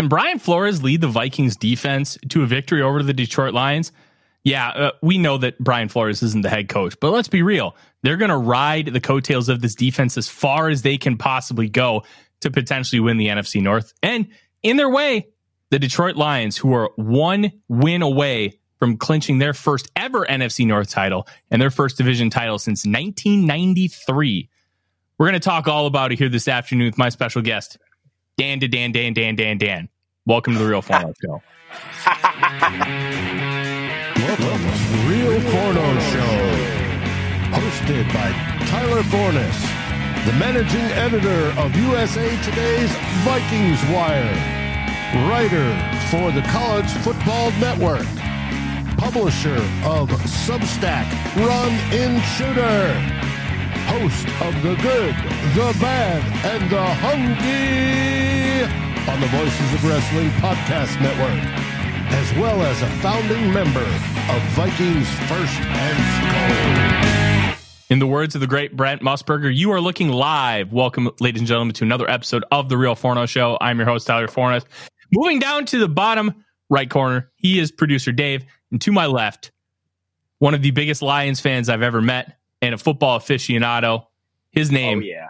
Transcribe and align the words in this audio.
can 0.00 0.08
Brian 0.08 0.38
Flores 0.38 0.82
lead 0.82 1.02
the 1.02 1.08
Vikings 1.08 1.58
defense 1.58 2.16
to 2.30 2.42
a 2.42 2.46
victory 2.46 2.80
over 2.80 3.02
the 3.02 3.12
Detroit 3.12 3.52
Lions? 3.52 3.92
Yeah, 4.42 4.68
uh, 4.70 4.90
we 5.02 5.18
know 5.18 5.36
that 5.36 5.58
Brian 5.58 5.90
Flores 5.90 6.22
isn't 6.22 6.40
the 6.40 6.48
head 6.48 6.70
coach, 6.70 6.98
but 7.02 7.10
let's 7.10 7.28
be 7.28 7.42
real. 7.42 7.76
They're 8.02 8.16
going 8.16 8.30
to 8.30 8.36
ride 8.38 8.86
the 8.86 9.00
coattails 9.02 9.50
of 9.50 9.60
this 9.60 9.74
defense 9.74 10.16
as 10.16 10.26
far 10.26 10.70
as 10.70 10.80
they 10.80 10.96
can 10.96 11.18
possibly 11.18 11.68
go 11.68 12.04
to 12.40 12.50
potentially 12.50 12.98
win 12.98 13.18
the 13.18 13.26
NFC 13.26 13.60
North. 13.60 13.92
And 14.02 14.28
in 14.62 14.78
their 14.78 14.88
way, 14.88 15.28
the 15.68 15.78
Detroit 15.78 16.16
Lions, 16.16 16.56
who 16.56 16.72
are 16.72 16.90
one 16.96 17.52
win 17.68 18.00
away 18.00 18.58
from 18.78 18.96
clinching 18.96 19.38
their 19.38 19.52
first 19.52 19.92
ever 19.96 20.24
NFC 20.24 20.66
North 20.66 20.88
title 20.88 21.28
and 21.50 21.60
their 21.60 21.70
first 21.70 21.98
division 21.98 22.30
title 22.30 22.58
since 22.58 22.86
1993. 22.86 24.48
We're 25.18 25.26
going 25.26 25.34
to 25.34 25.40
talk 25.40 25.68
all 25.68 25.84
about 25.84 26.10
it 26.10 26.18
here 26.18 26.30
this 26.30 26.48
afternoon 26.48 26.86
with 26.86 26.96
my 26.96 27.10
special 27.10 27.42
guest, 27.42 27.76
Dan 28.40 28.58
to 28.60 28.68
Dan, 28.68 28.90
Dan, 28.90 29.12
Dan, 29.12 29.36
Dan, 29.36 29.58
Dan. 29.58 29.86
Welcome 30.24 30.54
to 30.54 30.58
the 30.60 30.64
Real 30.64 30.80
Forno 30.80 31.12
Show. 31.22 31.42
Welcome 34.16 34.40
to 34.40 34.84
the 34.88 35.04
Real 35.10 35.38
Forno 35.52 36.00
Show, 36.08 36.34
hosted 37.52 38.10
by 38.14 38.32
Tyler 38.64 39.02
Forness, 39.02 39.60
the 40.24 40.32
managing 40.40 40.88
editor 40.96 41.52
of 41.60 41.76
USA 41.76 42.34
Today's 42.42 42.90
Vikings 43.28 43.84
Wire, 43.92 44.32
writer 45.28 45.68
for 46.08 46.32
the 46.32 46.40
College 46.48 46.90
Football 47.04 47.50
Network, 47.60 48.06
publisher 48.96 49.56
of 49.84 50.08
Substack 50.24 51.12
Run 51.36 51.72
In 51.92 52.18
Shooter, 52.22 53.20
host 53.90 54.28
of 54.40 54.54
The 54.62 54.76
Good, 54.82 55.14
The 55.56 55.76
Bad, 55.80 56.22
and 56.46 56.70
The 56.70 56.84
Hungry 57.02 58.62
on 59.12 59.20
the 59.20 59.26
Voices 59.26 59.74
of 59.74 59.84
Wrestling 59.84 60.30
Podcast 60.38 61.00
Network 61.02 61.60
as 62.12 62.32
well 62.34 62.62
as 62.62 62.82
a 62.82 62.88
founding 63.00 63.52
member 63.52 63.80
of 63.80 64.42
Vikings 64.54 65.08
First 65.28 65.60
and 65.60 67.56
Skull. 67.56 67.66
In 67.88 67.98
the 67.98 68.06
words 68.06 68.34
of 68.34 68.40
the 68.40 68.46
great 68.46 68.76
Brent 68.76 69.02
Musburger, 69.02 69.54
you 69.54 69.72
are 69.72 69.80
looking 69.80 70.10
live. 70.10 70.72
Welcome, 70.72 71.10
ladies 71.18 71.40
and 71.40 71.48
gentlemen, 71.48 71.74
to 71.74 71.84
another 71.84 72.08
episode 72.08 72.44
of 72.52 72.68
The 72.68 72.76
Real 72.76 72.94
Forno 72.94 73.26
Show. 73.26 73.58
I'm 73.60 73.78
your 73.78 73.86
host, 73.86 74.06
Tyler 74.06 74.28
Forness. 74.28 74.64
Moving 75.12 75.38
down 75.40 75.66
to 75.66 75.78
the 75.78 75.88
bottom 75.88 76.44
right 76.68 76.88
corner, 76.88 77.30
he 77.36 77.58
is 77.58 77.72
producer 77.72 78.12
Dave. 78.12 78.44
And 78.70 78.80
to 78.82 78.92
my 78.92 79.06
left, 79.06 79.50
one 80.38 80.54
of 80.54 80.62
the 80.62 80.70
biggest 80.70 81.02
Lions 81.02 81.40
fans 81.40 81.68
I've 81.68 81.82
ever 81.82 82.00
met 82.00 82.39
and 82.62 82.74
a 82.74 82.78
football 82.78 83.18
aficionado. 83.18 84.06
His 84.50 84.70
name 84.70 84.98
oh, 84.98 85.02
yeah. 85.02 85.28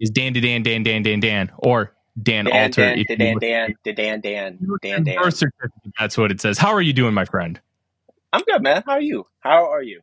is 0.00 0.10
Dan 0.10 0.32
Dan 0.32 0.62
Dan 0.62 0.82
Dan 0.82 1.02
Dan 1.02 1.20
Dan, 1.20 1.52
or 1.58 1.94
Dan, 2.20 2.44
Dan 2.44 2.64
Alter. 2.64 2.94
Dan, 2.94 3.06
Dan, 3.06 3.16
Dan, 3.16 3.38
Dan, 3.40 3.94
Dan, 3.94 4.20
Dan, 4.20 4.58
Dan, 4.82 5.04
Dan. 5.04 5.16
Birth 5.16 5.36
certificate. 5.36 5.92
That's 5.98 6.16
what 6.16 6.30
it 6.30 6.40
says. 6.40 6.58
How 6.58 6.72
are 6.72 6.82
you 6.82 6.92
doing, 6.92 7.14
my 7.14 7.24
friend? 7.24 7.60
I'm 8.32 8.42
good, 8.42 8.62
man. 8.62 8.82
How 8.86 8.92
are 8.92 9.00
you? 9.00 9.26
How 9.40 9.70
are 9.70 9.82
you? 9.82 10.00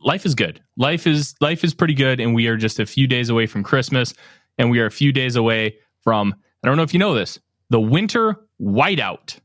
Life 0.00 0.24
is 0.24 0.34
good. 0.34 0.62
Life 0.76 1.06
is 1.06 1.34
life 1.40 1.64
is 1.64 1.74
pretty 1.74 1.94
good, 1.94 2.20
and 2.20 2.34
we 2.34 2.46
are 2.46 2.56
just 2.56 2.78
a 2.78 2.86
few 2.86 3.06
days 3.06 3.28
away 3.28 3.46
from 3.46 3.62
Christmas, 3.62 4.14
and 4.56 4.70
we 4.70 4.78
are 4.80 4.86
a 4.86 4.90
few 4.90 5.12
days 5.12 5.36
away 5.36 5.76
from. 6.02 6.34
I 6.62 6.68
don't 6.68 6.76
know 6.76 6.82
if 6.82 6.92
you 6.92 6.98
know 6.98 7.14
this, 7.14 7.38
the 7.70 7.80
winter 7.80 8.36
whiteout. 8.60 9.38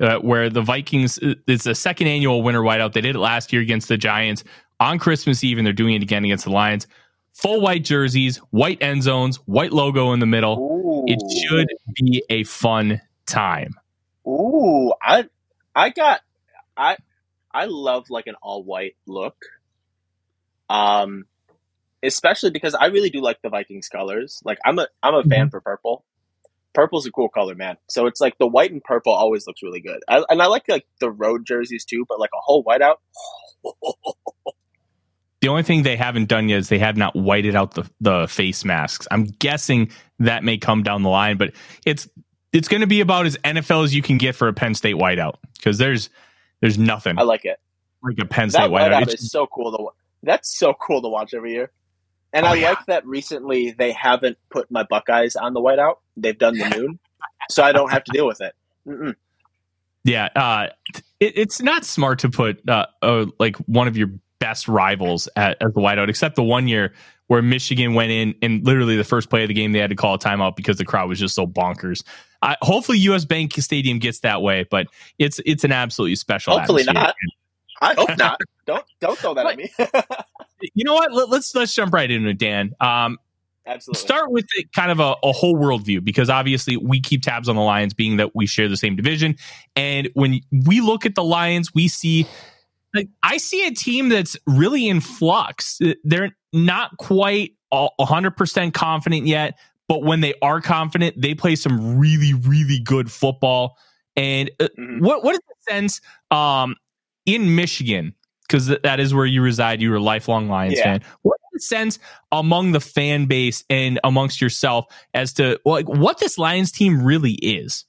Uh, 0.00 0.18
where 0.18 0.50
the 0.50 0.60
Vikings, 0.60 1.20
uh, 1.20 1.34
it's 1.46 1.62
the 1.62 1.74
second 1.74 2.08
annual 2.08 2.42
winter 2.42 2.62
whiteout. 2.62 2.94
They 2.94 3.00
did 3.00 3.14
it 3.14 3.18
last 3.20 3.52
year 3.52 3.62
against 3.62 3.86
the 3.86 3.96
Giants 3.96 4.42
on 4.80 4.98
Christmas 4.98 5.44
Eve, 5.44 5.58
and 5.58 5.66
they're 5.66 5.72
doing 5.72 5.94
it 5.94 6.02
again 6.02 6.24
against 6.24 6.44
the 6.44 6.50
Lions 6.50 6.86
full 7.34 7.60
white 7.60 7.84
jerseys, 7.84 8.38
white 8.50 8.78
end 8.80 9.02
zones, 9.02 9.36
white 9.46 9.72
logo 9.72 10.12
in 10.12 10.20
the 10.20 10.26
middle. 10.26 10.58
Ooh. 10.58 11.04
It 11.06 11.20
should 11.46 11.68
be 11.94 12.24
a 12.30 12.44
fun 12.44 13.00
time. 13.26 13.74
Ooh, 14.26 14.92
I 15.02 15.28
I 15.74 15.90
got 15.90 16.20
I 16.76 16.96
I 17.52 17.66
love 17.66 18.08
like 18.08 18.26
an 18.26 18.36
all 18.40 18.62
white 18.62 18.96
look. 19.06 19.36
Um 20.70 21.26
especially 22.02 22.50
because 22.50 22.74
I 22.74 22.86
really 22.86 23.10
do 23.10 23.20
like 23.20 23.42
the 23.42 23.50
Vikings 23.50 23.88
colors. 23.88 24.40
Like 24.44 24.58
I'm 24.64 24.78
a 24.78 24.88
I'm 25.02 25.14
a 25.14 25.20
mm-hmm. 25.20 25.30
fan 25.30 25.50
for 25.50 25.60
purple. 25.60 26.04
Purple's 26.72 27.06
a 27.06 27.12
cool 27.12 27.28
color, 27.28 27.54
man. 27.54 27.76
So 27.88 28.06
it's 28.06 28.20
like 28.20 28.36
the 28.38 28.48
white 28.48 28.72
and 28.72 28.82
purple 28.82 29.12
always 29.12 29.46
looks 29.46 29.62
really 29.62 29.80
good. 29.80 30.00
I, 30.08 30.24
and 30.28 30.42
I 30.42 30.46
like 30.46 30.68
like 30.68 30.86
the 30.98 31.10
road 31.10 31.46
jerseys 31.46 31.84
too, 31.84 32.04
but 32.08 32.18
like 32.18 32.30
a 32.34 32.40
whole 32.40 32.64
whiteout. 32.64 32.96
The 35.44 35.50
only 35.50 35.62
thing 35.62 35.82
they 35.82 35.98
haven't 35.98 36.30
done 36.30 36.48
yet 36.48 36.60
is 36.60 36.70
they 36.70 36.78
have 36.78 36.96
not 36.96 37.14
whited 37.14 37.54
out 37.54 37.74
the, 37.74 37.86
the 38.00 38.26
face 38.28 38.64
masks. 38.64 39.06
I'm 39.10 39.24
guessing 39.24 39.90
that 40.18 40.42
may 40.42 40.56
come 40.56 40.82
down 40.82 41.02
the 41.02 41.10
line, 41.10 41.36
but 41.36 41.52
it's 41.84 42.08
it's 42.54 42.66
going 42.66 42.80
to 42.80 42.86
be 42.86 43.02
about 43.02 43.26
as 43.26 43.36
NFL 43.44 43.84
as 43.84 43.94
you 43.94 44.00
can 44.00 44.16
get 44.16 44.34
for 44.34 44.48
a 44.48 44.54
Penn 44.54 44.74
State 44.74 44.94
whiteout 44.94 45.34
because 45.52 45.76
there's 45.76 46.08
there's 46.62 46.78
nothing. 46.78 47.18
I 47.18 47.24
like 47.24 47.44
it. 47.44 47.60
Like 48.02 48.16
a 48.22 48.24
Penn 48.24 48.48
State 48.48 48.60
that 48.60 48.70
whiteout, 48.70 49.02
whiteout 49.02 49.12
is 49.12 49.30
so 49.30 49.46
cool 49.46 49.76
to 49.76 49.88
that's 50.22 50.48
so 50.48 50.72
cool 50.72 51.02
to 51.02 51.08
watch 51.08 51.34
every 51.34 51.52
year. 51.52 51.70
And 52.32 52.46
oh, 52.46 52.48
I 52.48 52.54
yeah. 52.54 52.68
like 52.70 52.86
that 52.86 53.06
recently 53.06 53.72
they 53.72 53.92
haven't 53.92 54.38
put 54.48 54.70
my 54.70 54.84
Buckeyes 54.84 55.36
on 55.36 55.52
the 55.52 55.60
whiteout. 55.60 55.96
They've 56.16 56.38
done 56.38 56.56
the 56.56 56.74
moon, 56.74 56.98
so 57.50 57.62
I 57.62 57.72
don't 57.72 57.92
have 57.92 58.04
to 58.04 58.12
deal 58.12 58.26
with 58.26 58.40
it. 58.40 58.54
Mm-mm. 58.88 59.14
Yeah, 60.04 60.30
uh, 60.34 60.68
it, 61.20 61.36
it's 61.36 61.60
not 61.60 61.84
smart 61.84 62.20
to 62.20 62.30
put 62.30 62.66
uh, 62.66 62.86
uh, 63.02 63.26
like 63.38 63.56
one 63.56 63.88
of 63.88 63.98
your 63.98 64.08
best 64.44 64.68
rivals 64.68 65.26
at, 65.36 65.56
at 65.62 65.72
the 65.72 65.80
whiteout, 65.80 66.10
except 66.10 66.36
the 66.36 66.42
one 66.42 66.68
year 66.68 66.92
where 67.28 67.40
Michigan 67.40 67.94
went 67.94 68.10
in 68.10 68.34
and 68.42 68.62
literally 68.66 68.94
the 68.94 69.04
first 69.04 69.30
play 69.30 69.40
of 69.40 69.48
the 69.48 69.54
game 69.54 69.72
they 69.72 69.78
had 69.78 69.88
to 69.88 69.96
call 69.96 70.12
a 70.12 70.18
timeout 70.18 70.54
because 70.54 70.76
the 70.76 70.84
crowd 70.84 71.08
was 71.08 71.18
just 71.18 71.34
so 71.34 71.46
bonkers. 71.46 72.04
I, 72.42 72.54
hopefully, 72.60 72.98
U.S. 72.98 73.24
Bank 73.24 73.54
Stadium 73.54 73.98
gets 73.98 74.20
that 74.20 74.42
way, 74.42 74.66
but 74.70 74.88
it's 75.18 75.40
it's 75.46 75.64
an 75.64 75.72
absolutely 75.72 76.16
special. 76.16 76.58
Hopefully 76.58 76.82
atmosphere. 76.82 77.02
not. 77.02 77.14
I 77.80 77.94
hope 77.94 78.18
not. 78.18 78.40
Don't 78.66 78.84
don't 78.98 79.18
throw 79.18 79.34
that 79.34 79.44
at 79.44 79.56
me. 79.58 79.70
you 80.74 80.84
know 80.84 80.94
what? 80.94 81.12
Let, 81.12 81.24
us 81.24 81.30
let's, 81.30 81.54
let's 81.54 81.74
jump 81.74 81.92
right 81.92 82.10
into 82.10 82.30
it, 82.30 82.38
Dan. 82.38 82.74
Um, 82.80 83.18
Absolutely. 83.66 84.00
Start 84.00 84.30
with 84.30 84.46
kind 84.74 84.90
of 84.90 85.00
a, 85.00 85.16
a 85.22 85.32
whole 85.32 85.54
world 85.54 85.84
view 85.84 86.00
because 86.00 86.30
obviously 86.30 86.78
we 86.78 86.98
keep 86.98 87.22
tabs 87.22 87.46
on 87.46 87.56
the 87.56 87.62
Lions, 87.62 87.92
being 87.92 88.16
that 88.16 88.34
we 88.34 88.46
share 88.46 88.70
the 88.70 88.76
same 88.78 88.96
division. 88.96 89.36
And 89.76 90.08
when 90.14 90.40
we 90.50 90.80
look 90.80 91.04
at 91.04 91.14
the 91.14 91.24
Lions, 91.24 91.74
we 91.74 91.88
see 91.88 92.26
like, 92.94 93.08
I 93.22 93.38
see 93.38 93.66
a 93.66 93.72
team 93.72 94.08
that's 94.08 94.36
really 94.46 94.88
in 94.88 95.00
flux. 95.00 95.80
They're 96.04 96.36
not 96.52 96.96
quite 96.98 97.52
hundred 97.72 98.36
percent 98.36 98.72
confident 98.74 99.26
yet, 99.26 99.58
but 99.88 100.02
when 100.02 100.20
they 100.20 100.34
are 100.40 100.60
confident, 100.60 101.20
they 101.20 101.34
play 101.34 101.56
some 101.56 101.98
really, 101.98 102.34
really 102.34 102.78
good 102.78 103.10
football. 103.10 103.76
And 104.16 104.50
uh, 104.60 104.68
mm-hmm. 104.78 105.04
what 105.04 105.24
what 105.24 105.34
is 105.34 105.40
the 105.40 105.72
sense 105.72 106.00
um, 106.30 106.76
in 107.26 107.56
Michigan? 107.56 108.14
Because 108.46 108.68
that 108.68 109.00
is 109.00 109.14
where 109.14 109.26
you 109.26 109.42
reside. 109.42 109.80
You're 109.80 109.96
a 109.96 110.00
lifelong 110.00 110.48
Lions 110.48 110.74
yeah. 110.76 110.84
fan. 110.84 111.02
What 111.22 111.38
is 111.54 111.62
the 111.62 111.66
sense 111.66 111.98
among 112.30 112.72
the 112.72 112.80
fan 112.80 113.24
base 113.26 113.64
and 113.70 113.98
amongst 114.04 114.40
yourself 114.40 114.84
as 115.14 115.32
to 115.34 115.58
like 115.64 115.88
what 115.88 116.18
this 116.18 116.38
Lions 116.38 116.70
team 116.70 117.02
really 117.02 117.32
is? 117.32 117.84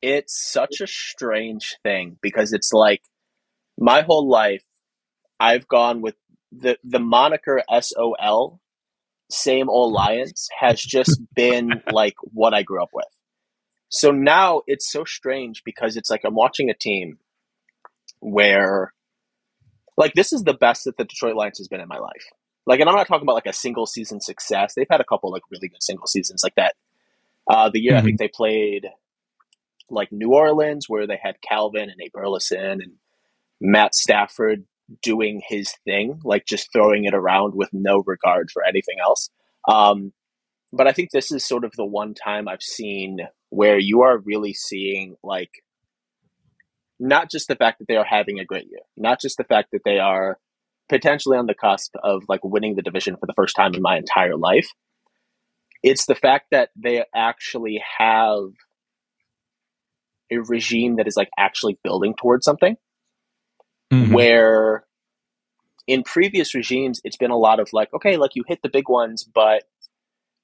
It's 0.00 0.34
such 0.52 0.80
a 0.80 0.86
strange 0.86 1.76
thing 1.82 2.16
because 2.22 2.52
it's 2.52 2.72
like 2.72 3.02
my 3.78 4.02
whole 4.02 4.28
life, 4.28 4.64
I've 5.38 5.68
gone 5.68 6.00
with 6.00 6.14
the 6.52 6.78
the 6.84 7.00
moniker 7.00 7.62
SOL, 7.80 8.60
same 9.30 9.68
old 9.68 9.92
Lions, 9.92 10.48
has 10.58 10.80
just 10.80 11.20
been 11.34 11.82
like 11.90 12.14
what 12.22 12.54
I 12.54 12.62
grew 12.62 12.82
up 12.82 12.90
with. 12.92 13.06
So 13.88 14.10
now 14.10 14.62
it's 14.66 14.90
so 14.90 15.04
strange 15.04 15.62
because 15.64 15.96
it's 15.96 16.10
like 16.10 16.22
I'm 16.24 16.34
watching 16.34 16.70
a 16.70 16.74
team 16.74 17.18
where 18.20 18.92
like 19.96 20.14
this 20.14 20.32
is 20.32 20.42
the 20.42 20.54
best 20.54 20.84
that 20.84 20.96
the 20.96 21.04
Detroit 21.04 21.36
Lions 21.36 21.58
has 21.58 21.68
been 21.68 21.80
in 21.80 21.88
my 21.88 21.98
life. 21.98 22.24
Like, 22.66 22.80
and 22.80 22.88
I'm 22.88 22.96
not 22.96 23.06
talking 23.06 23.24
about 23.24 23.34
like 23.34 23.46
a 23.46 23.52
single 23.52 23.86
season 23.86 24.20
success. 24.20 24.72
They've 24.74 24.86
had 24.90 25.00
a 25.00 25.04
couple 25.04 25.30
like 25.30 25.42
really 25.50 25.68
good 25.68 25.82
single 25.82 26.06
seasons 26.06 26.42
like 26.42 26.54
that. 26.54 26.74
Uh, 27.48 27.68
the 27.70 27.78
year 27.78 27.92
mm-hmm. 27.92 27.98
I 27.98 28.02
think 28.02 28.18
they 28.18 28.28
played 28.28 28.86
like 29.90 30.10
New 30.10 30.32
Orleans, 30.32 30.88
where 30.88 31.06
they 31.06 31.18
had 31.22 31.42
Calvin 31.46 31.90
and 31.90 31.96
Nate 31.98 32.12
Burleson 32.12 32.80
and 32.80 32.92
Matt 33.60 33.94
Stafford 33.94 34.64
doing 35.02 35.40
his 35.46 35.72
thing, 35.84 36.20
like 36.24 36.46
just 36.46 36.72
throwing 36.72 37.04
it 37.04 37.14
around 37.14 37.54
with 37.54 37.70
no 37.72 38.02
regard 38.06 38.50
for 38.50 38.64
anything 38.64 38.96
else. 39.02 39.30
Um, 39.68 40.12
but 40.72 40.86
I 40.86 40.92
think 40.92 41.10
this 41.10 41.32
is 41.32 41.44
sort 41.44 41.64
of 41.64 41.72
the 41.76 41.84
one 41.84 42.14
time 42.14 42.48
I've 42.48 42.62
seen 42.62 43.20
where 43.50 43.78
you 43.78 44.02
are 44.02 44.18
really 44.18 44.52
seeing 44.52 45.16
like 45.22 45.50
not 46.98 47.30
just 47.30 47.48
the 47.48 47.56
fact 47.56 47.78
that 47.78 47.88
they 47.88 47.96
are 47.96 48.04
having 48.04 48.38
a 48.38 48.44
great 48.44 48.66
year, 48.70 48.80
not 48.96 49.20
just 49.20 49.36
the 49.36 49.44
fact 49.44 49.70
that 49.72 49.82
they 49.84 49.98
are 49.98 50.38
potentially 50.88 51.38
on 51.38 51.46
the 51.46 51.54
cusp 51.54 51.94
of 52.02 52.24
like 52.28 52.44
winning 52.44 52.74
the 52.74 52.82
division 52.82 53.16
for 53.16 53.26
the 53.26 53.32
first 53.34 53.56
time 53.56 53.74
in 53.74 53.82
my 53.82 53.96
entire 53.96 54.36
life. 54.36 54.68
It's 55.82 56.06
the 56.06 56.14
fact 56.14 56.46
that 56.50 56.70
they 56.76 57.04
actually 57.14 57.82
have 57.98 58.50
a 60.30 60.38
regime 60.38 60.96
that 60.96 61.06
is 61.06 61.16
like 61.16 61.30
actually 61.38 61.78
building 61.82 62.14
towards 62.18 62.44
something 62.44 62.76
mm-hmm. 63.92 64.12
where 64.12 64.84
in 65.86 66.02
previous 66.02 66.54
regimes 66.54 67.00
it's 67.04 67.16
been 67.16 67.30
a 67.30 67.36
lot 67.36 67.60
of 67.60 67.68
like 67.72 67.92
okay 67.94 68.16
like 68.16 68.34
you 68.34 68.44
hit 68.46 68.60
the 68.62 68.68
big 68.68 68.88
ones 68.88 69.24
but 69.24 69.64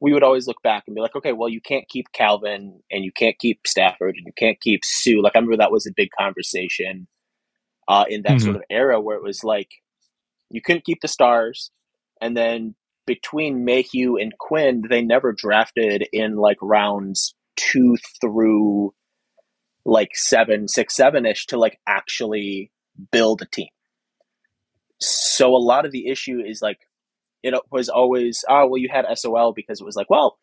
we 0.01 0.15
would 0.15 0.23
always 0.23 0.47
look 0.47 0.63
back 0.63 0.85
and 0.87 0.95
be 0.95 1.03
like, 1.03 1.15
okay, 1.15 1.33
well, 1.33 1.49
you 1.49 1.61
can't 1.61 1.89
keep 1.89 2.11
Calvin 2.13 2.81
and 2.91 3.05
you 3.05 3.13
can't 3.13 3.39
keep 3.39 3.67
Stafford 3.67 4.17
and 4.17 4.27
you 4.27 4.33
can't 4.37 4.61
keep 4.61 4.81
Suh. 4.83 5.21
Like 5.23 5.37
I 5.37 5.39
remember 5.39 5.59
that 5.59 5.71
was 5.71 5.87
a 5.87 5.93
big 5.95 6.09
conversation 6.19 7.07
uh, 7.87 8.07
in 8.09 8.23
that 8.23 8.33
mm-hmm. 8.33 8.45
sort 8.45 8.57
of 8.57 8.63
era 8.71 9.01
where 9.01 9.17
it 9.17 9.23
was 9.23 9.45
like 9.45 9.69
you 10.49 10.63
couldn't 10.63 10.85
keep 10.85 11.01
the 11.01 11.09
stars, 11.09 11.71
and 12.21 12.37
then 12.37 12.75
between 13.07 13.65
Mayhew 13.65 14.17
and 14.17 14.33
Quinn, 14.39 14.83
they 14.89 15.03
never 15.03 15.33
drafted 15.33 16.07
in 16.13 16.37
like 16.37 16.59
rounds 16.61 17.35
two 17.57 17.97
through 18.21 18.95
like 19.85 20.11
seven, 20.15 20.67
six, 20.67 20.97
seven 20.97 21.27
ish 21.27 21.47
to 21.47 21.59
like 21.59 21.79
actually 21.87 22.73
build 23.11 23.43
a 23.43 23.47
team. 23.47 23.69
So 25.01 25.55
a 25.55 25.59
lot 25.59 25.87
of 25.87 25.93
the 25.93 26.09
issue 26.09 26.41
is 26.45 26.61
like 26.61 26.81
it 27.43 27.55
was 27.71 27.89
always 27.89 28.45
oh 28.49 28.67
well 28.67 28.79
you 28.79 28.89
had 28.91 29.07
SOL 29.17 29.53
because 29.55 29.81
it 29.81 29.85
was 29.85 29.97
like 29.97 30.11
well 30.11 30.39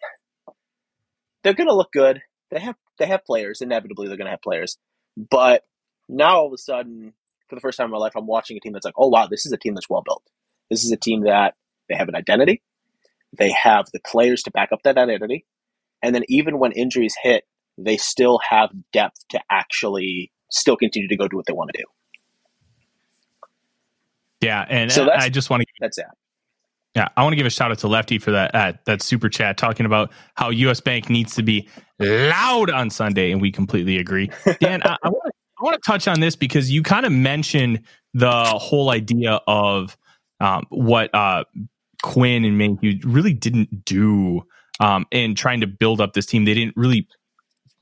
they're 1.44 1.54
gonna 1.54 1.76
look 1.76 1.92
good. 1.92 2.22
They 2.50 2.60
have 2.60 2.76
they 2.98 3.06
have 3.08 3.26
players. 3.26 3.62
Inevitably 3.62 4.08
they're 4.08 4.18
gonna 4.18 4.32
have 4.32 4.42
players. 4.42 4.78
But 5.16 5.64
now 6.10 6.38
all 6.38 6.48
of 6.48 6.54
a 6.54 6.58
sudden 6.58 7.14
for 7.50 7.56
the 7.56 7.62
first 7.62 7.78
time 7.78 7.86
in 7.86 7.92
my 7.92 7.98
life 7.98 8.14
I'm 8.16 8.28
watching 8.28 8.58
a 8.58 8.60
team 8.60 8.74
that's 8.74 8.86
like 8.86 8.96
oh 8.98 9.10
wow 9.10 9.28
this 9.28 9.46
is 9.46 9.52
a 9.52 9.58
team 9.58 9.76
that's 9.76 9.90
well 9.90 10.04
built. 10.04 10.24
This 10.70 10.84
is 10.84 10.92
a 10.92 10.98
team 10.98 11.24
that 11.26 11.54
they 11.88 11.96
have 11.96 12.10
an 12.10 12.16
identity. 12.16 12.64
They 13.38 13.52
have 13.52 13.86
the 13.94 14.00
players 14.06 14.42
to 14.44 14.52
back 14.52 14.72
up 14.72 14.82
that 14.84 14.98
identity. 14.98 15.46
And 16.02 16.16
then 16.16 16.24
even 16.28 16.60
when 16.60 16.72
injuries 16.72 17.16
hit 17.22 17.44
they 17.78 17.98
still 17.98 18.40
have 18.50 18.72
depth 18.92 19.20
to 19.30 19.40
actually 19.52 20.32
still 20.50 20.76
continue 20.76 21.08
to 21.08 21.18
go 21.18 21.28
do 21.28 21.36
what 21.38 21.46
they 21.46 21.54
want 21.54 21.70
to 21.72 21.80
do 21.80 21.86
yeah 24.42 24.66
and 24.70 24.92
so 24.92 25.10
I 25.12 25.30
just 25.30 25.50
want 25.50 25.62
to 25.62 25.68
that's 25.80 25.98
that 25.98 26.16
yeah, 26.98 27.10
I 27.16 27.22
want 27.22 27.34
to 27.34 27.36
give 27.36 27.46
a 27.46 27.52
shout 27.52 27.70
out 27.70 27.78
to 27.80 27.88
Lefty 27.88 28.18
for 28.18 28.32
that 28.32 28.56
uh, 28.56 28.74
that 28.88 29.04
super 29.04 29.30
chat 29.30 29.56
talking 29.56 29.86
about 29.86 30.12
how 30.34 30.50
U.S. 30.50 30.80
Bank 30.80 31.12
needs 31.12 31.36
to 31.36 31.44
be 31.44 31.70
loud 32.00 32.72
on 32.72 32.90
Sunday, 32.90 33.32
and 33.32 33.40
we 33.40 33.52
completely 33.52 34.00
agree. 34.00 34.32
Dan, 34.60 34.82
I, 34.84 34.98
I, 35.04 35.10
want 35.10 35.24
to, 35.26 35.32
I 35.60 35.64
want 35.64 35.76
to 35.76 35.82
touch 35.86 36.08
on 36.08 36.22
this 36.22 36.36
because 36.36 36.72
you 36.72 36.82
kind 36.82 37.06
of 37.06 37.12
mentioned 37.12 37.84
the 38.16 38.32
whole 38.32 38.90
idea 38.90 39.40
of 39.46 39.96
um, 40.40 40.66
what 40.70 41.14
uh, 41.14 41.44
Quinn 42.02 42.44
and 42.44 42.58
Mayhew 42.58 43.00
really 43.04 43.34
didn't 43.34 43.86
do 43.86 44.42
um, 44.80 45.06
in 45.12 45.36
trying 45.36 45.62
to 45.62 45.68
build 45.68 46.02
up 46.02 46.14
this 46.14 46.26
team. 46.26 46.46
They 46.46 46.56
didn't 46.56 46.76
really 46.76 47.08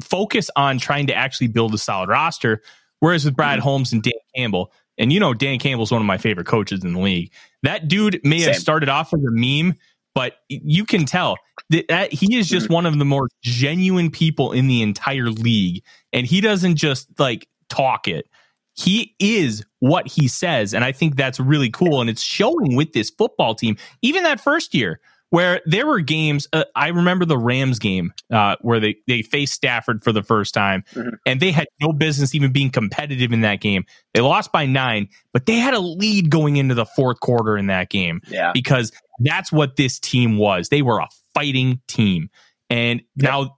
focus 0.04 0.50
on 0.58 0.78
trying 0.78 1.08
to 1.08 1.16
actually 1.16 1.48
build 1.48 1.74
a 1.74 1.78
solid 1.78 2.10
roster. 2.10 2.62
Whereas 3.00 3.24
with 3.24 3.38
Brad 3.38 3.60
mm-hmm. 3.60 3.64
Holmes 3.64 3.94
and 3.94 4.04
Dan 4.04 4.14
Campbell, 4.36 4.74
and 4.98 5.12
you 5.12 5.20
know, 5.20 5.34
Dan 5.34 5.60
Campbell's 5.60 5.92
one 5.92 6.02
of 6.02 6.08
my 6.08 6.18
favorite 6.18 6.48
coaches 6.48 6.84
in 6.84 6.94
the 6.94 7.00
league. 7.00 7.32
That 7.64 7.88
dude 7.88 8.22
may 8.24 8.40
Same. 8.40 8.54
have 8.54 8.62
started 8.62 8.90
off 8.90 9.14
as 9.14 9.20
a 9.20 9.32
meme, 9.32 9.76
but 10.14 10.38
you 10.50 10.86
can 10.86 11.06
tell 11.06 11.38
that, 11.70 12.14
he 12.14 12.38
is 12.38 12.48
just 12.48 12.70
one 12.70 12.86
of 12.86 12.98
the 12.98 13.06
more 13.06 13.28
genuine 13.42 14.10
people 14.10 14.52
in 14.54 14.68
the 14.68 14.82
entire 14.82 15.30
league. 15.30 15.84
And 16.14 16.26
he 16.26 16.40
doesn't 16.40 16.76
just 16.76 17.08
like 17.20 17.48
talk 17.70 18.08
it. 18.08 18.30
He 18.74 19.16
is 19.20 19.66
what 19.80 20.08
he 20.08 20.28
says. 20.28 20.74
And 20.74 20.84
I 20.84 20.92
think 20.92 21.16
that's 21.16 21.40
really 21.40 21.70
cool. 21.70 22.02
And 22.02 22.10
it's 22.10 22.22
showing 22.22 22.76
with 22.76 22.94
this 22.94 23.10
football 23.10 23.56
team. 23.56 23.78
Even 24.02 24.24
that 24.24 24.40
first 24.40 24.74
year, 24.74 25.00
where 25.36 25.60
there 25.66 25.86
were 25.86 26.00
games. 26.00 26.48
Uh, 26.54 26.64
I 26.78 26.88
remember 26.88 27.26
the 27.26 27.38
Rams 27.38 27.78
game 27.78 28.14
uh, 28.32 28.56
where 28.62 28.80
they 28.80 28.96
they 29.06 29.22
faced 29.22 29.52
Stafford 29.52 30.02
for 30.02 30.14
the 30.14 30.24
first 30.24 30.54
time, 30.54 30.86
mm-hmm. 30.94 31.10
and 31.26 31.42
they 31.42 31.52
had 31.52 31.68
no 31.82 31.92
business 31.92 32.34
even 32.34 32.54
being 32.54 32.70
competitive 32.70 33.34
in 33.34 33.42
that 33.42 33.60
game. 33.60 33.84
They 34.14 34.22
lost 34.22 34.54
by 34.54 34.66
nine, 34.66 35.10
but 35.34 35.46
they 35.46 35.56
had 35.56 35.74
a 35.74 35.80
lead 35.82 36.30
going 36.30 36.56
into 36.56 36.74
the 36.74 36.86
fourth 36.86 37.20
quarter 37.20 37.58
in 37.58 37.68
that 37.68 37.90
game. 37.90 38.22
Yeah, 38.30 38.54
because 38.54 38.94
that's 39.20 39.52
what 39.52 39.76
this 39.76 40.00
team 40.00 40.38
was. 40.38 40.70
They 40.70 40.82
were 40.82 41.00
a 41.00 41.10
fighting 41.34 41.82
team, 41.90 42.30
and 42.70 43.02
yep. 43.18 43.30
now 43.30 43.58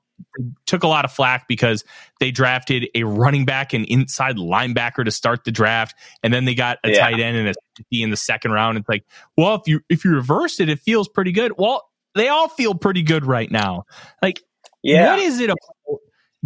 took 0.65 0.83
a 0.83 0.87
lot 0.87 1.05
of 1.05 1.11
flack 1.11 1.47
because 1.47 1.83
they 2.19 2.31
drafted 2.31 2.87
a 2.95 3.03
running 3.03 3.45
back 3.45 3.73
and 3.73 3.85
inside 3.85 4.37
linebacker 4.37 5.03
to 5.03 5.11
start 5.11 5.43
the 5.43 5.51
draft, 5.51 5.95
and 6.23 6.33
then 6.33 6.45
they 6.45 6.55
got 6.55 6.77
a 6.83 6.91
yeah. 6.91 6.99
tight 6.99 7.19
end 7.19 7.37
and 7.37 7.49
a 7.49 7.53
safety 7.77 8.03
in 8.03 8.09
the 8.09 8.17
second 8.17 8.51
round. 8.51 8.77
It's 8.77 8.89
like, 8.89 9.05
well, 9.35 9.55
if 9.55 9.61
you 9.67 9.81
if 9.89 10.05
you 10.05 10.11
reverse 10.11 10.59
it, 10.59 10.69
it 10.69 10.79
feels 10.79 11.07
pretty 11.07 11.31
good. 11.31 11.53
Well, 11.57 11.87
they 12.15 12.27
all 12.27 12.49
feel 12.49 12.75
pretty 12.75 13.03
good 13.03 13.25
right 13.25 13.51
now. 13.51 13.85
Like, 14.21 14.41
yeah. 14.83 15.11
what 15.11 15.19
is 15.19 15.39
it 15.39 15.49
about 15.49 15.99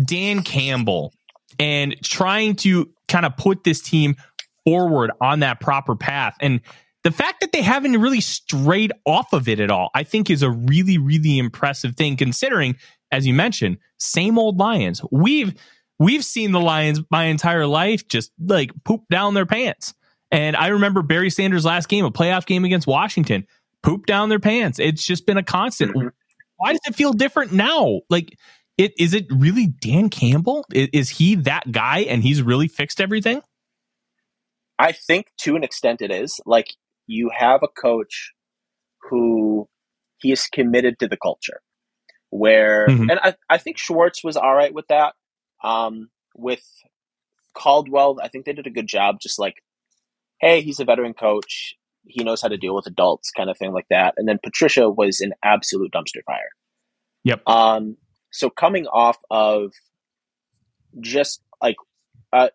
Dan 0.03 0.43
Campbell 0.43 1.13
and 1.59 1.95
trying 2.01 2.55
to 2.57 2.91
kind 3.07 3.25
of 3.25 3.37
put 3.37 3.63
this 3.63 3.81
team 3.81 4.15
forward 4.65 5.11
on 5.19 5.39
that 5.39 5.59
proper 5.59 5.95
path 5.95 6.35
and 6.39 6.61
the 7.03 7.11
fact 7.11 7.41
that 7.41 7.51
they 7.51 7.61
haven't 7.61 7.99
really 7.99 8.21
strayed 8.21 8.91
off 9.05 9.33
of 9.33 9.47
it 9.47 9.59
at 9.59 9.71
all, 9.71 9.89
I 9.95 10.03
think 10.03 10.29
is 10.29 10.43
a 10.43 10.51
really, 10.51 10.97
really 10.97 11.39
impressive 11.39 11.95
thing 11.95 12.15
considering 12.15 12.75
as 13.11 13.27
you 13.27 13.33
mentioned, 13.33 13.77
same 13.99 14.39
old 14.39 14.57
Lions. 14.57 15.01
We've 15.11 15.53
we've 15.99 16.25
seen 16.25 16.51
the 16.51 16.59
Lions 16.59 17.01
my 17.11 17.25
entire 17.25 17.67
life 17.67 18.07
just 18.07 18.31
like 18.39 18.71
poop 18.83 19.03
down 19.09 19.33
their 19.33 19.45
pants. 19.45 19.93
And 20.31 20.55
I 20.55 20.67
remember 20.67 21.01
Barry 21.01 21.29
Sanders' 21.29 21.65
last 21.65 21.89
game, 21.89 22.05
a 22.05 22.11
playoff 22.11 22.45
game 22.45 22.63
against 22.63 22.87
Washington, 22.87 23.45
poop 23.83 24.05
down 24.05 24.29
their 24.29 24.39
pants. 24.39 24.79
It's 24.79 25.05
just 25.05 25.25
been 25.25 25.37
a 25.37 25.43
constant. 25.43 25.93
Mm-hmm. 25.93 26.07
Why 26.55 26.71
does 26.71 26.81
it 26.87 26.95
feel 26.95 27.11
different 27.11 27.51
now? 27.51 28.01
Like, 28.09 28.37
it 28.77 28.93
is 28.97 29.13
it 29.13 29.25
really 29.29 29.67
Dan 29.67 30.09
Campbell? 30.09 30.65
Is, 30.73 30.89
is 30.93 31.09
he 31.09 31.35
that 31.35 31.71
guy 31.71 31.99
and 31.99 32.23
he's 32.23 32.41
really 32.41 32.67
fixed 32.67 33.01
everything? 33.01 33.41
I 34.79 34.93
think 34.93 35.27
to 35.41 35.55
an 35.55 35.63
extent 35.63 36.01
it 36.01 36.11
is. 36.11 36.39
Like, 36.45 36.73
you 37.07 37.29
have 37.35 37.61
a 37.61 37.67
coach 37.67 38.31
who 39.09 39.67
he 40.19 40.31
is 40.31 40.47
committed 40.47 40.97
to 40.99 41.07
the 41.07 41.17
culture 41.17 41.61
where 42.31 42.87
mm-hmm. 42.87 43.09
and 43.09 43.19
I, 43.21 43.35
I 43.49 43.57
think 43.57 43.77
Schwartz 43.77 44.23
was 44.23 44.37
all 44.37 44.55
right 44.55 44.73
with 44.73 44.87
that. 44.87 45.13
Um, 45.63 46.09
with 46.35 46.63
Caldwell, 47.53 48.17
I 48.21 48.29
think 48.29 48.45
they 48.45 48.53
did 48.53 48.65
a 48.65 48.71
good 48.71 48.87
job 48.87 49.17
just 49.21 49.37
like, 49.37 49.55
hey, 50.39 50.61
he's 50.61 50.79
a 50.79 50.85
veteran 50.85 51.13
coach. 51.13 51.75
He 52.07 52.23
knows 52.23 52.41
how 52.41 52.47
to 52.47 52.57
deal 52.57 52.73
with 52.73 52.87
adults, 52.87 53.29
kind 53.31 53.49
of 53.49 53.57
thing 53.57 53.73
like 53.73 53.85
that. 53.91 54.15
And 54.17 54.27
then 54.27 54.39
Patricia 54.43 54.89
was 54.89 55.21
an 55.21 55.33
absolute 55.43 55.91
dumpster 55.91 56.23
fire. 56.25 56.49
Yep. 57.25 57.47
Um, 57.47 57.97
so 58.31 58.49
coming 58.49 58.87
off 58.87 59.17
of 59.29 59.73
just 60.99 61.41
like 61.61 61.75
uh, 62.33 62.49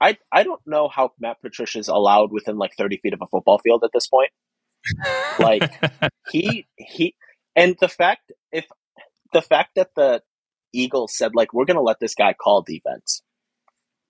I 0.00 0.18
I 0.30 0.42
don't 0.42 0.60
know 0.66 0.88
how 0.88 1.12
Matt 1.18 1.40
Patricia's 1.42 1.88
allowed 1.88 2.30
within 2.30 2.56
like 2.56 2.72
30 2.76 2.98
feet 2.98 3.14
of 3.14 3.20
a 3.22 3.26
football 3.26 3.58
field 3.58 3.82
at 3.84 3.90
this 3.92 4.06
point. 4.06 4.30
like 5.38 5.72
he 6.30 6.66
he 6.76 7.14
and 7.56 7.76
the 7.80 7.88
fact 7.88 8.32
if 8.50 8.66
the 9.32 9.42
fact 9.42 9.72
that 9.76 9.90
the 9.96 10.22
Eagles 10.72 11.16
said 11.16 11.34
like 11.34 11.52
we're 11.52 11.64
going 11.64 11.76
to 11.76 11.82
let 11.82 12.00
this 12.00 12.14
guy 12.14 12.32
call 12.32 12.62
defense. 12.62 13.22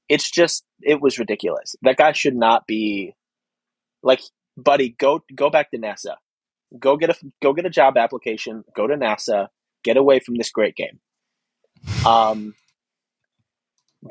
It's 0.08 0.30
just 0.30 0.64
it 0.82 1.00
was 1.00 1.18
ridiculous. 1.18 1.74
That 1.82 1.96
guy 1.96 2.12
should 2.12 2.36
not 2.36 2.66
be 2.66 3.14
like 4.02 4.20
buddy 4.56 4.90
go 4.98 5.20
go 5.34 5.50
back 5.50 5.70
to 5.70 5.78
NASA. 5.78 6.16
Go 6.78 6.96
get 6.96 7.10
a 7.10 7.14
go 7.42 7.52
get 7.52 7.66
a 7.66 7.70
job 7.70 7.96
application, 7.96 8.64
go 8.74 8.86
to 8.86 8.94
NASA, 8.94 9.48
get 9.84 9.96
away 9.96 10.20
from 10.20 10.36
this 10.36 10.50
great 10.50 10.76
game. 10.76 11.00
Um 12.06 12.54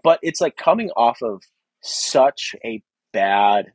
but 0.03 0.19
it's 0.21 0.41
like 0.41 0.55
coming 0.55 0.89
off 0.91 1.21
of 1.21 1.43
such 1.81 2.55
a 2.65 2.81
bad 3.13 3.67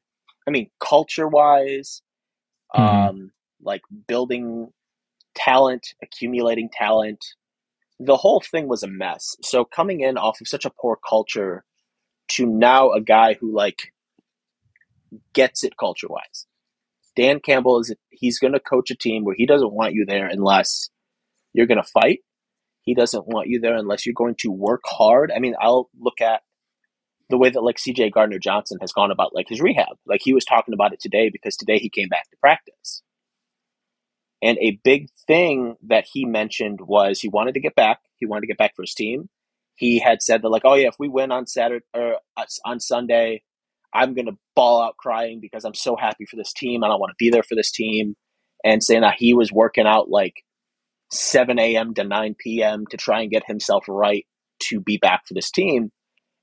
I 0.47 0.51
mean 0.51 0.71
culture-wise 0.81 2.03
mm-hmm. 2.75 2.83
um 2.83 3.31
like 3.63 3.83
building 4.07 4.73
talent, 5.37 5.95
accumulating 6.03 6.69
talent. 6.73 7.25
The 8.01 8.17
whole 8.17 8.41
thing 8.41 8.69
was 8.69 8.83
a 8.83 8.89
mess. 8.89 9.37
So 9.43 9.65
coming 9.65 10.01
in 10.01 10.19
off 10.19 10.41
of 10.41 10.49
such 10.49 10.65
a 10.65 10.71
poor 10.71 10.99
culture 11.09 11.65
to 12.29 12.47
now 12.47 12.93
a 12.93 13.01
guy 13.01 13.35
who 13.35 13.55
like 13.55 13.93
gets 15.33 15.63
it 15.63 15.77
culture 15.77 16.09
wise. 16.09 16.47
Dan 17.15 17.41
Campbell 17.41 17.81
is 17.81 17.95
he's 18.11 18.39
going 18.39 18.53
to 18.53 18.61
coach 18.61 18.91
a 18.91 18.95
team 18.95 19.25
where 19.25 19.35
he 19.37 19.47
doesn't 19.47 19.73
want 19.73 19.95
you 19.95 20.05
there 20.05 20.27
unless 20.27 20.91
you're 21.55 21.67
going 21.67 21.83
to 21.83 21.89
fight. 21.89 22.21
He 22.83 22.95
doesn't 22.95 23.27
want 23.27 23.49
you 23.49 23.61
there 23.61 23.77
unless 23.77 24.05
you're 24.05 24.15
going 24.15 24.37
to 24.41 24.51
work 24.51 24.83
hard. 24.85 25.33
I 25.35 25.39
mean, 25.39 25.55
I'll 25.61 25.89
look 25.99 26.21
at 26.21 26.43
the 27.31 27.39
way 27.39 27.51
that 27.51 27.63
like 27.63 27.77
CJ 27.77 28.13
Gardner 28.13 28.39
Johnson 28.39 28.79
has 28.81 28.93
gone 28.93 29.11
about 29.11 29.35
like 29.35 29.49
his 29.49 29.61
rehab. 29.61 29.97
Like 30.07 30.21
he 30.23 30.35
was 30.35 30.45
talking 30.45 30.75
about 30.75 30.93
it 30.93 31.01
today 31.01 31.31
because 31.31 31.57
today 31.57 31.79
he 31.79 31.89
came 31.89 32.09
back 32.09 32.31
to 32.31 32.37
practice. 32.37 33.03
And 34.43 34.59
a 34.59 34.79
big 34.85 35.09
thing 35.27 35.77
that 35.87 36.07
he 36.13 36.25
mentioned 36.25 36.81
was 36.83 37.21
he 37.21 37.29
wanted 37.29 37.55
to 37.55 37.61
get 37.61 37.75
back. 37.75 38.01
He 38.17 38.27
wanted 38.27 38.43
to 38.43 38.47
get 38.49 38.59
back 38.59 38.75
for 38.77 38.83
his 38.83 38.95
team. 38.95 39.29
He 39.77 39.99
had 39.99 40.23
said 40.23 40.43
that 40.43 40.49
like, 40.49 40.63
oh 40.65 40.75
yeah, 40.75 40.89
if 40.89 40.97
we 40.99 41.09
win 41.09 41.33
on 41.33 41.47
Saturday 41.47 41.85
or 41.95 42.17
uh, 42.37 42.45
on 42.65 42.81
Sunday, 42.81 43.43
I'm 43.95 44.15
gonna 44.15 44.37
ball 44.55 44.83
out 44.83 44.97
crying 44.97 45.41
because 45.41 45.65
I'm 45.65 45.75
so 45.75 45.97
happy 45.97 46.27
for 46.27 46.37
this 46.37 46.53
team 46.53 46.85
I 46.85 46.89
don't 46.89 47.01
want 47.01 47.11
to 47.11 47.25
be 47.25 47.31
there 47.31 47.43
for 47.43 47.55
this 47.55 47.71
team. 47.71 48.15
And 48.65 48.83
saying 48.83 49.03
that 49.03 49.17
he 49.19 49.33
was 49.35 49.53
working 49.53 49.87
out 49.87 50.09
like 50.11 50.43
7 51.13 51.59
a.m. 51.59 51.95
to 51.95 52.05
9 52.05 52.35
p.m. 52.39 52.85
to 52.91 52.97
try 52.97 53.21
and 53.21 53.31
get 53.31 53.47
himself 53.47 53.85
right 53.89 54.27
to 54.65 54.81
be 54.81 54.97
back 54.97 55.27
for 55.27 55.35
this 55.35 55.51
team. 55.51 55.93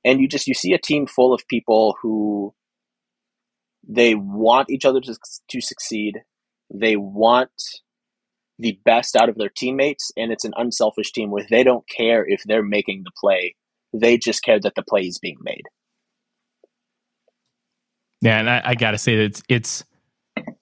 And 0.06 0.22
you 0.22 0.28
just 0.28 0.48
you 0.48 0.54
see 0.54 0.74
a 0.74 0.80
team 0.80 1.08
full 1.08 1.34
of 1.34 1.48
people 1.48 1.96
who 2.02 2.54
they 3.88 4.16
want 4.16 4.70
each 4.70 4.86
other 4.86 5.02
to, 5.02 5.16
to 5.50 5.62
succeed. 5.62 6.22
They 6.74 6.96
want 6.96 7.52
the 8.60 8.80
best 8.84 9.16
out 9.16 9.30
of 9.30 9.36
their 9.36 9.52
teammates, 9.56 10.12
and 10.18 10.32
it's 10.32 10.46
an 10.46 10.54
unselfish 10.56 11.12
team 11.12 11.32
where 11.32 11.46
they 11.50 11.64
don't 11.64 11.88
care 11.88 12.26
if 12.28 12.42
they're 12.46 12.64
making 12.64 13.04
the 13.04 13.12
play. 13.20 13.56
They 13.94 14.18
just 14.18 14.44
care 14.44 14.60
that 14.60 14.74
the 14.76 14.84
play 14.84 15.02
is 15.02 15.20
being 15.20 15.38
made. 15.42 15.64
Yeah, 18.22 18.40
and 18.40 18.50
I, 18.50 18.62
I 18.64 18.76
got 18.76 18.92
to 18.92 18.98
say 18.98 19.18
that 19.18 19.24
it's 19.24 19.44
it's 19.50 19.84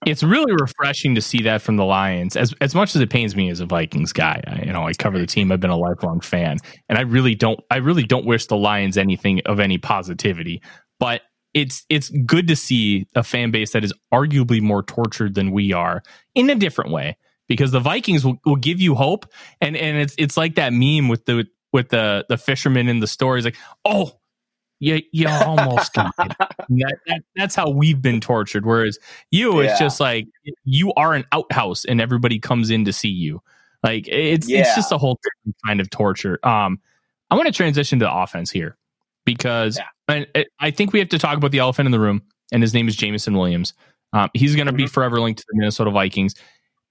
it's 0.05 0.23
really 0.23 0.51
refreshing 0.53 1.15
to 1.15 1.21
see 1.21 1.43
that 1.43 1.61
from 1.61 1.77
the 1.77 1.85
Lions. 1.85 2.35
As 2.35 2.53
as 2.59 2.73
much 2.73 2.95
as 2.95 3.01
it 3.01 3.09
pains 3.09 3.35
me 3.35 3.49
as 3.49 3.59
a 3.59 3.65
Vikings 3.65 4.13
guy, 4.13 4.41
I, 4.47 4.63
you 4.63 4.73
know, 4.73 4.87
I 4.87 4.93
cover 4.93 5.19
the 5.19 5.27
team. 5.27 5.51
I've 5.51 5.59
been 5.59 5.69
a 5.69 5.77
lifelong 5.77 6.21
fan, 6.21 6.57
and 6.89 6.97
I 6.97 7.01
really 7.01 7.35
don't. 7.35 7.59
I 7.69 7.77
really 7.77 8.03
don't 8.03 8.25
wish 8.25 8.47
the 8.47 8.57
Lions 8.57 8.97
anything 8.97 9.41
of 9.45 9.59
any 9.59 9.77
positivity. 9.77 10.61
But 10.99 11.21
it's 11.53 11.86
it's 11.89 12.10
good 12.10 12.48
to 12.48 12.55
see 12.55 13.08
a 13.15 13.24
fan 13.24 13.51
base 13.51 13.74
that 13.74 13.84
is 13.84 13.93
arguably 14.13 14.62
more 14.62 14.84
tortured 14.84 15.36
than 15.36 15.51
we 15.51 15.74
are 15.74 16.01
in 16.36 16.50
a 16.50 16.55
different 16.55 16.91
way 16.91 17.17
because 17.48 17.72
the 17.72 17.79
Vikings 17.79 18.25
will, 18.25 18.39
will 18.46 18.55
give 18.55 18.79
you 18.79 18.96
hope 18.96 19.25
and 19.60 19.75
and 19.75 19.98
it's 19.98 20.15
it's 20.17 20.38
like 20.38 20.55
that 20.55 20.74
meme 20.74 21.08
with 21.08 21.25
the 21.25 21.46
with 21.74 21.89
the 21.89 22.25
the 22.29 22.38
fisherman 22.38 22.88
in 22.88 23.00
the 23.00 23.08
story. 23.08 23.41
like, 23.41 23.58
oh, 23.86 24.12
yeah 24.79 24.96
you 24.96 25.01
you 25.12 25.27
almost 25.27 25.93
got 25.93 26.13
it. 26.20 26.36
That, 26.38 26.98
that, 27.08 27.22
that's 27.36 27.55
how 27.55 27.70
we've 27.70 28.01
been 28.01 28.22
tortured. 28.22 28.65
Whereas 28.65 28.98
you, 29.29 29.62
yeah. 29.62 29.70
it's 29.70 29.79
just 29.79 30.00
like 30.00 30.27
you 30.63 30.93
are 30.93 31.13
an 31.13 31.25
outhouse 31.31 31.86
and 31.86 32.00
everybody 32.00 32.39
comes 32.39 32.70
in 32.70 32.86
to 32.86 32.93
see 32.93 33.10
you. 33.10 33.41
Like 33.84 34.08
it's 34.08 34.50
yeah. 34.50 34.62
it's 34.62 34.75
just 34.75 34.91
a 34.91 34.98
whole 34.98 35.20
kind 35.65 35.81
of 35.81 35.89
torture. 35.89 36.39
Um, 36.43 36.79
I 37.29 37.36
want 37.36 37.48
to 37.48 37.53
transition 37.53 38.00
to 38.00 38.05
the 38.05 38.13
offense 38.13 38.51
here 38.51 38.77
because 39.25 39.77
yeah. 39.77 39.86
And 40.11 40.45
I 40.59 40.71
think 40.71 40.93
we 40.93 40.99
have 40.99 41.09
to 41.09 41.19
talk 41.19 41.37
about 41.37 41.51
the 41.51 41.59
elephant 41.59 41.85
in 41.85 41.91
the 41.91 41.99
room, 41.99 42.21
and 42.51 42.61
his 42.61 42.73
name 42.73 42.87
is 42.87 42.95
Jameson 42.95 43.35
Williams. 43.35 43.73
Um, 44.13 44.29
he's 44.33 44.55
going 44.55 44.67
to 44.67 44.71
mm-hmm. 44.71 44.77
be 44.77 44.87
forever 44.87 45.19
linked 45.19 45.39
to 45.39 45.45
the 45.49 45.57
Minnesota 45.57 45.91
Vikings. 45.91 46.35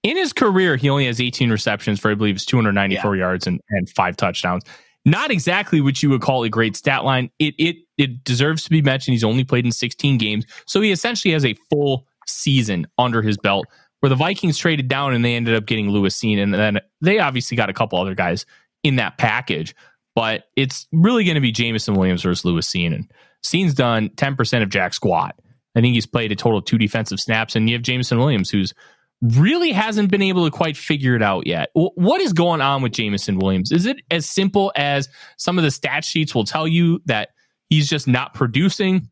In 0.03 0.17
his 0.17 0.33
career, 0.33 0.75
he 0.75 0.89
only 0.89 1.05
has 1.05 1.21
18 1.21 1.51
receptions 1.51 1.99
for 1.99 2.09
I 2.09 2.15
believe 2.15 2.35
it's 2.35 2.45
294 2.45 3.15
yeah. 3.15 3.19
yards 3.19 3.45
and, 3.45 3.61
and 3.69 3.89
five 3.89 4.17
touchdowns. 4.17 4.63
Not 5.05 5.31
exactly 5.31 5.81
what 5.81 6.01
you 6.01 6.09
would 6.09 6.21
call 6.21 6.43
a 6.43 6.49
great 6.49 6.75
stat 6.75 7.03
line. 7.03 7.29
It 7.39 7.55
it 7.57 7.77
it 7.97 8.23
deserves 8.23 8.63
to 8.63 8.69
be 8.69 8.81
mentioned. 8.81 9.13
He's 9.13 9.23
only 9.23 9.43
played 9.43 9.65
in 9.65 9.71
16 9.71 10.17
games, 10.17 10.45
so 10.65 10.81
he 10.81 10.91
essentially 10.91 11.33
has 11.33 11.45
a 11.45 11.55
full 11.69 12.07
season 12.27 12.87
under 12.97 13.21
his 13.21 13.37
belt. 13.37 13.65
Where 13.99 14.09
the 14.09 14.15
Vikings 14.15 14.57
traded 14.57 14.87
down 14.87 15.13
and 15.13 15.23
they 15.23 15.35
ended 15.35 15.55
up 15.55 15.67
getting 15.67 15.89
Lewis 15.89 16.19
Cine, 16.19 16.41
and 16.41 16.53
then 16.53 16.79
they 17.01 17.19
obviously 17.19 17.55
got 17.55 17.69
a 17.69 17.73
couple 17.73 17.99
other 17.99 18.15
guys 18.15 18.47
in 18.83 18.95
that 18.95 19.17
package 19.19 19.75
but 20.15 20.45
it's 20.55 20.87
really 20.91 21.23
going 21.23 21.35
to 21.35 21.41
be 21.41 21.51
Jameson 21.51 21.95
Williams 21.95 22.23
versus 22.23 22.45
Lewis. 22.45 22.73
And 22.75 23.11
Cine's 23.43 23.73
done 23.73 24.09
10% 24.09 24.63
of 24.63 24.69
Jack 24.69 24.93
squat. 24.93 25.35
I 25.75 25.81
think 25.81 25.93
he's 25.93 26.05
played 26.05 26.31
a 26.31 26.35
total 26.35 26.59
of 26.59 26.65
two 26.65 26.77
defensive 26.77 27.19
snaps. 27.19 27.55
And 27.55 27.69
you 27.69 27.75
have 27.75 27.81
Jameson 27.81 28.19
Williams, 28.19 28.49
who's 28.49 28.73
really 29.21 29.71
hasn't 29.71 30.11
been 30.11 30.21
able 30.21 30.45
to 30.45 30.51
quite 30.51 30.75
figure 30.75 31.15
it 31.15 31.21
out 31.21 31.47
yet. 31.47 31.69
What 31.73 32.21
is 32.21 32.33
going 32.33 32.59
on 32.61 32.81
with 32.81 32.91
Jameson 32.91 33.37
Williams? 33.37 33.71
Is 33.71 33.85
it 33.85 34.01
as 34.09 34.25
simple 34.25 34.73
as 34.75 35.07
some 35.37 35.57
of 35.57 35.63
the 35.63 35.71
stat 35.71 36.03
sheets 36.03 36.35
will 36.35 36.43
tell 36.43 36.67
you 36.67 37.01
that 37.05 37.29
he's 37.69 37.87
just 37.87 38.07
not 38.07 38.33
producing? 38.33 39.09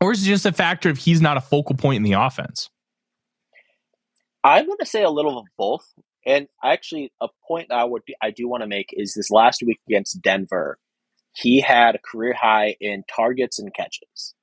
Or 0.00 0.12
is 0.12 0.22
it 0.22 0.26
just 0.26 0.46
a 0.46 0.52
factor 0.52 0.90
of 0.90 0.98
he's 0.98 1.20
not 1.20 1.36
a 1.36 1.40
focal 1.40 1.76
point 1.76 1.96
in 1.96 2.02
the 2.04 2.12
offense? 2.12 2.70
I'm 4.44 4.66
going 4.66 4.78
to 4.78 4.86
say 4.86 5.02
a 5.02 5.10
little 5.10 5.38
of 5.38 5.46
both. 5.56 5.92
And 6.28 6.46
actually, 6.62 7.10
a 7.22 7.28
point 7.48 7.72
I 7.72 7.84
would 7.84 8.02
I 8.22 8.30
do 8.30 8.46
want 8.46 8.62
to 8.62 8.68
make 8.68 8.90
is 8.92 9.14
this 9.14 9.30
last 9.30 9.62
week 9.64 9.80
against 9.88 10.20
Denver, 10.20 10.78
he 11.32 11.62
had 11.62 11.94
a 11.94 11.98
career 11.98 12.34
high 12.38 12.76
in 12.80 13.02
targets 13.10 13.58
and 13.58 13.72
catches. 13.74 14.34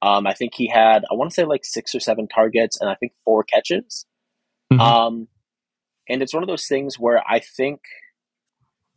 Um, 0.00 0.26
I 0.26 0.32
think 0.32 0.52
he 0.54 0.66
had 0.66 1.04
I 1.10 1.14
want 1.14 1.30
to 1.30 1.34
say 1.34 1.44
like 1.44 1.66
six 1.66 1.94
or 1.94 2.00
seven 2.00 2.26
targets 2.26 2.80
and 2.80 2.88
I 2.88 2.94
think 2.94 3.12
four 3.22 3.44
catches. 3.44 4.06
Mm-hmm. 4.72 4.80
Um, 4.80 5.28
and 6.08 6.22
it's 6.22 6.32
one 6.32 6.42
of 6.42 6.48
those 6.48 6.66
things 6.66 6.98
where 6.98 7.22
I 7.28 7.40
think 7.40 7.80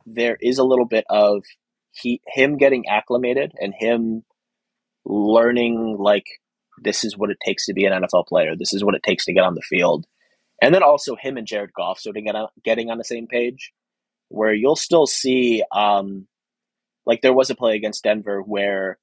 there 0.05 0.37
is 0.39 0.59
a 0.59 0.63
little 0.63 0.85
bit 0.85 1.03
of 1.09 1.43
he 1.91 2.21
him 2.25 2.55
getting 2.55 2.87
acclimated 2.87 3.51
and 3.59 3.73
him 3.77 4.23
learning 5.03 5.97
like 5.99 6.25
this 6.81 7.03
is 7.03 7.17
what 7.17 7.31
it 7.31 7.37
takes 7.45 7.65
to 7.65 7.73
be 7.73 7.83
an 7.83 8.01
NFL 8.01 8.27
player. 8.27 8.55
This 8.57 8.73
is 8.73 8.81
what 8.81 8.95
it 8.95 9.03
takes 9.03 9.25
to 9.25 9.33
get 9.33 9.43
on 9.43 9.55
the 9.55 9.61
field 9.61 10.05
and 10.61 10.73
then 10.73 10.83
also 10.83 11.15
him 11.15 11.37
and 11.37 11.47
Jared 11.47 11.73
Goff 11.73 11.99
sort 11.99 12.15
of 12.17 12.23
getting 12.63 12.89
on 12.89 12.97
the 12.97 13.03
same 13.03 13.27
page, 13.27 13.73
where 14.29 14.53
you'll 14.53 14.75
still 14.75 15.07
see, 15.07 15.63
um, 15.75 16.27
like 17.05 17.21
there 17.21 17.33
was 17.33 17.49
a 17.49 17.55
play 17.55 17.75
against 17.75 18.03
Denver 18.03 18.41
where 18.41 18.99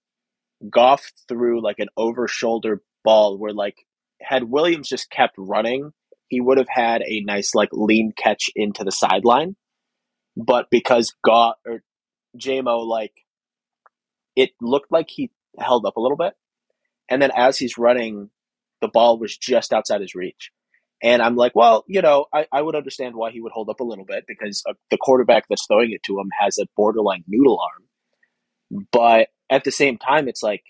Goff 0.70 1.10
threw 1.28 1.62
like 1.62 1.80
an 1.80 1.88
over 1.96 2.28
shoulder 2.28 2.82
ball 3.04 3.38
where 3.38 3.52
like 3.52 3.76
had 4.22 4.44
Williams 4.44 4.88
just 4.88 5.10
kept 5.10 5.34
running, 5.36 5.92
he 6.28 6.40
would 6.40 6.58
have 6.58 6.68
had 6.68 7.02
a 7.02 7.20
nice 7.20 7.54
like 7.54 7.70
lean 7.72 8.12
catch 8.16 8.50
into 8.54 8.84
the 8.84 8.92
sideline, 8.92 9.56
but 10.36 10.66
because 10.70 11.14
Goff 11.24 11.56
or 11.66 11.82
JMO 12.38 12.86
like 12.86 13.12
it 14.36 14.50
looked 14.60 14.92
like 14.92 15.08
he 15.10 15.30
held 15.58 15.84
up 15.86 15.96
a 15.96 16.00
little 16.00 16.16
bit, 16.16 16.34
and 17.08 17.20
then 17.20 17.30
as 17.34 17.58
he's 17.58 17.78
running, 17.78 18.30
the 18.80 18.88
ball 18.88 19.18
was 19.18 19.36
just 19.36 19.72
outside 19.72 20.00
his 20.00 20.14
reach. 20.14 20.52
And 21.02 21.22
I'm 21.22 21.36
like, 21.36 21.54
well, 21.54 21.84
you 21.86 22.02
know, 22.02 22.26
I, 22.32 22.46
I 22.52 22.62
would 22.62 22.74
understand 22.74 23.14
why 23.14 23.30
he 23.30 23.40
would 23.40 23.52
hold 23.52 23.68
up 23.68 23.80
a 23.80 23.84
little 23.84 24.04
bit 24.04 24.24
because 24.26 24.62
uh, 24.68 24.74
the 24.90 24.98
quarterback 24.98 25.44
that's 25.48 25.66
throwing 25.66 25.92
it 25.92 26.02
to 26.04 26.18
him 26.18 26.28
has 26.40 26.58
a 26.58 26.66
borderline 26.76 27.24
noodle 27.28 27.60
arm. 27.60 28.86
But 28.90 29.28
at 29.48 29.64
the 29.64 29.70
same 29.70 29.96
time, 29.96 30.28
it's 30.28 30.42
like 30.42 30.62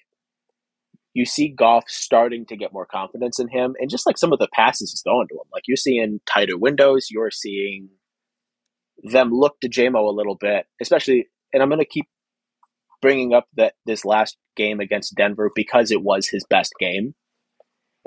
you 1.14 1.24
see 1.24 1.48
Goff 1.48 1.84
starting 1.88 2.44
to 2.46 2.56
get 2.56 2.72
more 2.72 2.86
confidence 2.86 3.40
in 3.40 3.48
him, 3.48 3.74
and 3.80 3.90
just 3.90 4.06
like 4.06 4.18
some 4.18 4.32
of 4.32 4.38
the 4.38 4.48
passes 4.52 4.92
he's 4.92 5.02
throwing 5.02 5.28
to 5.28 5.34
him, 5.34 5.48
like 5.52 5.64
you're 5.66 5.76
seeing 5.76 6.20
tighter 6.26 6.56
windows, 6.56 7.08
you're 7.10 7.30
seeing 7.30 7.88
them 9.02 9.30
look 9.32 9.58
to 9.60 9.68
JMO 9.68 10.06
a 10.08 10.14
little 10.14 10.36
bit, 10.36 10.66
especially. 10.80 11.28
And 11.52 11.62
I'm 11.62 11.70
going 11.70 11.80
to 11.80 11.86
keep 11.86 12.06
bringing 13.00 13.32
up 13.32 13.46
that 13.56 13.74
this 13.86 14.04
last 14.04 14.36
game 14.56 14.80
against 14.80 15.14
Denver 15.14 15.50
because 15.54 15.90
it 15.90 16.02
was 16.02 16.28
his 16.28 16.44
best 16.48 16.72
game 16.78 17.14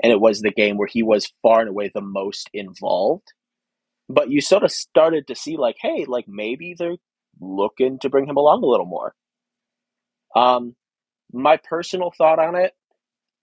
and 0.02 0.12
it 0.12 0.20
was 0.20 0.40
the 0.40 0.52
game 0.52 0.76
where 0.76 0.88
he 0.88 1.02
was 1.02 1.32
far 1.42 1.60
and 1.60 1.68
away 1.70 1.90
the 1.92 2.00
most 2.00 2.50
involved. 2.54 3.32
But 4.08 4.30
you 4.30 4.40
sort 4.40 4.64
of 4.64 4.72
started 4.72 5.26
to 5.28 5.34
see 5.34 5.56
like, 5.56 5.76
hey, 5.80 6.04
like 6.06 6.26
maybe 6.28 6.74
they're 6.78 6.96
looking 7.40 7.98
to 8.00 8.10
bring 8.10 8.26
him 8.26 8.36
along 8.36 8.62
a 8.62 8.66
little 8.66 8.86
more. 8.86 9.14
Um, 10.36 10.76
my 11.32 11.58
personal 11.58 12.12
thought 12.16 12.38
on 12.38 12.56
it, 12.56 12.72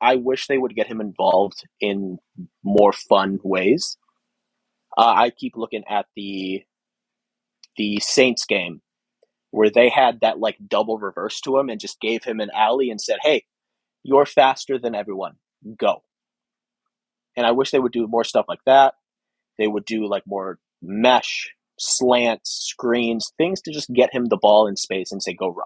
I 0.02 0.16
wish 0.16 0.48
they 0.48 0.58
would 0.58 0.76
get 0.76 0.88
him 0.88 1.02
involved 1.02 1.64
in 1.82 2.20
more 2.64 2.94
fun 2.94 3.40
ways. 3.44 3.98
Uh, 4.98 5.14
I 5.16 5.30
keep 5.32 5.54
looking 5.56 5.84
at 5.90 6.06
the 6.16 6.64
the 7.78 8.00
Saints 8.00 8.46
game 8.46 8.82
where 9.52 9.70
they 9.70 9.90
had 9.90 10.22
that 10.22 10.40
like 10.40 10.58
double 10.68 10.98
reverse 10.98 11.42
to 11.42 11.58
him 11.58 11.70
and 11.70 11.80
just 11.80 12.00
gave 12.02 12.24
him 12.24 12.40
an 12.40 12.52
alley 12.54 12.90
and 12.90 13.02
said, 13.02 13.18
"Hey, 13.24 13.46
you're 14.04 14.26
faster 14.26 14.80
than 14.80 14.96
everyone. 14.96 15.36
Go." 15.78 16.04
And 17.40 17.48
I 17.48 17.52
wish 17.52 17.72
they 17.72 17.80
would 17.80 17.94
do 17.94 18.06
more 18.06 18.26
stuff 18.26 18.48
like 18.50 18.60
that. 18.66 18.96
They 19.58 19.66
would 19.66 19.86
do 19.86 20.10
like 20.10 20.24
more 20.28 20.60
mesh, 20.82 21.48
slants, 21.80 22.68
screens, 22.70 23.32
things 23.38 23.62
to 23.62 23.72
just 23.72 23.90
get 23.94 24.14
him 24.14 24.26
the 24.26 24.36
ball 24.36 24.68
in 24.68 24.76
space 24.76 25.14
and 25.14 25.24
say, 25.24 25.34
go 25.34 25.48
run. 25.48 25.64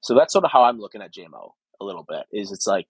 So 0.00 0.14
that's 0.14 0.32
sort 0.32 0.44
of 0.44 0.52
how 0.52 0.62
I'm 0.62 0.78
looking 0.78 1.02
at 1.02 1.12
JMO 1.12 1.54
a 1.80 1.84
little 1.84 2.04
bit. 2.08 2.22
Is 2.30 2.52
it's 2.52 2.68
like 2.68 2.86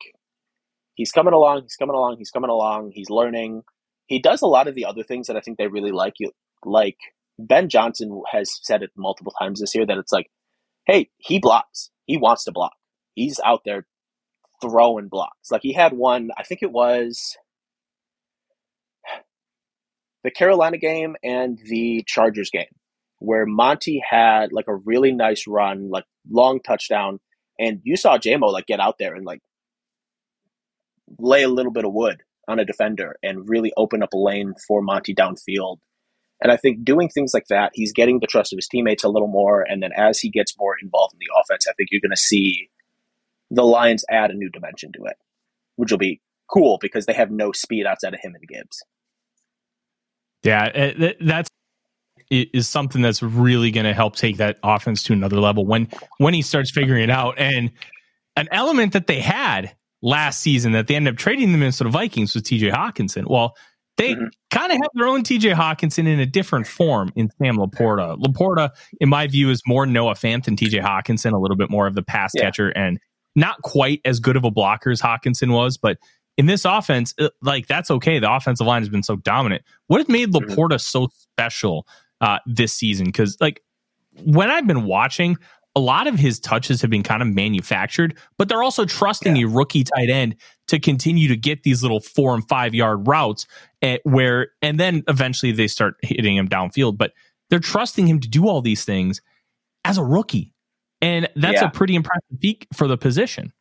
he's 0.95 1.11
coming 1.11 1.33
along, 1.33 1.63
he's 1.63 1.77
coming 1.77 1.95
along, 1.95 2.19
he's 2.19 2.31
coming 2.31 2.51
along, 2.51 2.93
he's 2.95 3.09
learning. 3.09 3.63
He 4.09 4.19
does 4.19 4.43
a 4.43 4.47
lot 4.47 4.69
of 4.69 4.75
the 4.75 4.85
other 4.85 5.03
things 5.03 5.29
that 5.29 5.37
I 5.37 5.41
think 5.41 5.57
they 5.57 5.69
really 5.69 5.91
like. 5.91 6.13
You 6.19 6.33
like 6.67 6.99
Ben 7.39 7.71
Johnson 7.71 8.21
has 8.31 8.59
said 8.63 8.83
it 8.83 8.91
multiple 8.95 9.33
times 9.41 9.61
this 9.61 9.75
year 9.75 9.87
that 9.87 9.97
it's 9.97 10.13
like, 10.13 10.27
hey, 10.87 11.09
he 11.17 11.39
blocks. 11.39 11.89
He 12.05 12.19
wants 12.19 12.45
to 12.45 12.53
block. 12.53 12.75
He's 13.15 13.41
out 13.43 13.63
there 13.65 13.87
throwing 14.63 15.09
blocks. 15.09 15.51
Like 15.51 15.63
he 15.63 15.73
had 15.73 15.93
one, 15.93 16.31
I 16.39 16.45
think 16.45 16.63
it 16.63 16.73
was 16.73 17.37
the 20.25 20.31
Carolina 20.31 20.79
game 20.79 21.17
and 21.23 21.59
the 21.65 22.05
Chargers 22.07 22.51
game, 22.51 22.65
where 23.19 23.45
Monty 23.45 24.03
had 24.09 24.53
like 24.53 24.69
a 24.69 24.75
really 24.75 25.13
nice 25.13 25.47
run, 25.47 25.91
like 25.91 26.05
long 26.31 26.61
touchdown, 26.61 27.19
and 27.59 27.81
you 27.83 27.97
saw 27.97 28.17
JMO 28.17 28.53
like 28.53 28.67
get 28.67 28.81
out 28.81 28.97
there 28.99 29.15
and 29.15 29.27
like 29.27 29.41
lay 31.19 31.43
a 31.43 31.49
little 31.49 31.73
bit 31.73 31.85
of 31.85 31.93
wood 31.93 32.23
on 32.49 32.59
a 32.59 32.65
defender 32.65 33.17
and 33.23 33.49
really 33.49 33.73
open 33.77 34.03
up 34.03 34.13
a 34.13 34.19
lane 34.19 34.55
for 34.67 34.81
Monty 34.81 35.15
downfield. 35.15 35.79
And 36.43 36.51
I 36.51 36.57
think 36.57 36.85
doing 36.85 37.09
things 37.09 37.33
like 37.33 37.47
that, 37.51 37.71
he's 37.75 37.93
getting 37.93 38.19
the 38.19 38.27
trust 38.27 38.53
of 38.53 38.57
his 38.57 38.67
teammates 38.67 39.05
a 39.05 39.09
little 39.09 39.29
more. 39.29 39.63
And 39.63 39.81
then 39.81 39.91
as 39.97 40.19
he 40.19 40.29
gets 40.29 40.59
more 40.59 40.75
involved 40.83 41.15
in 41.15 41.21
the 41.21 41.31
offense, 41.41 41.67
I 41.69 41.73
think 41.75 41.91
you're 41.93 42.01
going 42.01 42.11
to 42.11 42.17
see 42.17 42.69
the 43.53 43.65
Lions 43.65 44.05
add 44.11 44.31
a 44.31 44.35
new 44.35 44.49
dimension 44.49 44.93
to 44.93 45.05
it, 45.05 45.17
which 45.77 45.91
will 45.91 45.99
be 45.99 46.21
cool 46.53 46.79
because 46.81 47.07
they 47.07 47.13
have 47.13 47.31
no 47.31 47.53
speed 47.53 47.87
outside 47.87 48.15
of 48.15 48.21
him 48.21 48.35
and 48.35 48.49
Gibbs. 48.49 48.83
Yeah, 50.43 51.13
that's 51.21 51.49
is 52.31 52.67
something 52.67 53.03
that's 53.03 53.23
really 53.23 53.71
going 53.71 53.85
to 53.85 53.93
help 53.93 54.17
take 54.17 54.39
that 54.39 54.59
offense 54.63 55.03
to 55.03 55.13
another 55.13 55.39
level 55.39 55.67
when 55.67 55.87
when 56.17 56.33
he 56.33 56.41
starts 56.41 56.71
figuring 56.71 57.03
it 57.03 57.11
out. 57.11 57.35
And 57.39 57.71
an 58.37 58.49
element 58.51 58.95
that 58.95 59.07
they 59.07 59.21
had 59.21 59.77
last 60.01 60.41
season 60.41 60.73
that 60.73 60.87
they 60.87 60.95
ended 60.95 61.15
up 61.15 61.19
trading 61.19 61.53
the 61.53 61.59
Minnesota 61.59 61.91
Vikings 61.91 62.33
was 62.35 62.43
T.J. 62.43 62.71
Hockenson. 62.71 63.29
Well, 63.29 63.55
they 63.99 64.15
mm-hmm. 64.15 64.25
kind 64.51 64.73
of 64.73 64.79
have 64.79 64.91
their 64.95 65.07
own 65.07 65.23
TJ 65.23 65.55
Hockenson 65.55 66.09
in 66.09 66.19
a 66.19 66.27
different 66.27 66.67
form 66.67 67.13
in 67.15 67.31
Sam 67.39 67.59
LaPorta. 67.59 68.19
LaPorta, 68.19 68.71
in 69.01 69.11
my 69.11 69.27
view, 69.27 69.51
is 69.51 69.63
more 69.67 69.85
Noah 69.85 70.15
Fant 70.15 70.45
than 70.45 70.57
TJ 70.57 70.83
Hockenson, 70.83 71.33
a 71.33 71.39
little 71.39 71.59
bit 71.59 71.71
more 71.71 71.87
of 71.87 71.95
the 71.95 72.03
pass 72.03 72.33
yeah. 72.35 72.45
catcher 72.45 72.71
and 72.71 72.99
not 73.35 73.63
quite 73.63 74.01
as 74.05 74.21
good 74.21 74.37
of 74.37 74.45
a 74.45 74.51
blocker 74.51 74.91
as 74.91 75.01
Hockenson 75.01 75.53
was, 75.53 75.77
but 75.77 75.99
in 76.37 76.47
this 76.47 76.65
offense, 76.65 77.15
uh, 77.19 77.29
like 77.43 77.67
that's 77.67 77.91
okay. 77.91 78.19
The 78.19 78.33
offensive 78.33 78.67
line 78.67 78.83
has 78.83 78.89
been 78.89 79.03
so 79.03 79.17
dominant. 79.17 79.63
What 79.87 79.99
has 79.99 80.09
made 80.09 80.33
mm-hmm. 80.33 80.51
LaPorta 80.53 80.81
so 80.81 81.09
special 81.15 81.87
uh, 82.21 82.39
this 82.47 82.73
season? 82.73 83.07
Because 83.07 83.37
like 83.41 83.63
when 84.25 84.51
I've 84.51 84.67
been 84.67 84.85
watching, 84.85 85.37
a 85.75 85.81
lot 85.81 86.07
of 86.07 86.19
his 86.19 86.39
touches 86.39 86.83
have 86.83 86.91
been 86.91 87.03
kind 87.03 87.23
of 87.23 87.29
manufactured, 87.29 88.19
but 88.37 88.49
they're 88.49 88.63
also 88.63 88.85
trusting 88.85 89.37
yeah. 89.37 89.47
a 89.47 89.49
rookie 89.49 89.85
tight 89.85 90.11
end 90.11 90.37
to 90.69 90.79
continue 90.79 91.29
to 91.29 91.37
get 91.37 91.63
these 91.63 91.83
little 91.83 92.01
four 92.01 92.35
and 92.35 92.47
five 92.47 92.75
yard 92.75 93.07
routes 93.07 93.47
at 93.81 94.01
where, 94.05 94.49
and 94.61 94.79
then 94.79 95.03
eventually 95.09 95.53
they 95.53 95.67
start 95.67 95.97
hitting 96.03 96.37
him 96.37 96.49
downfield. 96.49 96.99
But 96.99 97.13
they're 97.51 97.59
trusting 97.59 98.07
him 98.07 98.21
to 98.21 98.29
do 98.29 98.49
all 98.49 98.63
these 98.63 98.85
things 98.85 99.21
as 99.85 99.99
a 99.99 100.05
rookie. 100.05 100.52
And 101.03 101.29
that's 101.35 101.61
yeah. 101.61 101.69
a 101.69 101.71
pretty 101.71 101.97
impressive 101.97 102.39
feat 102.41 102.67
for 102.73 102.87
the 102.87 102.97
position. 102.97 103.53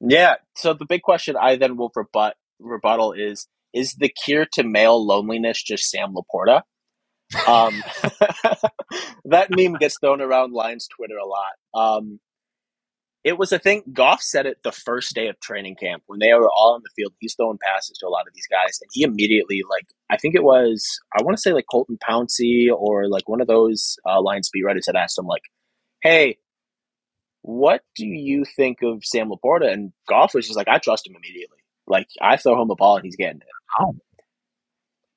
Yeah. 0.00 0.36
So 0.56 0.72
the 0.72 0.86
big 0.86 1.02
question 1.02 1.36
I 1.40 1.56
then 1.56 1.76
will 1.76 1.92
rebut 1.94 2.34
rebuttal 2.58 3.12
is 3.12 3.46
is 3.72 3.94
the 3.94 4.08
cure 4.08 4.46
to 4.54 4.64
male 4.64 5.04
loneliness 5.04 5.62
just 5.62 5.88
Sam 5.90 6.14
LaPorta? 6.14 6.62
Um, 7.46 7.82
that 9.24 9.48
meme 9.50 9.74
gets 9.74 9.98
thrown 9.98 10.20
around 10.20 10.52
Lions 10.52 10.88
Twitter 10.94 11.16
a 11.16 11.26
lot. 11.26 11.52
Um, 11.74 12.20
it 13.24 13.38
was 13.38 13.52
a 13.52 13.58
thing. 13.58 13.82
Goff 13.92 14.20
said 14.20 14.46
it 14.46 14.58
the 14.64 14.72
first 14.72 15.14
day 15.14 15.28
of 15.28 15.38
training 15.40 15.76
camp 15.76 16.02
when 16.06 16.18
they 16.18 16.32
were 16.34 16.50
all 16.50 16.74
in 16.76 16.82
the 16.82 16.90
field. 16.96 17.12
He's 17.20 17.34
throwing 17.34 17.58
passes 17.64 17.96
to 17.98 18.06
a 18.06 18.10
lot 18.10 18.26
of 18.26 18.34
these 18.34 18.48
guys, 18.50 18.78
and 18.82 18.90
he 18.92 19.04
immediately, 19.04 19.62
like, 19.70 19.86
I 20.10 20.16
think 20.16 20.34
it 20.34 20.42
was, 20.42 20.84
I 21.16 21.22
want 21.22 21.36
to 21.36 21.40
say 21.40 21.52
like 21.52 21.66
Colton 21.70 21.98
Pouncy 22.02 22.66
or 22.76 23.08
like 23.08 23.28
one 23.28 23.40
of 23.40 23.46
those 23.46 23.96
uh, 24.06 24.20
Lions 24.20 24.50
beat 24.52 24.64
writers 24.64 24.86
had 24.86 24.96
asked 24.96 25.18
him, 25.18 25.26
like, 25.26 25.42
"Hey, 26.02 26.38
what 27.42 27.82
do 27.96 28.06
you 28.06 28.44
think 28.44 28.78
of 28.82 29.04
Sam 29.04 29.30
LaPorta?" 29.30 29.72
And 29.72 29.92
Goff 30.08 30.34
was 30.34 30.46
just 30.46 30.56
like, 30.56 30.68
"I 30.68 30.78
trust 30.78 31.06
him 31.06 31.16
immediately. 31.16 31.58
Like, 31.86 32.08
I 32.20 32.36
throw 32.36 32.60
him 32.60 32.68
the 32.68 32.76
ball 32.76 32.96
and 32.96 33.04
he's 33.04 33.16
getting 33.16 33.40
it." 33.40 33.46
Oh. 33.80 33.96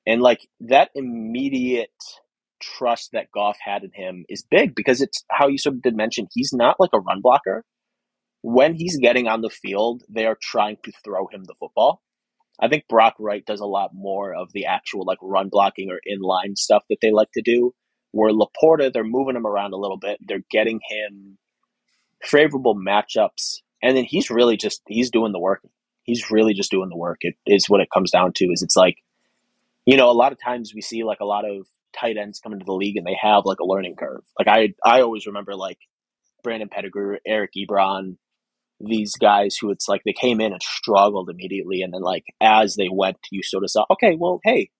And 0.06 0.22
like 0.22 0.48
that 0.60 0.90
immediate 0.94 1.90
trust 2.60 3.10
that 3.12 3.30
Goff 3.32 3.58
had 3.60 3.84
in 3.84 3.90
him 3.92 4.24
is 4.28 4.46
big 4.48 4.74
because 4.74 5.00
it's 5.00 5.24
how 5.30 5.48
you 5.48 5.58
sort 5.58 5.76
of 5.76 5.82
did 5.82 5.96
mention 5.96 6.28
he's 6.32 6.52
not 6.52 6.76
like 6.78 6.90
a 6.94 7.00
run 7.00 7.20
blocker. 7.20 7.64
When 8.42 8.74
he's 8.74 8.98
getting 8.98 9.26
on 9.26 9.40
the 9.40 9.50
field, 9.50 10.04
they 10.08 10.24
are 10.24 10.38
trying 10.40 10.76
to 10.84 10.92
throw 11.04 11.26
him 11.26 11.44
the 11.44 11.54
football. 11.58 12.02
I 12.60 12.68
think 12.68 12.84
Brock 12.88 13.14
Wright 13.18 13.44
does 13.44 13.60
a 13.60 13.66
lot 13.66 13.90
more 13.92 14.34
of 14.34 14.52
the 14.52 14.66
actual 14.66 15.04
like 15.04 15.18
run 15.20 15.48
blocking 15.50 15.90
or 15.90 16.00
inline 16.08 16.56
stuff 16.56 16.84
that 16.88 16.98
they 17.02 17.10
like 17.10 17.30
to 17.34 17.42
do. 17.44 17.74
Where 18.16 18.32
LaPorta, 18.32 18.92
they're 18.92 19.04
moving 19.04 19.36
him 19.36 19.46
around 19.46 19.72
a 19.72 19.78
little 19.78 19.98
bit. 19.98 20.18
They're 20.26 20.44
getting 20.50 20.80
him 20.88 21.38
favorable 22.22 22.74
matchups, 22.74 23.60
and 23.82 23.96
then 23.96 24.04
he's 24.04 24.30
really 24.30 24.56
just 24.56 24.82
he's 24.88 25.10
doing 25.10 25.32
the 25.32 25.40
work. 25.40 25.62
He's 26.02 26.30
really 26.30 26.54
just 26.54 26.70
doing 26.70 26.88
the 26.88 26.96
work. 26.96 27.18
It 27.22 27.34
is 27.46 27.68
what 27.68 27.80
it 27.80 27.88
comes 27.92 28.10
down 28.10 28.32
to. 28.36 28.46
Is 28.46 28.62
it's 28.62 28.76
like 28.76 28.96
you 29.86 29.96
know, 29.96 30.10
a 30.10 30.12
lot 30.12 30.32
of 30.32 30.38
times 30.42 30.72
we 30.74 30.80
see 30.80 31.04
like 31.04 31.20
a 31.20 31.24
lot 31.24 31.44
of 31.48 31.66
tight 31.98 32.16
ends 32.16 32.40
come 32.40 32.52
into 32.52 32.64
the 32.64 32.72
league 32.72 32.96
and 32.96 33.06
they 33.06 33.16
have 33.20 33.44
like 33.44 33.60
a 33.60 33.64
learning 33.66 33.94
curve. 33.96 34.22
Like 34.38 34.48
I, 34.48 34.74
I 34.84 35.00
always 35.00 35.26
remember 35.26 35.54
like 35.54 35.78
Brandon 36.42 36.68
Pettigrew, 36.68 37.18
Eric 37.26 37.52
Ebron, 37.56 38.16
these 38.80 39.12
guys 39.14 39.56
who 39.56 39.70
it's 39.70 39.88
like 39.88 40.02
they 40.04 40.12
came 40.12 40.40
in 40.40 40.52
and 40.52 40.62
struggled 40.62 41.30
immediately, 41.30 41.80
and 41.82 41.94
then 41.94 42.02
like 42.02 42.24
as 42.40 42.74
they 42.76 42.88
went, 42.92 43.16
you 43.30 43.42
sort 43.42 43.64
of 43.64 43.70
saw, 43.70 43.86
okay, 43.92 44.16
well, 44.18 44.40
hey, 44.44 44.70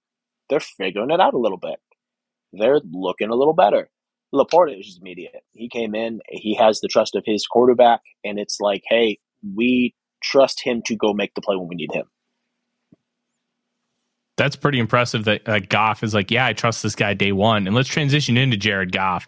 they're 0.50 0.60
figuring 0.60 1.10
it 1.10 1.20
out 1.20 1.34
a 1.34 1.38
little 1.38 1.58
bit. 1.58 1.78
They're 2.58 2.80
looking 2.92 3.30
a 3.30 3.34
little 3.34 3.54
better. 3.54 3.88
LaPorta 4.34 4.78
is 4.78 4.86
just 4.86 5.00
immediate. 5.00 5.44
He 5.52 5.68
came 5.68 5.94
in, 5.94 6.20
he 6.28 6.54
has 6.56 6.80
the 6.80 6.88
trust 6.88 7.14
of 7.14 7.24
his 7.24 7.46
quarterback, 7.46 8.00
and 8.24 8.38
it's 8.38 8.60
like, 8.60 8.82
hey, 8.88 9.18
we 9.54 9.94
trust 10.22 10.62
him 10.62 10.82
to 10.86 10.96
go 10.96 11.14
make 11.14 11.34
the 11.34 11.40
play 11.40 11.56
when 11.56 11.68
we 11.68 11.76
need 11.76 11.92
him 11.92 12.06
that's 14.36 14.56
pretty 14.56 14.78
impressive 14.78 15.24
that 15.24 15.48
uh, 15.48 15.60
Goff 15.60 16.02
is 16.02 16.14
like, 16.14 16.30
yeah, 16.30 16.46
I 16.46 16.52
trust 16.52 16.82
this 16.82 16.94
guy 16.94 17.14
day 17.14 17.32
one. 17.32 17.66
And 17.66 17.74
let's 17.74 17.88
transition 17.88 18.36
into 18.36 18.56
Jared 18.56 18.92
Goff. 18.92 19.26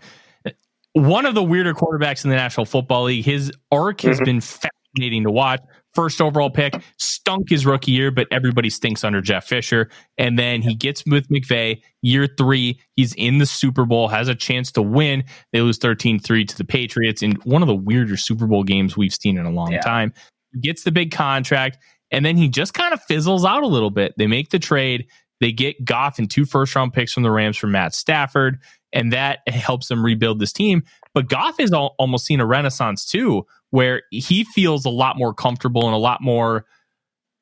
One 0.93 1.27
of 1.27 1.35
the 1.35 1.43
weirder 1.43 1.75
quarterbacks 1.75 2.25
in 2.25 2.31
the 2.31 2.37
National 2.37 2.67
Football 2.67 3.05
League. 3.05 3.25
His 3.25 3.53
arc 3.71 4.03
has 4.03 4.17
mm-hmm. 4.17 4.25
been 4.25 4.41
fascinating 4.41 5.25
to 5.25 5.31
watch. 5.31 5.61
First 5.99 6.21
overall 6.21 6.49
pick, 6.49 6.81
stunk 6.99 7.51
his 7.51 7.67
rookie 7.67 7.91
year, 7.91 8.13
but 8.13 8.29
everybody 8.31 8.71
stinks 8.71 9.03
under 9.03 9.21
Jeff 9.21 9.49
Fisher. 9.49 9.91
And 10.17 10.39
then 10.39 10.63
he 10.63 10.77
gets 10.77 11.03
with 11.05 11.29
McVay. 11.29 11.83
Year 12.03 12.29
three, 12.39 12.81
he's 12.95 13.15
in 13.15 13.39
the 13.39 13.47
Super 13.47 13.85
Bowl, 13.85 14.07
has 14.07 14.29
a 14.29 14.37
chance 14.37 14.71
to 14.73 14.83
win. 14.83 15.25
They 15.53 15.61
lose 15.61 15.79
13 15.79 16.21
3 16.21 16.45
to 16.45 16.57
the 16.57 16.65
Patriots 16.65 17.21
in 17.21 17.33
one 17.43 17.63
of 17.63 17.67
the 17.67 17.75
weirder 17.75 18.17
Super 18.17 18.47
Bowl 18.47 18.63
games 18.63 18.97
we've 18.97 19.13
seen 19.13 19.39
in 19.39 19.45
a 19.45 19.51
long 19.51 19.73
yeah. 19.73 19.81
time. 19.81 20.13
He 20.53 20.61
gets 20.61 20.85
the 20.85 20.93
big 20.93 21.11
contract 21.11 21.79
and 22.13 22.25
then 22.25 22.37
he 22.37 22.49
just 22.49 22.75
kind 22.75 22.95
of 22.95 23.03
fizzles 23.03 23.45
out 23.45 23.65
a 23.65 23.67
little 23.67 23.91
bit. 23.91 24.15
They 24.17 24.29
make 24.29 24.51
the 24.51 24.61
trade. 24.61 25.09
They 25.41 25.51
get 25.51 25.85
Goff 25.85 26.21
and 26.21 26.31
two 26.31 26.45
first 26.45 26.77
round 26.77 26.93
picks 26.93 27.13
from 27.13 27.25
the 27.25 27.31
Rams 27.33 27.57
for 27.57 27.67
Matt 27.67 27.95
Stafford, 27.95 28.61
and 28.93 29.13
that 29.13 29.41
helps 29.49 29.89
them 29.89 30.05
rebuild 30.05 30.41
this 30.41 30.53
team. 30.53 30.83
But 31.15 31.29
Goff 31.29 31.59
has 31.59 31.73
al- 31.73 31.95
almost 31.99 32.25
seen 32.27 32.41
a 32.41 32.47
renaissance 32.47 33.05
too, 33.05 33.47
where 33.71 34.03
he 34.11 34.45
feels 34.45 34.85
a 34.85 34.91
lot 34.91 35.17
more 35.17 35.35
comfortable 35.35 35.87
and 35.87 35.95
a 35.95 35.99
lot 35.99 36.21
more. 36.21 36.67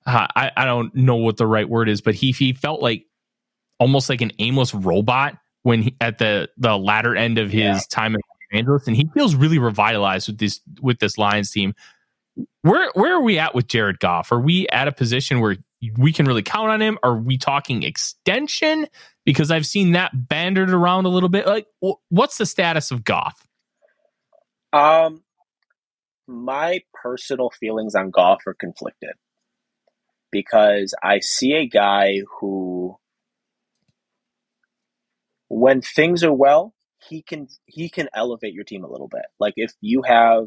Uh, 0.05 0.27
I, 0.37 0.53
I 0.57 0.65
don't 0.65 0.95
know 0.95 1.17
what 1.17 1.37
the 1.37 1.47
right 1.47 1.69
word 1.69 1.89
is, 1.89 2.01
but 2.01 2.15
he 2.15 2.33
he 2.33 2.53
felt 2.53 2.81
like 2.81 3.05
almost 3.79 4.09
like 4.09 4.21
an 4.21 4.33
aimless 4.39 4.73
robot 4.73 5.37
when 5.63 5.83
he, 5.83 5.97
at 6.01 6.19
the 6.19 6.49
the 6.57 6.77
latter 6.77 7.17
end 7.17 7.39
of 7.39 7.51
his 7.51 7.63
yeah. 7.63 7.81
time 7.91 8.15
in 8.15 8.21
Los 8.21 8.59
Angeles, 8.59 8.87
and 8.87 8.97
he 8.97 9.09
feels 9.15 9.35
really 9.35 9.59
revitalized 9.59 10.29
with 10.29 10.39
this 10.39 10.61
with 10.81 10.99
this 11.01 11.19
Lions 11.19 11.51
team 11.51 11.75
where 12.63 12.91
where 12.95 13.15
are 13.15 13.23
we 13.23 13.39
at 13.39 13.55
with 13.55 13.69
Jared 13.69 13.99
Goff? 14.01 14.33
Are 14.33 14.41
we 14.41 14.69
at 14.69 14.89
a 14.89 14.93
position 14.93 15.41
where 15.41 15.57
we 15.97 16.13
can 16.13 16.27
really 16.27 16.43
count 16.43 16.71
on 16.71 16.83
him? 16.83 16.99
Are 17.03 17.17
we 17.17 17.39
talking 17.39 17.83
extension? 17.83 18.87
Because 19.25 19.51
I've 19.51 19.67
seen 19.67 19.93
that 19.93 20.29
bandered 20.29 20.71
around 20.71 21.07
a 21.07 21.09
little 21.09 21.29
bit. 21.29 21.47
Like, 21.47 21.67
what's 22.09 22.39
the 22.39 22.47
status 22.47 22.91
of 22.91 23.05
Goff? 23.05 23.47
Um, 24.73 25.23
my 26.27 26.81
personal 27.03 27.51
feelings 27.51 27.95
on 27.95 28.11
Goff 28.11 28.41
are 28.47 28.55
conflicted 28.55 29.13
because 30.31 30.95
I 31.03 31.21
see 31.21 31.53
a 31.53 31.67
guy 31.67 32.21
who, 32.41 32.97
when 35.49 35.81
things 35.81 36.25
are 36.25 36.33
well, 36.33 36.75
he 37.09 37.23
can 37.23 37.47
he 37.67 37.89
can 37.89 38.09
elevate 38.15 38.55
your 38.55 38.65
team 38.65 38.85
a 38.85 38.91
little 38.91 39.09
bit. 39.09 39.27
Like 39.39 39.55
if 39.57 39.73
you 39.81 40.03
have 40.03 40.47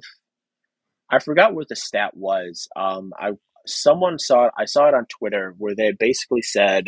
I 1.09 1.19
forgot 1.19 1.55
what 1.55 1.69
the 1.69 1.75
stat 1.75 2.15
was. 2.15 2.67
Um, 2.75 3.11
I 3.19 3.31
someone 3.65 4.19
saw 4.19 4.47
it. 4.47 4.51
I 4.57 4.65
saw 4.65 4.87
it 4.87 4.93
on 4.93 5.05
Twitter 5.05 5.55
where 5.57 5.75
they 5.75 5.91
basically 5.91 6.41
said 6.41 6.85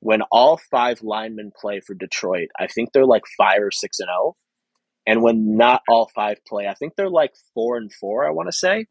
when 0.00 0.20
all 0.30 0.60
five 0.70 1.02
linemen 1.02 1.50
play 1.58 1.80
for 1.80 1.94
Detroit, 1.94 2.48
I 2.58 2.66
think 2.66 2.90
they're 2.92 3.06
like 3.06 3.22
five 3.38 3.60
or 3.62 3.70
six 3.70 4.00
and 4.00 4.10
oh. 4.10 4.36
And 5.06 5.22
when 5.22 5.56
not 5.56 5.82
all 5.88 6.10
five 6.14 6.38
play, 6.46 6.66
I 6.66 6.74
think 6.74 6.94
they're 6.96 7.10
like 7.10 7.34
four 7.54 7.76
and 7.76 7.92
four. 7.92 8.26
I 8.26 8.30
want 8.30 8.48
to 8.48 8.56
say. 8.56 8.86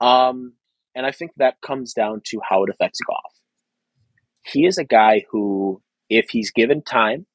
Um, 0.00 0.54
and 0.94 1.06
I 1.06 1.12
think 1.12 1.32
that 1.36 1.60
comes 1.64 1.92
down 1.92 2.22
to 2.26 2.40
how 2.48 2.64
it 2.64 2.70
affects 2.70 2.98
Goff. 3.06 3.32
He 4.44 4.66
is 4.66 4.76
a 4.76 4.84
guy 4.84 5.24
who, 5.30 5.80
if 6.10 6.30
he's 6.30 6.50
given 6.50 6.82
time, 6.82 7.26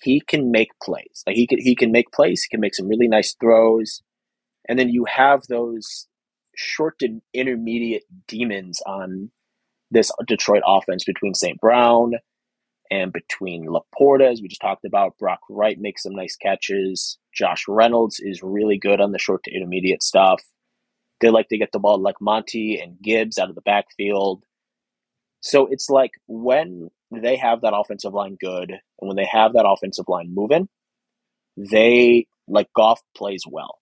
he 0.00 0.20
can 0.20 0.50
make 0.50 0.68
plays. 0.82 1.22
Like 1.26 1.36
he 1.36 1.46
can 1.46 1.58
he 1.60 1.74
can 1.74 1.92
make 1.92 2.12
plays. 2.12 2.42
He 2.42 2.54
can 2.54 2.60
make 2.60 2.74
some 2.74 2.88
really 2.88 3.08
nice 3.08 3.34
throws, 3.40 4.02
and 4.68 4.78
then 4.78 4.88
you 4.88 5.04
have 5.04 5.42
those 5.48 6.08
short 6.54 6.96
and 7.02 7.22
intermediate 7.32 8.04
demons 8.26 8.80
on 8.86 9.30
this 9.90 10.10
Detroit 10.26 10.62
offense 10.66 11.04
between 11.04 11.34
St. 11.34 11.60
Brown 11.60 12.12
and 12.90 13.12
between 13.12 13.66
LaPorta, 13.66 14.30
as 14.30 14.40
we 14.40 14.48
just 14.48 14.60
talked 14.60 14.84
about. 14.84 15.18
Brock 15.18 15.40
Wright 15.48 15.78
makes 15.78 16.02
some 16.02 16.14
nice 16.14 16.36
catches. 16.36 17.18
Josh 17.34 17.64
Reynolds 17.68 18.20
is 18.20 18.42
really 18.42 18.78
good 18.78 19.00
on 19.00 19.12
the 19.12 19.18
short 19.18 19.44
to 19.44 19.54
intermediate 19.54 20.02
stuff. 20.02 20.42
They 21.20 21.30
like 21.30 21.48
to 21.48 21.58
get 21.58 21.72
the 21.72 21.78
ball 21.78 21.98
like 21.98 22.20
Monty 22.20 22.78
and 22.80 23.00
Gibbs 23.02 23.38
out 23.38 23.48
of 23.48 23.54
the 23.54 23.62
backfield. 23.62 24.44
So 25.40 25.66
it's 25.70 25.88
like 25.88 26.12
when 26.26 26.90
they 27.10 27.36
have 27.36 27.62
that 27.62 27.74
offensive 27.74 28.12
line 28.12 28.36
good 28.40 28.70
and 28.70 29.08
when 29.08 29.16
they 29.16 29.26
have 29.26 29.52
that 29.52 29.66
offensive 29.66 30.06
line 30.08 30.34
moving, 30.34 30.68
they 31.56 32.26
like 32.48 32.68
Goff 32.74 33.00
plays 33.16 33.44
well. 33.48 33.78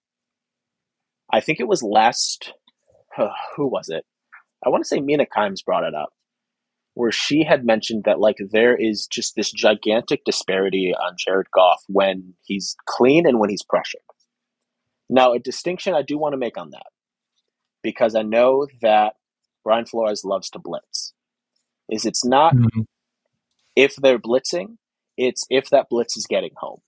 I 1.32 1.40
think 1.40 1.58
it 1.58 1.68
was 1.68 1.82
last 1.82 2.52
who 3.56 3.66
was 3.66 3.88
it? 3.88 4.04
I 4.64 4.68
want 4.68 4.84
to 4.84 4.88
say 4.88 5.00
Mina 5.00 5.26
Kimes 5.26 5.64
brought 5.64 5.84
it 5.84 5.94
up 5.94 6.12
where 6.94 7.12
she 7.12 7.44
had 7.44 7.66
mentioned 7.66 8.04
that 8.04 8.20
like 8.20 8.36
there 8.52 8.76
is 8.76 9.06
just 9.06 9.34
this 9.34 9.50
gigantic 9.50 10.24
disparity 10.24 10.94
on 10.94 11.16
Jared 11.18 11.50
Goff 11.52 11.82
when 11.88 12.34
he's 12.42 12.76
clean 12.86 13.26
and 13.26 13.38
when 13.38 13.50
he's 13.50 13.64
pressured. 13.64 14.00
Now, 15.10 15.34
a 15.34 15.38
distinction 15.38 15.94
I 15.94 16.02
do 16.02 16.16
want 16.16 16.32
to 16.32 16.38
make 16.38 16.56
on 16.56 16.70
that 16.70 16.86
because 17.82 18.14
I 18.14 18.22
know 18.22 18.66
that 18.80 19.14
Brian 19.64 19.86
Flores 19.86 20.24
loves 20.24 20.50
to 20.50 20.58
blitz. 20.58 21.12
Is 21.90 22.06
it's 22.06 22.24
not 22.24 22.54
mm-hmm. 22.54 22.82
if 23.76 23.96
they're 23.96 24.18
blitzing, 24.18 24.76
it's 25.16 25.44
if 25.50 25.68
that 25.70 25.88
blitz 25.90 26.16
is 26.16 26.26
getting 26.26 26.52
home. 26.56 26.80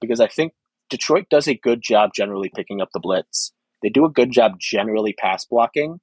Because 0.00 0.20
I 0.20 0.26
think 0.26 0.54
Detroit 0.90 1.26
does 1.30 1.46
a 1.46 1.54
good 1.54 1.80
job 1.82 2.10
generally 2.14 2.50
picking 2.54 2.80
up 2.80 2.88
the 2.92 3.00
blitz. 3.00 3.52
They 3.82 3.88
do 3.88 4.04
a 4.04 4.10
good 4.10 4.30
job 4.30 4.58
generally 4.58 5.12
pass 5.12 5.44
blocking. 5.44 6.00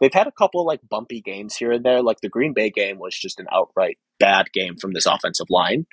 They've 0.00 0.12
had 0.12 0.26
a 0.26 0.32
couple 0.32 0.60
of 0.60 0.66
like 0.66 0.80
bumpy 0.88 1.20
games 1.20 1.56
here 1.56 1.72
and 1.72 1.84
there. 1.84 2.02
Like 2.02 2.20
the 2.20 2.28
Green 2.28 2.54
Bay 2.54 2.70
game 2.70 2.98
was 2.98 3.16
just 3.16 3.38
an 3.38 3.46
outright 3.52 3.98
bad 4.18 4.52
game 4.52 4.76
from 4.76 4.92
this 4.92 5.06
offensive 5.06 5.48
line. 5.50 5.86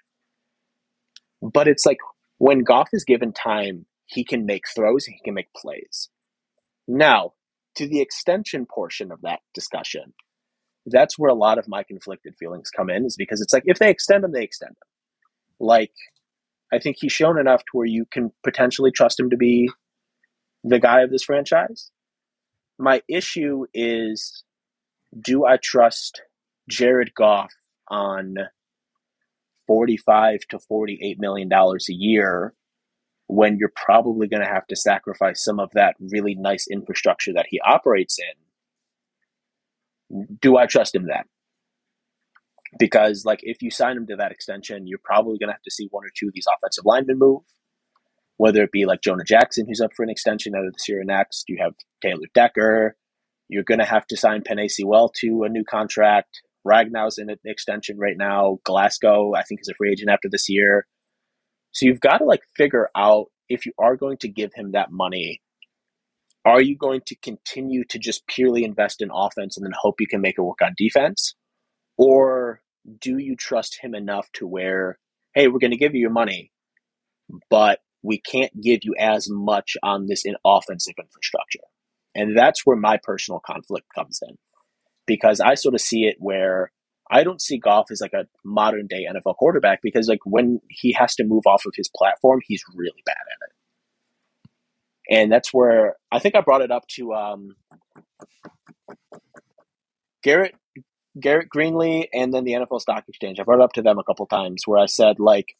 But 1.42 1.68
it's 1.68 1.86
like 1.86 1.98
when 2.38 2.64
Goff 2.64 2.90
is 2.94 3.04
given 3.04 3.34
time, 3.34 3.86
he 4.06 4.24
can 4.24 4.46
make 4.46 4.64
throws, 4.74 5.06
he 5.06 5.20
can 5.24 5.34
make 5.34 5.54
plays. 5.54 6.10
Now, 6.88 7.34
to 7.76 7.88
the 7.88 8.00
extension 8.00 8.66
portion 8.66 9.12
of 9.12 9.22
that 9.22 9.42
discussion, 9.54 10.14
that's 10.86 11.20
where 11.20 11.30
a 11.30 11.36
lot 11.36 11.58
of 11.58 11.68
my 11.68 11.84
conflicted 11.84 12.36
feelings 12.40 12.70
come 12.70 12.90
in, 12.90 13.06
is 13.06 13.18
because 13.18 13.42
it's 13.42 13.54
like 13.54 13.64
if 13.66 13.78
they 13.78 13.90
extend 13.90 14.24
him, 14.24 14.32
they 14.32 14.44
extend 14.44 14.72
him. 14.72 14.88
Like, 15.60 15.92
I 16.72 16.80
think 16.80 16.98
he's 17.00 17.12
shown 17.12 17.38
enough 17.38 17.62
to 17.62 17.72
where 17.74 17.86
you 17.86 18.06
can 18.10 18.32
potentially 18.44 18.92
trust 18.92 19.20
him 19.20 19.30
to 19.32 19.38
be 19.38 19.70
the 20.64 20.80
guy 20.80 21.02
of 21.02 21.12
this 21.12 21.24
franchise. 21.24 21.92
My 22.80 23.02
issue 23.10 23.66
is 23.74 24.44
do 25.20 25.46
I 25.46 25.58
trust 25.58 26.22
Jared 26.70 27.14
Goff 27.16 27.52
on 27.90 28.36
45 29.68 30.42
to 30.50 30.60
48 30.60 31.20
million 31.20 31.50
dollars 31.50 31.88
a 31.90 31.94
year 31.94 32.54
when 33.28 33.58
you're 33.58 33.72
probably 33.76 34.28
going 34.28 34.44
to 34.44 34.50
have 34.50 34.68
to 34.68 34.76
sacrifice 34.76 35.44
some 35.44 35.60
of 35.60 35.72
that 35.74 35.96
really 36.00 36.36
nice 36.36 36.68
infrastructure 36.72 37.34
that 37.34 37.48
he 37.50 37.60
operates 37.62 38.18
in? 38.20 38.60
Do 40.42 40.58
i 40.58 40.66
trust 40.66 40.96
him 40.96 41.08
then? 41.08 41.24
Because 42.80 43.24
like 43.26 43.40
if 43.44 43.62
you 43.62 43.72
sign 43.72 43.98
him 43.98 44.08
to 44.08 44.16
that 44.18 44.32
extension 44.32 44.88
you're 44.88 45.00
probably 45.04 45.38
going 45.38 45.50
to 45.50 45.54
have 45.54 45.62
to 45.64 45.72
see 45.72 45.88
one 45.92 46.06
or 46.06 46.10
two 46.18 46.28
of 46.28 46.34
these 46.34 46.46
offensive 46.58 46.86
linemen 46.86 47.20
move 47.20 47.42
whether 48.38 48.64
it 48.64 48.72
be 48.72 48.86
like 48.86 49.02
jonah 49.02 49.24
jackson 49.24 49.66
who's 49.68 49.82
up 49.82 49.92
for 49.96 50.04
an 50.04 50.10
extension 50.10 50.54
either 50.56 50.72
this 50.72 50.88
year 50.88 51.02
or 51.02 51.04
next 51.04 51.46
you 51.48 51.58
have 51.60 51.74
taylor 52.02 52.28
decker 52.34 52.96
you're 53.50 53.64
going 53.64 53.80
to 53.80 53.86
have 53.86 54.06
to 54.08 54.18
sign 54.18 54.42
Penei 54.42 54.70
Sewell 54.70 55.10
to 55.22 55.44
a 55.44 55.50
new 55.50 55.64
contract 55.64 56.42
Ragnow's 56.66 57.18
in 57.18 57.30
an 57.30 57.38
extension 57.46 57.98
right 57.98 58.18
now. 58.18 58.60
Glasgow, 58.64 59.34
I 59.34 59.44
think, 59.44 59.62
is 59.62 59.70
a 59.70 59.74
free 59.74 59.92
agent 59.92 60.10
after 60.10 60.30
this 60.30 60.50
year. 60.50 60.86
So 61.72 61.86
you've 61.86 62.02
got 62.02 62.18
to 62.18 62.26
like 62.26 62.42
figure 62.56 62.90
out 62.96 63.28
if 63.50 63.66
you 63.66 63.72
are 63.80 63.96
going 63.96 64.18
to 64.18 64.28
give 64.28 64.52
him 64.54 64.74
that 64.74 64.92
money, 64.92 65.42
are 66.44 66.62
you 66.62 66.76
going 66.76 67.02
to 67.08 67.16
continue 67.16 67.84
to 67.90 68.00
just 68.00 68.28
purely 68.28 68.64
invest 68.64 69.02
in 69.02 69.10
offense 69.14 69.58
and 69.58 69.66
then 69.66 69.74
hope 69.78 70.02
you 70.02 70.08
can 70.08 70.22
make 70.22 70.36
it 70.38 70.42
work 70.42 70.62
on 70.62 70.74
defense? 70.78 71.36
Or 71.98 72.62
do 73.00 73.18
you 73.18 73.36
trust 73.36 73.80
him 73.82 73.96
enough 73.96 74.30
to 74.34 74.48
where, 74.48 75.00
hey, 75.34 75.48
we're 75.48 75.60
going 75.60 75.72
to 75.72 75.78
give 75.78 75.96
you 75.96 76.02
your 76.02 76.10
money, 76.10 76.52
but 77.50 77.80
we 78.04 78.20
can't 78.20 78.62
give 78.62 78.82
you 78.84 78.94
as 79.00 79.28
much 79.30 79.76
on 79.84 80.08
this 80.08 80.26
in 80.26 80.36
offensive 80.46 80.96
infrastructure? 81.00 81.60
And 82.16 82.38
that's 82.38 82.66
where 82.66 82.78
my 82.78 82.98
personal 83.02 83.40
conflict 83.40 83.88
comes 83.94 84.20
in 84.28 84.38
because 85.06 85.40
I 85.40 85.56
sort 85.56 85.76
of 85.76 85.82
see 85.82 86.02
it 86.02 86.18
where 86.20 86.72
I 87.10 87.24
don't 87.24 87.42
see 87.42 87.58
Goff 87.58 87.92
as 87.92 88.02
like 88.02 88.14
a 88.14 88.28
modern 88.44 88.88
day 88.88 89.08
NFL 89.10 89.38
quarterback 89.38 89.82
because 89.82 90.08
like 90.08 90.26
when 90.26 90.60
he 90.70 90.94
has 90.94 91.16
to 91.16 91.24
move 91.24 91.48
off 91.48 91.66
of 91.66 91.74
his 91.76 91.90
platform, 91.96 92.42
he's 92.46 92.64
really 92.76 93.02
bad 93.06 93.16
at 93.16 93.48
it. 93.48 95.20
And 95.20 95.32
that's 95.32 95.54
where 95.54 95.96
I 96.12 96.20
think 96.20 96.36
I 96.36 96.42
brought 96.42 96.62
it 96.62 96.72
up 96.72 96.86
to 96.96 97.14
um, 97.14 97.56
Garrett 100.22 100.56
Garrett 101.20 101.48
Greenlee 101.50 102.08
and 102.14 102.34
then 102.34 102.44
the 102.44 102.54
NFL 102.54 102.82
Stock 102.82 103.06
Exchange. 103.08 103.40
I 103.40 103.44
brought 103.44 103.60
it 103.60 103.64
up 103.64 103.74
to 103.74 103.82
them 103.82 103.98
a 103.98 104.04
couple 104.04 104.26
times 104.26 104.64
where 104.66 104.80
I 104.80 104.86
said 104.86 105.20
like 105.20 105.56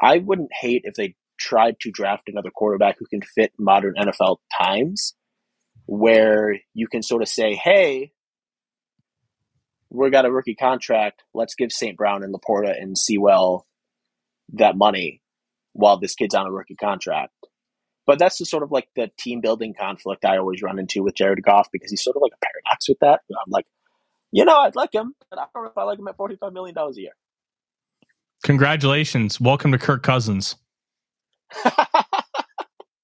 I 0.00 0.18
wouldn't 0.18 0.50
hate 0.58 0.82
if 0.84 0.94
they 0.94 1.14
tried 1.38 1.78
to 1.80 1.90
draft 1.90 2.28
another 2.28 2.50
quarterback 2.50 2.96
who 2.98 3.06
can 3.06 3.22
fit 3.22 3.52
modern 3.58 3.94
NFL 3.94 4.38
times 4.58 5.14
where 5.86 6.58
you 6.74 6.86
can 6.86 7.02
sort 7.02 7.22
of 7.22 7.28
say, 7.28 7.54
hey, 7.54 8.12
we 9.90 10.10
got 10.10 10.26
a 10.26 10.30
rookie 10.30 10.54
contract. 10.54 11.22
Let's 11.32 11.54
give 11.54 11.72
St. 11.72 11.96
Brown 11.96 12.22
and 12.22 12.34
LaPorta 12.34 12.80
and 12.80 12.96
Sewell 12.96 13.66
that 14.52 14.76
money 14.76 15.22
while 15.72 15.98
this 15.98 16.14
kid's 16.14 16.34
on 16.34 16.46
a 16.46 16.52
rookie 16.52 16.74
contract. 16.74 17.32
But 18.06 18.18
that's 18.18 18.38
the 18.38 18.46
sort 18.46 18.62
of 18.62 18.70
like 18.70 18.88
the 18.96 19.10
team 19.18 19.40
building 19.40 19.74
conflict 19.78 20.24
I 20.24 20.38
always 20.38 20.62
run 20.62 20.78
into 20.78 21.02
with 21.02 21.14
Jared 21.14 21.42
Goff 21.42 21.68
because 21.72 21.90
he's 21.90 22.02
sort 22.02 22.16
of 22.16 22.22
like 22.22 22.32
a 22.32 22.44
paradox 22.44 22.88
with 22.88 22.98
that. 23.00 23.20
I'm 23.30 23.50
like, 23.50 23.66
you 24.32 24.44
know, 24.44 24.58
I'd 24.58 24.76
like 24.76 24.94
him, 24.94 25.14
but 25.30 25.38
I 25.38 25.44
don't 25.54 25.64
know 25.64 25.70
if 25.70 25.78
I 25.78 25.84
like 25.84 25.98
him 25.98 26.08
at 26.08 26.16
$45 26.16 26.52
million 26.52 26.76
a 26.76 26.90
year. 26.94 27.12
Congratulations. 28.44 29.40
Welcome 29.40 29.72
to 29.72 29.78
Kirk 29.78 30.02
Cousins. 30.02 30.56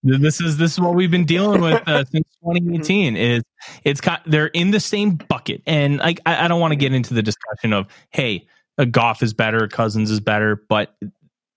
This 0.05 0.39
is 0.39 0.59
this 0.59 0.73
is 0.73 0.81
what 0.81 0.95
we've 0.95 1.11
been 1.11 1.25
dealing 1.25 1.63
with 1.63 1.83
uh, 1.89 2.05
since 2.13 2.27
2018. 2.43 3.17
Is 3.17 3.43
it's 3.85 4.03
got 4.03 4.21
they're 4.27 4.49
in 4.49 4.71
the 4.71 4.81
same 4.81 5.17
bucket, 5.17 5.63
and 5.67 5.97
like 5.97 6.21
I, 6.27 6.45
I 6.45 6.49
don't 6.49 6.61
want 6.61 6.73
to 6.73 6.77
get 6.77 6.93
into 6.93 7.15
the 7.15 7.23
discussion 7.23 7.73
of 7.73 7.87
hey, 8.11 8.47
a 8.77 8.85
Goff 8.85 9.23
is 9.23 9.33
better, 9.33 9.67
Cousins 9.67 10.11
is 10.11 10.21
better, 10.21 10.63
but 10.69 10.95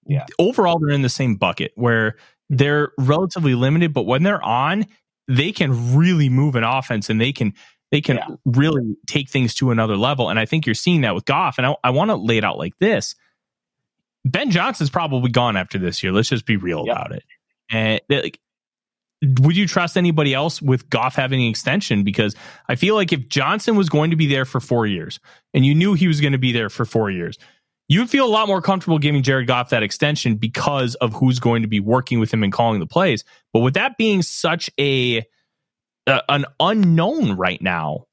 yeah, 0.05 0.25
overall 0.39 0.79
they're 0.79 0.95
in 0.95 1.01
the 1.01 1.09
same 1.09 1.35
bucket 1.35 1.73
where 1.75 2.15
they're 2.49 2.93
relatively 2.97 3.53
limited, 3.53 3.93
but 3.93 4.03
when 4.03 4.23
they're 4.23 4.41
on, 4.41 4.85
they 5.27 5.51
can 5.51 5.97
really 5.97 6.29
move 6.29 6.55
an 6.55 6.63
offense 6.63 7.09
and 7.09 7.19
they 7.19 7.33
can 7.33 7.53
they 7.91 7.99
can 7.99 8.15
yeah. 8.17 8.35
really 8.45 8.95
take 9.07 9.29
things 9.29 9.53
to 9.55 9.71
another 9.71 9.97
level. 9.97 10.29
And 10.29 10.39
I 10.39 10.45
think 10.45 10.65
you're 10.65 10.75
seeing 10.75 11.01
that 11.01 11.15
with 11.15 11.25
Goff. 11.25 11.57
And 11.57 11.67
I, 11.67 11.75
I 11.83 11.89
want 11.89 12.11
to 12.11 12.15
lay 12.15 12.37
it 12.37 12.45
out 12.45 12.57
like 12.57 12.77
this: 12.79 13.13
Ben 14.31 14.51
Johnson's 14.51 14.89
probably 14.89 15.31
gone 15.31 15.57
after 15.57 15.77
this 15.77 16.03
year. 16.03 16.11
Let's 16.11 16.29
just 16.29 16.45
be 16.45 16.57
real 16.57 16.85
yep. 16.85 16.95
about 16.95 17.11
it. 17.11 17.23
And 17.69 18.01
like, 18.09 18.39
would 19.41 19.57
you 19.57 19.67
trust 19.67 19.97
anybody 19.97 20.33
else 20.33 20.61
with 20.61 20.89
Goff 20.89 21.15
having 21.15 21.41
an 21.41 21.49
extension? 21.49 22.03
Because 22.03 22.35
I 22.69 22.75
feel 22.75 22.95
like 22.95 23.11
if 23.11 23.27
Johnson 23.27 23.75
was 23.75 23.89
going 23.89 24.11
to 24.11 24.15
be 24.15 24.27
there 24.27 24.45
for 24.45 24.59
four 24.59 24.85
years 24.85 25.19
and 25.53 25.65
you 25.65 25.73
knew 25.73 25.93
he 25.93 26.07
was 26.07 26.21
going 26.21 26.33
to 26.33 26.37
be 26.37 26.51
there 26.51 26.69
for 26.69 26.85
four 26.85 27.09
years, 27.09 27.37
you 27.89 28.01
would 28.01 28.09
feel 28.09 28.25
a 28.25 28.29
lot 28.29 28.47
more 28.47 28.61
comfortable 28.61 28.99
giving 28.99 29.23
Jared 29.23 29.47
Goff 29.47 29.69
that 29.69 29.81
extension 29.81 30.35
because 30.35 30.95
of 30.95 31.13
who's 31.13 31.39
going 31.39 31.61
to 31.61 31.67
be 31.67 31.79
working 31.79 32.19
with 32.19 32.33
him 32.33 32.43
and 32.43 32.51
calling 32.51 32.79
the 32.79 32.87
plays. 32.87 33.23
But 33.53 33.61
with 33.61 33.73
that 33.75 33.97
being 33.97 34.21
such 34.21 34.69
a 34.79 35.25
uh, 36.05 36.21
an 36.29 36.45
unknown 36.59 37.33
right 37.33 37.61
now, 37.61 38.05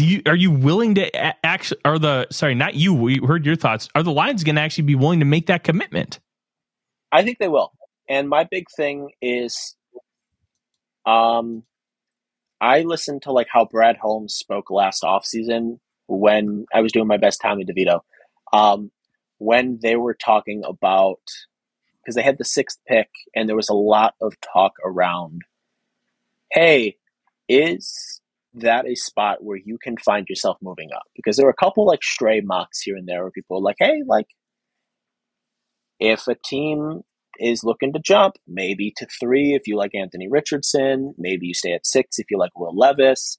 do 0.00 0.06
you 0.06 0.22
are 0.24 0.34
you 0.34 0.50
willing 0.50 0.94
to 0.94 1.44
actually? 1.44 1.78
Are 1.84 1.98
the 1.98 2.26
sorry, 2.30 2.54
not 2.54 2.74
you? 2.74 2.94
We 2.94 3.18
heard 3.18 3.44
your 3.44 3.54
thoughts. 3.54 3.90
Are 3.94 4.02
the 4.02 4.10
Lions 4.10 4.44
going 4.44 4.54
to 4.54 4.62
actually 4.62 4.84
be 4.84 4.94
willing 4.94 5.18
to 5.18 5.26
make 5.26 5.48
that 5.48 5.62
commitment? 5.62 6.20
I 7.12 7.22
think 7.22 7.36
they 7.38 7.48
will. 7.48 7.70
And 8.08 8.26
my 8.26 8.44
big 8.44 8.64
thing 8.74 9.10
is 9.20 9.76
um 11.04 11.64
I 12.62 12.80
listened 12.80 13.22
to 13.22 13.32
like 13.32 13.48
how 13.52 13.66
Brad 13.66 13.98
Holmes 13.98 14.32
spoke 14.32 14.70
last 14.70 15.02
offseason 15.02 15.80
when 16.06 16.64
I 16.72 16.80
was 16.80 16.92
doing 16.92 17.06
my 17.06 17.18
best 17.18 17.44
in 17.44 17.66
DeVito. 17.66 18.00
Um 18.54 18.90
when 19.36 19.80
they 19.82 19.96
were 19.96 20.14
talking 20.14 20.62
about 20.66 21.20
because 22.02 22.14
they 22.14 22.22
had 22.22 22.38
the 22.38 22.44
sixth 22.46 22.78
pick 22.88 23.10
and 23.36 23.46
there 23.46 23.56
was 23.56 23.68
a 23.68 23.74
lot 23.74 24.14
of 24.22 24.40
talk 24.40 24.72
around 24.82 25.42
hey, 26.52 26.96
is 27.50 28.19
that 28.54 28.86
a 28.86 28.94
spot 28.94 29.42
where 29.42 29.58
you 29.62 29.78
can 29.82 29.96
find 29.98 30.26
yourself 30.28 30.58
moving 30.62 30.90
up? 30.94 31.04
Because 31.14 31.36
there 31.36 31.46
were 31.46 31.52
a 31.56 31.64
couple 31.64 31.86
like 31.86 32.02
stray 32.02 32.40
mocks 32.40 32.80
here 32.80 32.96
and 32.96 33.06
there 33.06 33.22
where 33.22 33.30
people 33.30 33.62
like, 33.62 33.76
hey, 33.78 34.02
like 34.06 34.26
if 35.98 36.26
a 36.26 36.34
team 36.34 37.02
is 37.38 37.64
looking 37.64 37.92
to 37.92 38.00
jump, 38.00 38.36
maybe 38.46 38.92
to 38.96 39.06
three 39.18 39.54
if 39.54 39.66
you 39.66 39.76
like 39.76 39.94
Anthony 39.94 40.28
Richardson, 40.28 41.14
maybe 41.16 41.46
you 41.46 41.54
stay 41.54 41.72
at 41.72 41.86
six 41.86 42.18
if 42.18 42.30
you 42.30 42.38
like 42.38 42.58
Will 42.58 42.76
Levis. 42.76 43.38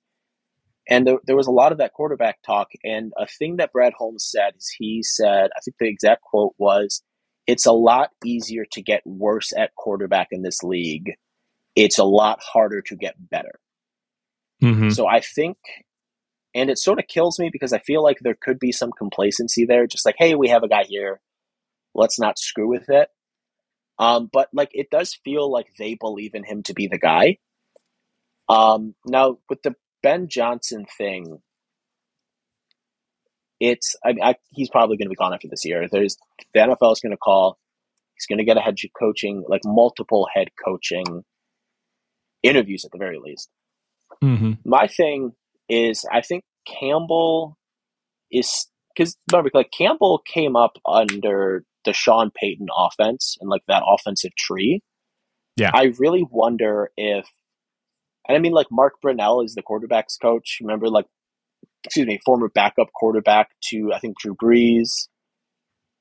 And 0.90 1.06
there, 1.06 1.18
there 1.26 1.36
was 1.36 1.48
a 1.48 1.52
lot 1.52 1.72
of 1.72 1.78
that 1.78 1.94
quarterback 1.94 2.42
talk. 2.44 2.70
And 2.84 3.14
a 3.18 3.28
thing 3.28 3.58
that 3.58 3.72
Brad 3.72 3.94
Holmes 3.94 4.28
said 4.30 4.54
is 4.58 4.74
he 4.78 5.04
said, 5.04 5.50
I 5.56 5.60
think 5.64 5.78
the 5.80 5.88
exact 5.88 6.22
quote 6.22 6.54
was, 6.58 7.04
it's 7.48 7.66
a 7.66 7.72
lot 7.72 8.10
easier 8.26 8.66
to 8.72 8.82
get 8.82 9.02
worse 9.06 9.52
at 9.58 9.76
quarterback 9.76 10.28
in 10.32 10.42
this 10.42 10.64
league. 10.64 11.14
It's 11.76 12.00
a 12.00 12.04
lot 12.04 12.40
harder 12.42 12.82
to 12.84 12.96
get 12.96 13.16
better. 13.30 13.60
Mm-hmm. 14.62 14.90
So 14.90 15.08
I 15.08 15.22
think, 15.22 15.58
and 16.54 16.70
it 16.70 16.78
sort 16.78 17.00
of 17.00 17.08
kills 17.08 17.40
me 17.40 17.50
because 17.52 17.74
I 17.74 17.80
feel 17.80 18.04
like 18.04 18.18
there 18.22 18.38
could 18.40 18.60
be 18.60 18.72
some 18.72 18.92
complacency 18.92 19.66
there, 19.66 19.88
just 19.88 20.06
like, 20.06 20.16
hey, 20.18 20.36
we 20.36 20.50
have 20.50 20.64
a 20.64 20.68
guy 20.68 20.84
here. 20.88 21.22
Let's 21.94 22.20
not 22.20 22.40
screw 22.40 22.68
with 22.68 22.90
it. 22.90 23.10
Um, 24.00 24.30
but 24.32 24.50
like 24.54 24.72
it 24.74 24.90
does 24.90 25.18
feel 25.24 25.52
like 25.52 25.68
they 25.78 25.96
believe 25.96 26.34
in 26.34 26.44
him 26.44 26.64
to 26.64 26.74
be 26.74 26.88
the 26.88 26.98
guy. 26.98 27.38
Um, 28.50 28.96
now 29.06 29.38
with 29.50 29.62
the 29.62 29.76
Ben 30.02 30.28
Johnson 30.28 30.86
thing, 30.98 31.40
it's 33.60 33.96
I, 34.04 34.16
I, 34.24 34.36
he's 34.50 34.70
probably 34.70 34.98
going 34.98 35.06
to 35.06 35.12
be 35.12 35.16
gone 35.16 35.34
after 35.34 35.48
this 35.48 35.66
year. 35.66 35.88
There's 35.90 36.18
the 36.54 36.62
NFL 36.62 36.94
is 36.94 37.00
going 37.00 37.12
to 37.12 37.18
call. 37.18 37.60
He's 38.16 38.26
going 38.26 38.40
to 38.40 38.44
get 38.44 38.58
a 38.58 38.62
head 38.62 38.76
coaching, 39.00 39.44
like 39.48 39.62
multiple 39.64 40.28
head 40.34 40.50
coaching 40.66 41.24
interviews 42.42 42.84
at 42.86 42.92
the 42.92 42.98
very 42.98 43.20
least. 43.20 43.50
Mm-hmm. 44.24 44.52
My 44.66 44.88
thing 44.88 45.34
is, 45.70 46.06
I 46.12 46.22
think 46.22 46.44
Campbell 46.66 47.58
is 48.32 48.68
because 48.96 49.18
remember, 49.32 49.50
like 49.54 49.72
Campbell 49.76 50.22
came 50.26 50.56
up 50.56 50.78
under 50.86 51.64
the 51.86 51.94
Sean 51.94 52.32
Payton 52.36 52.68
offense 52.76 53.38
and 53.42 53.50
like 53.50 53.64
that 53.68 53.84
offensive 53.88 54.36
tree. 54.36 54.82
Yeah. 55.58 55.72
I 55.74 55.94
really 55.98 56.26
wonder 56.30 56.92
if, 56.98 57.28
and 58.28 58.38
I 58.38 58.40
mean, 58.40 58.54
like 58.54 58.68
Mark 58.72 58.94
Brunell 59.04 59.44
is 59.44 59.56
the 59.56 59.62
quarterback's 59.62 60.18
coach. 60.18 60.60
Remember, 60.62 60.88
like, 60.88 61.08
excuse 61.84 62.06
me, 62.08 62.20
former 62.26 62.50
backup 62.50 62.92
quarterback 62.94 63.50
to 63.70 63.92
I 63.94 64.00
think 64.00 64.20
Drew 64.20 64.36
Brees. 64.36 65.08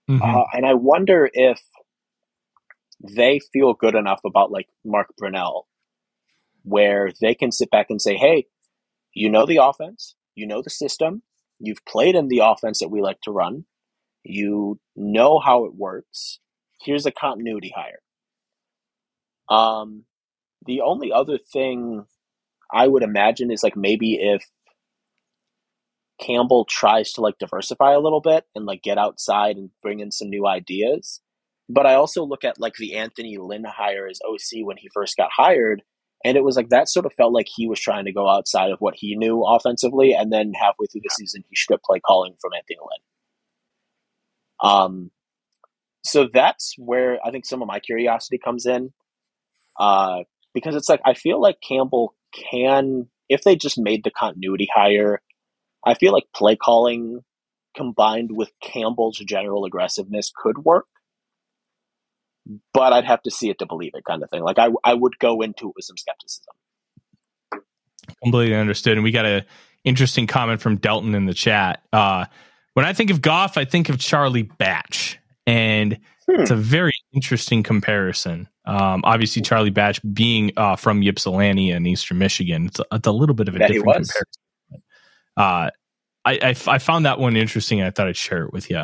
Mhm. 0.09 0.21
Uh, 0.23 0.45
and 0.53 0.67
I 0.67 0.75
wonder 0.75 1.31
if 1.33 1.61
they 3.03 3.41
feel 3.53 3.73
good 3.73 3.95
enough 3.95 4.21
about 4.27 4.51
like 4.51 4.67
Mark 4.85 5.09
Brunell, 5.21 5.65
where 6.63 7.11
they 7.21 7.35
can 7.35 7.53
sit 7.53 7.71
back 7.71 7.87
and 7.91 8.01
say, 8.01 8.17
"Hey, 8.17 8.47
you 9.15 9.29
know 9.29 9.47
the 9.47 9.59
offense, 9.63 10.15
you 10.35 10.47
know 10.47 10.63
the 10.63 10.71
system, 10.71 11.23
you've 11.59 11.85
played 11.87 12.15
in 12.15 12.29
the 12.29 12.41
offense 12.41 12.81
that 12.81 12.91
we 12.91 13.01
like 13.01 13.21
to 13.23 13.33
run, 13.33 13.67
you 14.23 14.81
know 14.97 15.39
how 15.39 15.65
it 15.65 15.75
works. 15.75 16.41
Here's 16.83 17.07
a 17.07 17.13
continuity 17.13 17.73
hire." 17.75 18.01
Um, 19.49 20.05
the 20.67 20.81
only 20.83 21.13
other 21.13 21.39
thing 21.39 22.07
I 22.73 22.87
would 22.87 23.03
imagine 23.03 23.51
is 23.51 23.63
like 23.63 23.77
maybe 23.77 24.15
if 24.15 24.45
Campbell 26.21 26.67
tries 26.69 27.13
to 27.13 27.21
like 27.21 27.39
diversify 27.39 27.93
a 27.93 28.01
little 28.01 28.21
bit 28.21 28.45
and 28.55 28.67
like 28.67 28.83
get 28.83 28.99
outside 28.99 29.57
and 29.57 29.71
bring 29.83 30.01
in 30.01 30.13
some 30.13 30.29
new 30.29 30.47
ideas. 30.47 31.21
But 31.69 31.87
I 31.87 31.95
also 31.95 32.25
look 32.25 32.45
at 32.45 32.61
like 32.61 32.75
the 32.75 32.97
Anthony 32.97 33.39
Lynn 33.39 33.65
hire 33.65 34.07
as 34.09 34.21
OC 34.27 34.65
when 34.65 34.77
he 34.77 34.91
first 34.93 35.17
got 35.17 35.31
hired. 35.33 35.83
And 36.25 36.37
it 36.37 36.45
was 36.45 36.57
like 36.57 36.69
that 36.69 36.89
sort 36.89 37.07
of 37.07 37.15
felt 37.15 37.33
like 37.33 37.47
he 37.49 37.67
was 37.67 37.81
trying 37.81 38.05
to 38.05 38.13
go 38.13 38.29
outside 38.29 38.71
of 38.71 38.79
what 38.81 38.95
he 38.97 39.17
knew 39.17 39.43
offensively. 39.43 40.13
And 40.13 40.33
then 40.33 40.53
halfway 40.53 40.87
through 40.87 41.01
the 41.03 41.11
season, 41.11 41.45
he 41.49 41.57
stripped 41.57 41.85
play 41.85 42.01
calling 42.01 42.35
from 42.41 42.53
Anthony 42.55 42.77
Lynn. 42.79 44.71
Um, 44.71 45.11
so 46.05 46.29
that's 46.33 46.75
where 46.77 47.19
I 47.25 47.31
think 47.31 47.47
some 47.47 47.63
of 47.63 47.69
my 47.69 47.81
curiosity 47.81 48.39
comes 48.39 48.67
in. 48.67 48.93
Uh, 49.79 50.25
because 50.53 50.75
it's 50.75 50.89
like, 50.89 51.01
I 51.07 51.15
feel 51.15 51.41
like 51.41 51.61
Campbell 51.67 52.15
can, 52.53 53.09
if 53.29 53.43
they 53.43 53.57
just 53.57 53.79
made 53.79 54.05
the 54.05 54.11
continuity 54.11 54.69
hire, 54.75 55.23
I 55.87 55.95
feel 55.95 56.13
like 56.13 56.25
play 56.35 56.57
calling 56.57 57.25
combined 57.75 58.31
with 58.33 58.51
Campbell's 58.63 59.19
general 59.19 59.65
aggressiveness 59.65 60.33
could 60.35 60.59
work. 60.59 60.87
But 62.75 62.93
I'd 62.93 63.05
have 63.05 63.23
to 63.23 63.31
see 63.31 63.51
it 63.51 63.59
to 63.61 63.67
believe 63.67 63.93
it, 63.95 64.05
kind 64.05 64.23
of 64.23 64.31
thing. 64.31 64.43
Like 64.43 64.59
I, 64.59 64.69
I 64.83 64.95
would 64.95 65.19
go 65.19 65.41
into 65.43 65.69
it 65.69 65.73
with 65.77 65.85
some 65.85 65.97
skepticism. 65.97 66.55
completely 68.23 68.57
understood. 68.57 68.95
And 68.95 69.05
we 69.05 69.11
got 69.13 69.27
a 69.27 69.45
interesting 69.85 70.27
comment 70.27 70.61
from 70.61 70.77
Delton 70.77 71.15
in 71.15 71.27
the 71.27 71.35
chat. 71.35 71.83
Uh, 71.93 72.27
when 72.75 72.85
I 72.87 72.93
think 72.93 73.11
of 73.11 73.21
Goff, 73.23 73.57
I 73.57 73.65
think 73.65 73.89
of 73.89 73.99
Charlie 73.99 74.43
Batch, 74.43 75.19
and 75.47 75.99
Hmm. 76.29 76.43
it's 76.43 76.51
a 76.51 76.57
very 76.57 76.93
interesting 77.13 77.63
comparison. 77.63 78.49
Um, 78.65 79.01
obviously, 79.05 79.43
Charlie 79.43 79.71
Batch 79.71 80.01
being 80.15 80.53
uh, 80.57 80.77
from 80.77 81.03
Ypsilanti 81.03 81.71
in 81.71 81.87
Eastern 81.87 82.19
Michigan, 82.19 82.67
it's 82.67 82.79
a, 82.79 82.85
it's 82.93 83.07
a 83.09 83.13
little 83.13 83.35
bit 83.35 83.49
of 83.49 83.57
a 83.57 83.59
he 83.67 83.73
different 83.73 83.95
comparison. 84.07 84.15
Uh, 85.37 85.71
I, 86.25 86.33
I 86.35 86.51
f- 86.51 86.69
I 86.69 86.79
found 86.79 87.07
that 87.07 87.19
one 87.19 87.37
interesting. 87.37 87.81
And 87.81 87.87
I 87.89 87.91
thought 87.91 88.07
I'd 88.07 88.17
share 88.17 88.45
it 88.45 88.53
with 88.53 88.71
you. 88.71 88.83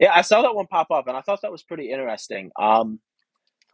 Yeah, 0.00 0.12
I 0.14 0.22
saw 0.22 0.42
that 0.42 0.54
one 0.54 0.66
pop 0.66 0.90
up, 0.90 1.06
and 1.06 1.16
I 1.16 1.20
thought 1.20 1.42
that 1.42 1.52
was 1.52 1.62
pretty 1.62 1.90
interesting. 1.90 2.50
Um, 2.60 3.00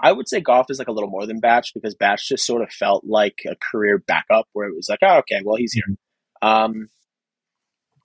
I 0.02 0.12
would 0.12 0.28
say 0.28 0.40
Goff 0.40 0.66
is 0.70 0.78
like 0.78 0.88
a 0.88 0.92
little 0.92 1.10
more 1.10 1.26
than 1.26 1.40
Batch 1.40 1.72
because 1.74 1.94
Batch 1.94 2.28
just 2.28 2.44
sort 2.46 2.62
of 2.62 2.70
felt 2.70 3.04
like 3.04 3.40
a 3.46 3.54
career 3.56 3.98
backup, 3.98 4.46
where 4.52 4.68
it 4.68 4.74
was 4.74 4.88
like, 4.88 5.00
oh, 5.02 5.18
okay, 5.18 5.40
well, 5.44 5.56
he's 5.56 5.72
here. 5.72 5.84
Um, 6.42 6.88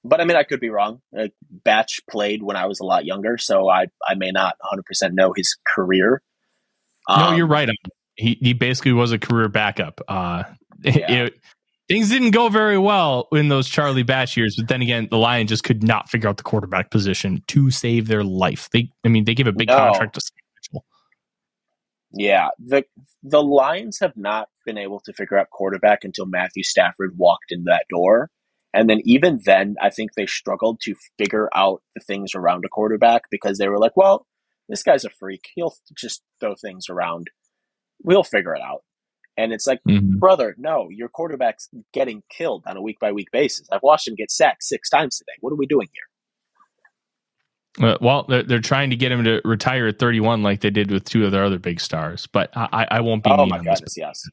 but 0.03 0.21
I 0.21 0.25
mean, 0.25 0.37
I 0.37 0.43
could 0.43 0.59
be 0.59 0.69
wrong. 0.69 1.01
Like, 1.11 1.33
Batch 1.49 2.01
played 2.09 2.43
when 2.43 2.55
I 2.55 2.67
was 2.67 2.79
a 2.79 2.85
lot 2.85 3.05
younger, 3.05 3.37
so 3.37 3.69
I 3.69 3.87
I 4.07 4.15
may 4.15 4.31
not 4.31 4.55
100 4.59 4.83
percent 4.85 5.13
know 5.13 5.33
his 5.35 5.57
career. 5.65 6.21
no, 7.09 7.15
Um, 7.15 7.37
you're 7.37 7.47
right. 7.47 7.69
He 8.15 8.37
he 8.41 8.53
basically 8.53 8.93
was 8.93 9.11
a 9.11 9.19
career 9.19 9.49
backup. 9.49 10.01
Uh, 10.07 10.43
Yeah. 10.83 11.11
it- 11.25 11.39
things 11.87 12.09
didn't 12.09 12.31
go 12.31 12.49
very 12.49 12.77
well 12.77 13.27
in 13.31 13.49
those 13.49 13.67
Charlie 13.67 14.03
Batch 14.03 14.35
years, 14.37 14.55
but 14.57 14.67
then 14.67 14.81
again, 14.81 15.07
the 15.09 15.17
Lions 15.17 15.49
just 15.49 15.63
could 15.63 15.83
not 15.83 16.09
figure 16.09 16.29
out 16.29 16.37
the 16.37 16.43
quarterback 16.43 16.91
position 16.91 17.43
to 17.47 17.69
save 17.71 18.07
their 18.07 18.23
life. 18.23 18.69
They, 18.71 18.89
I 19.03 19.09
mean, 19.09 19.25
they 19.25 19.35
gave 19.35 19.47
a 19.47 19.51
big 19.51 19.67
No. 19.69 19.75
contract 19.75 20.15
to 20.15 20.21
Sam 20.21 20.35
Mitchell. 20.55 20.85
Yeah, 22.11 22.49
the 22.59 22.85
the 23.23 23.43
Lions 23.43 23.99
have 23.99 24.15
not 24.15 24.49
been 24.65 24.77
able 24.77 24.99
to 25.01 25.13
figure 25.13 25.37
out 25.37 25.49
quarterback 25.49 26.03
until 26.03 26.25
Matthew 26.25 26.63
Stafford 26.63 27.17
walked 27.17 27.51
in 27.51 27.65
that 27.65 27.85
door. 27.89 28.29
And 28.73 28.89
then 28.89 29.01
even 29.05 29.39
then, 29.45 29.75
I 29.81 29.89
think 29.89 30.13
they 30.13 30.25
struggled 30.25 30.81
to 30.81 30.95
figure 31.17 31.49
out 31.55 31.81
the 31.95 32.01
things 32.01 32.35
around 32.35 32.65
a 32.65 32.69
quarterback 32.69 33.23
because 33.31 33.57
they 33.57 33.69
were 33.69 33.79
like, 33.79 33.95
well, 33.95 34.25
this 34.67 34.83
guy's 34.83 35.05
a 35.05 35.09
freak. 35.09 35.47
He'll 35.55 35.73
just 35.97 36.23
throw 36.41 36.55
things 36.55 36.87
around. 36.89 37.27
We'll 38.03 38.23
figure 38.23 38.53
it 38.53 38.61
out. 38.61 38.81
And 39.37 39.53
it's 39.53 39.67
like, 39.67 39.81
brother, 40.19 40.55
no, 40.57 40.89
your 40.89 41.09
quarterback's 41.09 41.69
getting 41.93 42.23
killed 42.29 42.63
on 42.67 42.77
a 42.77 42.81
week 42.81 42.99
by 42.99 43.11
week 43.11 43.29
basis. 43.31 43.67
I've 43.71 43.83
watched 43.83 44.07
him 44.07 44.15
get 44.15 44.31
sacked 44.31 44.63
six 44.63 44.89
times 44.89 45.17
today. 45.17 45.33
What 45.41 45.51
are 45.51 45.57
we 45.57 45.65
doing 45.65 45.87
here? 45.93 46.03
Uh, 47.89 47.97
well, 47.99 48.25
they're, 48.29 48.43
they're 48.43 48.59
trying 48.61 48.89
to 48.91 48.95
get 48.95 49.11
him 49.11 49.25
to 49.25 49.41
retire 49.43 49.87
at 49.87 49.99
31 49.99 50.43
like 50.43 50.61
they 50.61 50.69
did 50.69 50.91
with 50.91 51.03
two 51.03 51.25
of 51.25 51.31
their 51.31 51.43
other 51.43 51.59
big 51.59 51.81
stars, 51.81 52.27
but 52.27 52.49
I, 52.55 52.87
I 52.89 53.01
won't 53.01 53.23
be 53.23 53.29
Oh 53.29 53.45
mean 53.45 53.49
my 53.49 53.57
goodness, 53.57 53.97
yes. 53.97 54.23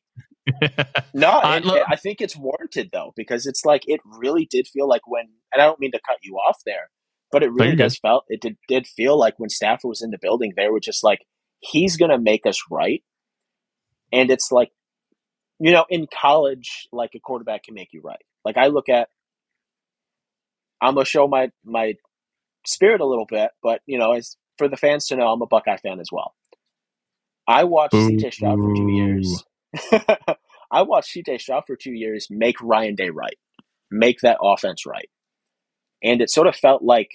No, 1.15 1.29
Uh, 1.43 1.61
it, 1.77 1.85
I 1.89 1.97
think 1.97 2.21
it's 2.21 2.37
warranted 2.37 2.91
though 2.93 3.13
because 3.17 3.47
it's 3.47 3.65
like 3.65 3.83
it 3.89 4.01
really 4.05 4.47
did 4.47 4.69
feel 4.69 4.89
like 4.89 5.03
when, 5.07 5.25
and 5.53 5.63
I 5.63 5.67
don't 5.67 5.81
mean 5.81 5.93
to 5.93 6.01
cut 6.07 6.19
you 6.23 6.37
off 6.37 6.59
there, 6.67 6.91
but 7.33 7.43
it 7.43 7.53
really 7.53 7.77
good. 7.77 7.79
does 7.85 7.99
felt 7.99 8.25
it 8.29 8.41
did 8.41 8.57
did 8.69 8.87
feel 8.87 9.19
like 9.19 9.35
when 9.39 9.51
Stafford 9.51 9.89
was 9.89 10.03
in 10.03 10.11
the 10.11 10.19
building, 10.21 10.53
they 10.57 10.69
were 10.69 10.81
just 10.81 11.05
like, 11.05 11.21
he's 11.61 11.97
gonna 11.97 12.19
make 12.19 12.47
us 12.47 12.61
right, 12.71 13.03
and 14.13 14.31
it's 14.31 14.53
like, 14.53 14.71
you 15.63 15.71
know, 15.71 15.85
in 15.89 16.09
college, 16.13 16.89
like 16.93 17.13
a 17.15 17.21
quarterback 17.21 17.63
can 17.63 17.75
make 17.75 17.91
you 17.93 18.01
right. 18.03 18.25
Like 18.45 18.57
I 18.57 18.67
look 18.67 18.89
at, 18.89 19.09
I'm 20.81 20.95
gonna 20.95 21.05
show 21.05 21.29
my 21.29 21.53
my 21.65 21.95
spirit 22.67 23.01
a 23.01 23.07
little 23.07 23.27
bit, 23.27 23.51
but 23.63 23.81
you 23.87 23.97
know, 23.97 24.13
as 24.13 24.37
for 24.59 24.67
the 24.67 24.77
fans 24.77 25.07
to 25.07 25.17
know, 25.17 25.29
I'm 25.29 25.41
a 25.41 25.47
Buckeye 25.47 25.77
fan 25.77 26.01
as 26.01 26.09
well. 26.11 26.35
I 27.47 27.63
watched 27.63 28.01
CJ 28.09 28.35
Stroud 28.35 28.61
for 28.61 28.73
two 28.75 28.89
years. 28.89 29.45
I 30.73 30.83
watched 30.83 31.15
CJ 31.15 31.41
Stroud 31.41 31.63
for 31.65 31.77
two 31.77 31.93
years 31.93 32.27
make 32.29 32.61
Ryan 32.61 32.97
Day 32.97 33.11
right, 33.11 33.39
make 33.89 34.19
that 34.23 34.39
offense 34.43 34.85
right. 34.85 35.11
And 36.03 36.21
it 36.21 36.29
sort 36.29 36.49
of 36.49 36.57
felt 36.57 36.83
like 36.83 37.11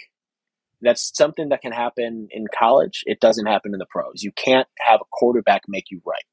that's 0.82 1.12
something 1.14 1.50
that 1.50 1.60
can 1.62 1.74
happen 1.74 2.30
in 2.32 2.46
college. 2.58 3.04
It 3.06 3.20
doesn't 3.20 3.46
happen 3.48 3.74
in 3.74 3.80
the 3.80 3.88
pros. 3.90 4.24
You 4.24 4.32
can't 4.32 4.70
have 4.80 5.02
a 5.02 5.06
quarterback 5.12 5.64
make 5.68 5.92
you 5.92 6.00
right. 6.06 6.24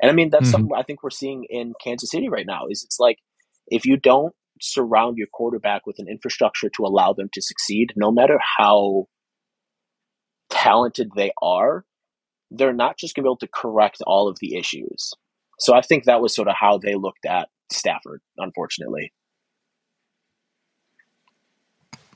And 0.00 0.10
I 0.10 0.14
mean, 0.14 0.30
that's 0.30 0.48
Mhm. 0.48 0.52
something 0.52 0.70
I 0.76 0.82
think 0.82 1.02
we're 1.02 1.10
seeing 1.10 1.44
in 1.50 1.74
Kansas 1.82 2.10
City 2.10 2.28
right 2.28 2.46
now 2.46 2.66
is 2.68 2.82
it's 2.84 2.98
like 2.98 3.18
if 3.66 3.84
you 3.84 3.96
don't 3.96 4.34
surround 4.60 5.18
your 5.18 5.28
quarterback 5.32 5.86
with 5.86 5.98
an 5.98 6.08
infrastructure 6.08 6.70
to 6.70 6.84
allow 6.84 7.12
them 7.12 7.28
to 7.32 7.42
succeed, 7.42 7.92
no 7.96 8.10
matter 8.10 8.38
how 8.58 9.06
talented 10.50 11.10
they 11.16 11.32
are, 11.40 11.84
they're 12.50 12.72
not 12.72 12.98
just 12.98 13.14
going 13.14 13.22
to 13.22 13.26
be 13.26 13.30
able 13.30 13.36
to 13.38 13.48
correct 13.54 13.98
all 14.06 14.28
of 14.28 14.38
the 14.40 14.56
issues. 14.56 15.12
So 15.58 15.74
I 15.74 15.82
think 15.82 16.04
that 16.04 16.20
was 16.20 16.34
sort 16.34 16.48
of 16.48 16.54
how 16.58 16.78
they 16.78 16.94
looked 16.94 17.26
at 17.26 17.48
Stafford, 17.70 18.20
unfortunately. 18.38 19.12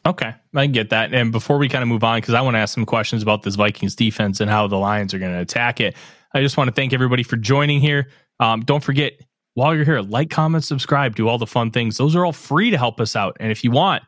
Okay, 0.07 0.35
I 0.55 0.67
get 0.67 0.91
that. 0.91 1.15
And 1.15 1.33
before 1.33 1.57
we 1.57 1.69
kind 1.69 1.83
of 1.83 1.89
move 1.89 2.05
on, 2.05 2.19
because 2.21 2.35
I 2.35 2.43
want 2.43 2.57
to 2.57 2.59
ask 2.59 2.75
some 2.75 2.85
questions 2.85 3.23
about 3.23 3.43
this 3.43 3.55
Vikings 3.55 3.95
defense 3.95 4.41
and 4.41 4.51
how 4.51 4.67
the 4.67 4.77
Lions 4.77 5.15
are 5.15 5.19
going 5.19 5.33
to 5.33 5.41
attack 5.41 5.81
it, 5.81 5.95
I 6.35 6.41
just 6.41 6.57
want 6.57 6.69
to 6.69 6.75
thank 6.75 6.93
everybody 6.93 7.23
for 7.23 7.37
joining 7.37 7.81
here. 7.81 8.09
Um, 8.41 8.63
don't 8.63 8.83
forget, 8.83 9.13
while 9.55 9.75
you're 9.75 9.85
here, 9.85 10.01
like, 10.01 10.31
comment, 10.31 10.65
subscribe, 10.65 11.15
do 11.15 11.29
all 11.29 11.39
the 11.39 11.47
fun 11.47 11.71
things. 11.71 11.97
Those 11.97 12.17
are 12.17 12.25
all 12.25 12.33
free 12.33 12.71
to 12.71 12.77
help 12.77 13.01
us 13.01 13.15
out. 13.15 13.37
And 13.39 13.53
if 13.53 13.63
you 13.63 13.71
want, 13.71 14.03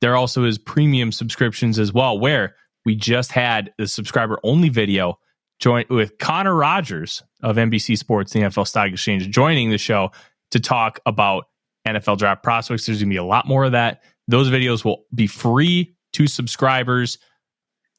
there 0.00 0.16
also 0.16 0.44
is 0.44 0.56
premium 0.56 1.12
subscriptions 1.12 1.78
as 1.78 1.92
well, 1.92 2.18
where 2.18 2.56
we 2.86 2.94
just 2.94 3.32
had 3.32 3.72
the 3.76 3.86
subscriber 3.86 4.38
only 4.42 4.70
video 4.70 5.18
join 5.60 5.84
with 5.90 6.18
Connor 6.18 6.54
Rogers 6.54 7.22
of 7.42 7.56
NBC 7.56 7.98
Sports, 7.98 8.32
the 8.32 8.40
NFL 8.40 8.66
Stock 8.66 8.88
Exchange, 8.88 9.28
joining 9.30 9.70
the 9.70 9.78
show 9.78 10.12
to 10.52 10.60
talk 10.60 11.00
about 11.04 11.44
NFL 11.86 12.18
draft 12.18 12.42
prospects. 12.42 12.86
There's 12.86 12.98
going 12.98 13.08
to 13.08 13.14
be 13.14 13.18
a 13.18 13.24
lot 13.24 13.46
more 13.46 13.64
of 13.64 13.72
that. 13.72 14.02
Those 14.28 14.48
videos 14.48 14.84
will 14.84 15.04
be 15.14 15.26
free 15.26 15.96
to 16.14 16.26
subscribers 16.26 17.18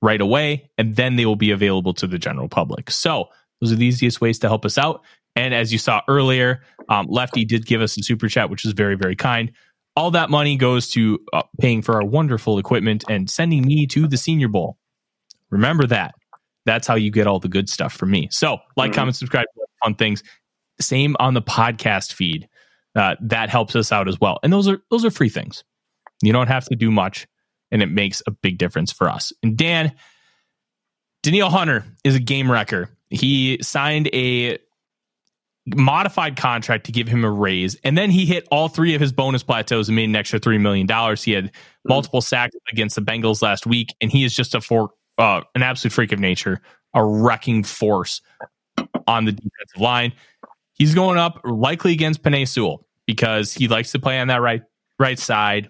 right 0.01 0.21
away, 0.21 0.69
and 0.77 0.95
then 0.95 1.15
they 1.15 1.25
will 1.25 1.36
be 1.36 1.51
available 1.51 1.93
to 1.95 2.07
the 2.07 2.17
general 2.19 2.47
public. 2.49 2.91
So, 2.91 3.29
those 3.62 3.71
are 3.71 3.75
the 3.75 3.86
easiest 3.86 4.21
ways 4.21 4.38
to 4.39 4.47
help 4.47 4.65
us 4.65 4.77
out. 4.77 5.01
And 5.36 5.53
as 5.53 5.71
you 5.71 5.79
saw 5.79 6.01
earlier, 6.07 6.62
um, 6.89 7.07
Lefty 7.10 7.45
did 7.45 7.65
give 7.65 7.81
us 7.81 7.97
a 7.97 8.03
super 8.03 8.27
chat, 8.27 8.49
which 8.49 8.65
is 8.65 8.73
very, 8.73 8.95
very 8.95 9.15
kind. 9.15 9.51
All 9.95 10.12
that 10.12 10.29
money 10.29 10.55
goes 10.57 10.89
to 10.91 11.19
uh, 11.33 11.41
paying 11.60 11.81
for 11.81 11.95
our 11.95 12.03
wonderful 12.05 12.60
equipment 12.60 13.03
and 13.10 13.29
sending 13.29 13.65
me 13.65 13.88
to 13.88 14.07
the 14.07 14.17
Senior 14.17 14.47
Bowl. 14.47 14.77
Remember 15.49 15.88
that. 15.88 16.13
That's 16.65 16.86
how 16.86 16.95
you 16.95 17.10
get 17.12 17.25
all 17.27 17.39
the 17.39 17.47
good 17.47 17.69
stuff 17.69 17.93
from 17.93 18.12
me. 18.12 18.27
So, 18.31 18.57
like, 18.75 18.91
Mhm. 18.91 18.95
comment, 18.95 19.15
subscribe, 19.15 19.45
fun 19.83 19.95
things. 19.95 20.21
Same 20.79 21.15
on 21.19 21.33
the 21.33 21.41
podcast 21.41 22.13
feed. 22.13 22.47
uh, 22.95 23.15
that 23.21 23.47
helps 23.51 23.75
us 23.75 23.91
out 23.91 24.07
as 24.07 24.19
well. 24.19 24.39
And 24.41 24.51
those 24.51 24.67
are 24.67 24.79
those 24.89 25.05
are 25.05 25.12
free 25.12 25.29
things. 25.29 25.63
You 26.23 26.33
don't 26.33 26.47
have 26.47 26.65
to 26.65 26.75
do 26.75 26.89
much, 26.89 27.27
and 27.71 27.82
it 27.82 27.88
makes 27.88 28.21
a 28.27 28.32
big 28.32 28.58
difference 28.58 28.91
for 28.91 29.10
us. 29.10 29.34
And 29.43 29.58
Dan, 29.58 29.93
Danielle 31.23 31.49
Hunter 31.49 31.86
is 32.03 32.15
a 32.15 32.19
game 32.19 32.51
wrecker. 32.51 32.89
He 33.10 33.60
signed 33.62 34.10
a 34.13 34.58
modified 35.75 36.38
contract 36.38 36.86
to 36.86 36.91
give 36.91 37.08
him 37.08 37.23
a 37.23 37.32
raise, 37.32 37.75
and 37.84 37.97
then 37.97 38.10
he 38.10 38.25
hit 38.25 38.47
all 38.51 38.69
three 38.69 38.95
of 38.95 39.01
his 39.01 39.12
bonus 39.12 39.43
plateaus 39.43 39.89
and 39.89 39.95
made 39.95 40.10
an 40.10 40.15
extra 40.15 40.39
three 40.39 40.58
million 40.58 40.88
dollars. 40.88 41.23
He 41.23 41.32
had 41.32 41.45
mm-hmm. 41.45 41.89
multiple 41.89 42.21
sacks 42.21 42.56
against 42.71 42.95
the 42.95 43.01
Bengals 43.01 43.41
last 43.41 43.65
week, 43.65 43.93
and 44.01 44.12
he 44.12 44.23
is 44.23 44.36
just 44.36 44.56
a 44.56 44.62
for 44.62 44.91
uh, 45.17 45.41
an 45.56 45.63
absolute 45.63 45.93
freak 45.93 46.12
of 46.12 46.19
nature, 46.19 46.62
a 46.93 47.03
wrecking 47.03 47.63
force 47.63 48.21
on 49.08 49.25
the 49.25 49.32
defensive 49.32 49.82
line. 49.82 50.13
He's 50.73 50.93
going 50.93 51.17
up 51.17 51.41
likely 51.43 51.91
against 51.91 52.21
Penei 52.21 52.47
Sewell 52.47 52.86
because 53.06 53.53
he 53.53 53.67
likes 53.67 53.91
to 53.93 53.99
play 53.99 54.19
on 54.19 54.27
that 54.27 54.41
right 54.41 54.62
right 54.99 55.17
side 55.17 55.69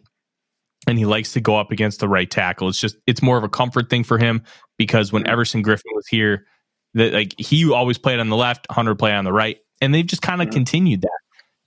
and 0.86 0.98
he 0.98 1.06
likes 1.06 1.34
to 1.34 1.42
go 1.42 1.58
up 1.58 1.72
against 1.72 2.00
the 2.00 2.08
right 2.08 2.30
tackle. 2.30 2.70
It's 2.70 2.80
just 2.80 2.98
it's 3.08 3.22
more 3.22 3.38
of 3.38 3.44
a 3.44 3.50
comfort 3.50 3.90
thing 3.90 4.04
for 4.04 4.18
him 4.18 4.44
because 4.78 5.12
when 5.12 5.28
Everson 5.28 5.64
Griffen 5.64 5.94
was 5.94 6.08
here, 6.08 6.46
that 6.94 7.14
like 7.14 7.34
he 7.38 7.72
always 7.72 7.98
played 7.98 8.20
on 8.20 8.30
the 8.30 8.36
left, 8.36 8.68
Hunter 8.70 8.96
played 8.96 9.14
on 9.14 9.26
the 9.26 9.34
right, 9.34 9.58
and 9.82 9.94
they've 9.94 10.06
just 10.06 10.22
kind 10.22 10.42
of 10.42 10.48
mm-hmm. 10.48 10.56
continued 10.56 11.02
that. 11.02 11.20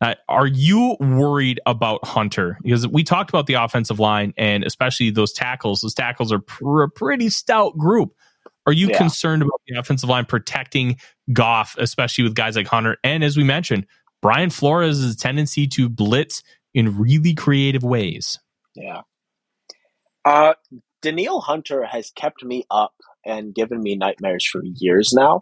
Uh, 0.02 0.14
are 0.28 0.46
you 0.46 0.96
worried 0.98 1.60
about 1.66 2.04
Hunter? 2.06 2.58
Because 2.62 2.86
we 2.88 3.04
talked 3.04 3.30
about 3.30 3.46
the 3.46 3.54
offensive 3.54 4.00
line 4.00 4.32
and 4.38 4.64
especially 4.64 5.10
those 5.10 5.32
tackles. 5.32 5.82
Those 5.82 5.92
tackles 5.92 6.32
are 6.32 6.38
pr- 6.38 6.82
a 6.82 6.90
pretty 6.90 7.28
stout 7.28 7.76
group. 7.76 8.14
Are 8.66 8.72
you 8.72 8.88
yeah. 8.88 8.96
concerned 8.96 9.42
about 9.42 9.60
the 9.66 9.78
offensive 9.78 10.08
line 10.08 10.24
protecting 10.24 10.96
Goff, 11.32 11.76
especially 11.78 12.24
with 12.24 12.34
guys 12.34 12.56
like 12.56 12.66
Hunter? 12.66 12.96
And 13.04 13.22
as 13.22 13.36
we 13.36 13.44
mentioned, 13.44 13.86
Brian 14.22 14.48
Flores' 14.48 14.98
is 14.98 15.14
a 15.14 15.18
tendency 15.18 15.66
to 15.66 15.88
blitz 15.88 16.42
in 16.72 16.98
really 16.98 17.34
creative 17.34 17.82
ways. 17.82 18.38
Yeah. 18.80 19.02
Uh, 20.24 20.54
Danielle 21.02 21.40
Hunter 21.40 21.84
has 21.84 22.10
kept 22.10 22.44
me 22.44 22.64
up 22.70 22.94
and 23.24 23.54
given 23.54 23.80
me 23.80 23.96
nightmares 23.96 24.46
for 24.46 24.62
years 24.64 25.12
now. 25.14 25.40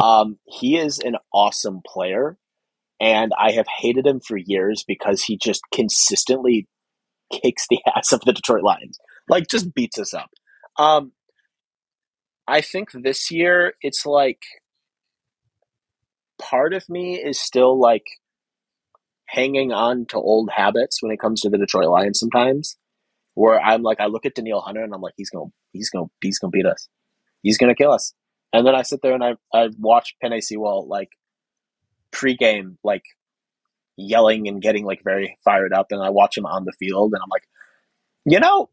Um, 0.00 0.38
he 0.46 0.76
is 0.76 0.98
an 0.98 1.16
awesome 1.32 1.80
player, 1.86 2.36
and 3.00 3.32
I 3.38 3.52
have 3.52 3.66
hated 3.80 4.06
him 4.06 4.20
for 4.20 4.36
years 4.36 4.84
because 4.86 5.22
he 5.22 5.36
just 5.36 5.62
consistently 5.72 6.66
kicks 7.32 7.66
the 7.68 7.80
ass 7.96 8.12
of 8.12 8.20
the 8.20 8.32
Detroit 8.32 8.62
Lions, 8.62 8.98
like 9.28 9.48
just 9.48 9.74
beats 9.74 9.98
us 9.98 10.14
up. 10.14 10.30
Um, 10.78 11.12
I 12.46 12.60
think 12.60 12.90
this 12.92 13.30
year 13.30 13.74
it's 13.82 14.06
like 14.06 14.42
part 16.38 16.72
of 16.72 16.88
me 16.88 17.16
is 17.16 17.38
still 17.38 17.78
like 17.78 18.06
hanging 19.28 19.72
on 19.72 20.06
to 20.06 20.16
old 20.16 20.50
habits 20.50 21.02
when 21.02 21.12
it 21.12 21.20
comes 21.20 21.42
to 21.42 21.50
the 21.50 21.58
Detroit 21.58 21.88
Lions 21.88 22.18
sometimes 22.18 22.76
where 23.34 23.60
I'm 23.60 23.82
like, 23.82 24.00
I 24.00 24.06
look 24.06 24.26
at 24.26 24.34
Danielle 24.34 24.60
Hunter 24.60 24.82
and 24.82 24.92
I'm 24.92 25.00
like, 25.00 25.14
he's 25.16 25.30
gonna, 25.30 25.50
he's 25.72 25.90
gonna, 25.90 26.06
he's 26.20 26.38
gonna 26.40 26.50
beat 26.50 26.66
us. 26.66 26.88
He's 27.42 27.56
gonna 27.56 27.76
kill 27.76 27.92
us. 27.92 28.12
And 28.52 28.66
then 28.66 28.74
I 28.74 28.82
sit 28.82 29.00
there 29.02 29.14
and 29.14 29.22
I, 29.22 29.36
I 29.54 29.68
watch 29.78 30.16
Penei 30.22 30.42
Sewell 30.42 30.88
like 30.88 31.10
pregame, 32.12 32.76
like 32.82 33.04
yelling 33.96 34.48
and 34.48 34.62
getting 34.62 34.84
like 34.84 35.02
very 35.04 35.38
fired 35.44 35.72
up, 35.72 35.88
and 35.90 36.02
I 36.02 36.10
watch 36.10 36.36
him 36.36 36.46
on 36.46 36.64
the 36.64 36.72
field, 36.72 37.12
and 37.12 37.22
I'm 37.22 37.28
like, 37.30 37.44
you 38.24 38.40
know, 38.40 38.70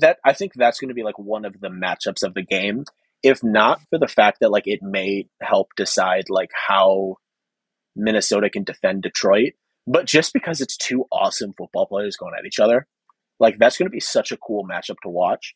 that 0.00 0.18
I 0.24 0.32
think 0.32 0.52
that's 0.54 0.78
going 0.78 0.88
to 0.88 0.94
be 0.94 1.02
like 1.02 1.18
one 1.18 1.44
of 1.44 1.58
the 1.60 1.68
matchups 1.68 2.22
of 2.22 2.34
the 2.34 2.42
game. 2.42 2.84
If 3.22 3.42
not 3.42 3.80
for 3.90 3.98
the 3.98 4.06
fact 4.06 4.40
that 4.40 4.50
like 4.50 4.66
it 4.66 4.80
may 4.82 5.26
help 5.40 5.70
decide 5.76 6.24
like 6.28 6.50
how 6.54 7.16
Minnesota 7.98 8.48
can 8.48 8.64
defend 8.64 9.02
Detroit, 9.02 9.52
but 9.86 10.06
just 10.06 10.32
because 10.32 10.60
it's 10.60 10.76
two 10.76 11.04
awesome 11.12 11.52
football 11.56 11.86
players 11.86 12.16
going 12.16 12.34
at 12.38 12.46
each 12.46 12.60
other, 12.60 12.86
like 13.40 13.58
that's 13.58 13.76
going 13.76 13.86
to 13.86 13.90
be 13.90 14.00
such 14.00 14.32
a 14.32 14.36
cool 14.36 14.64
matchup 14.64 14.96
to 15.02 15.08
watch. 15.08 15.54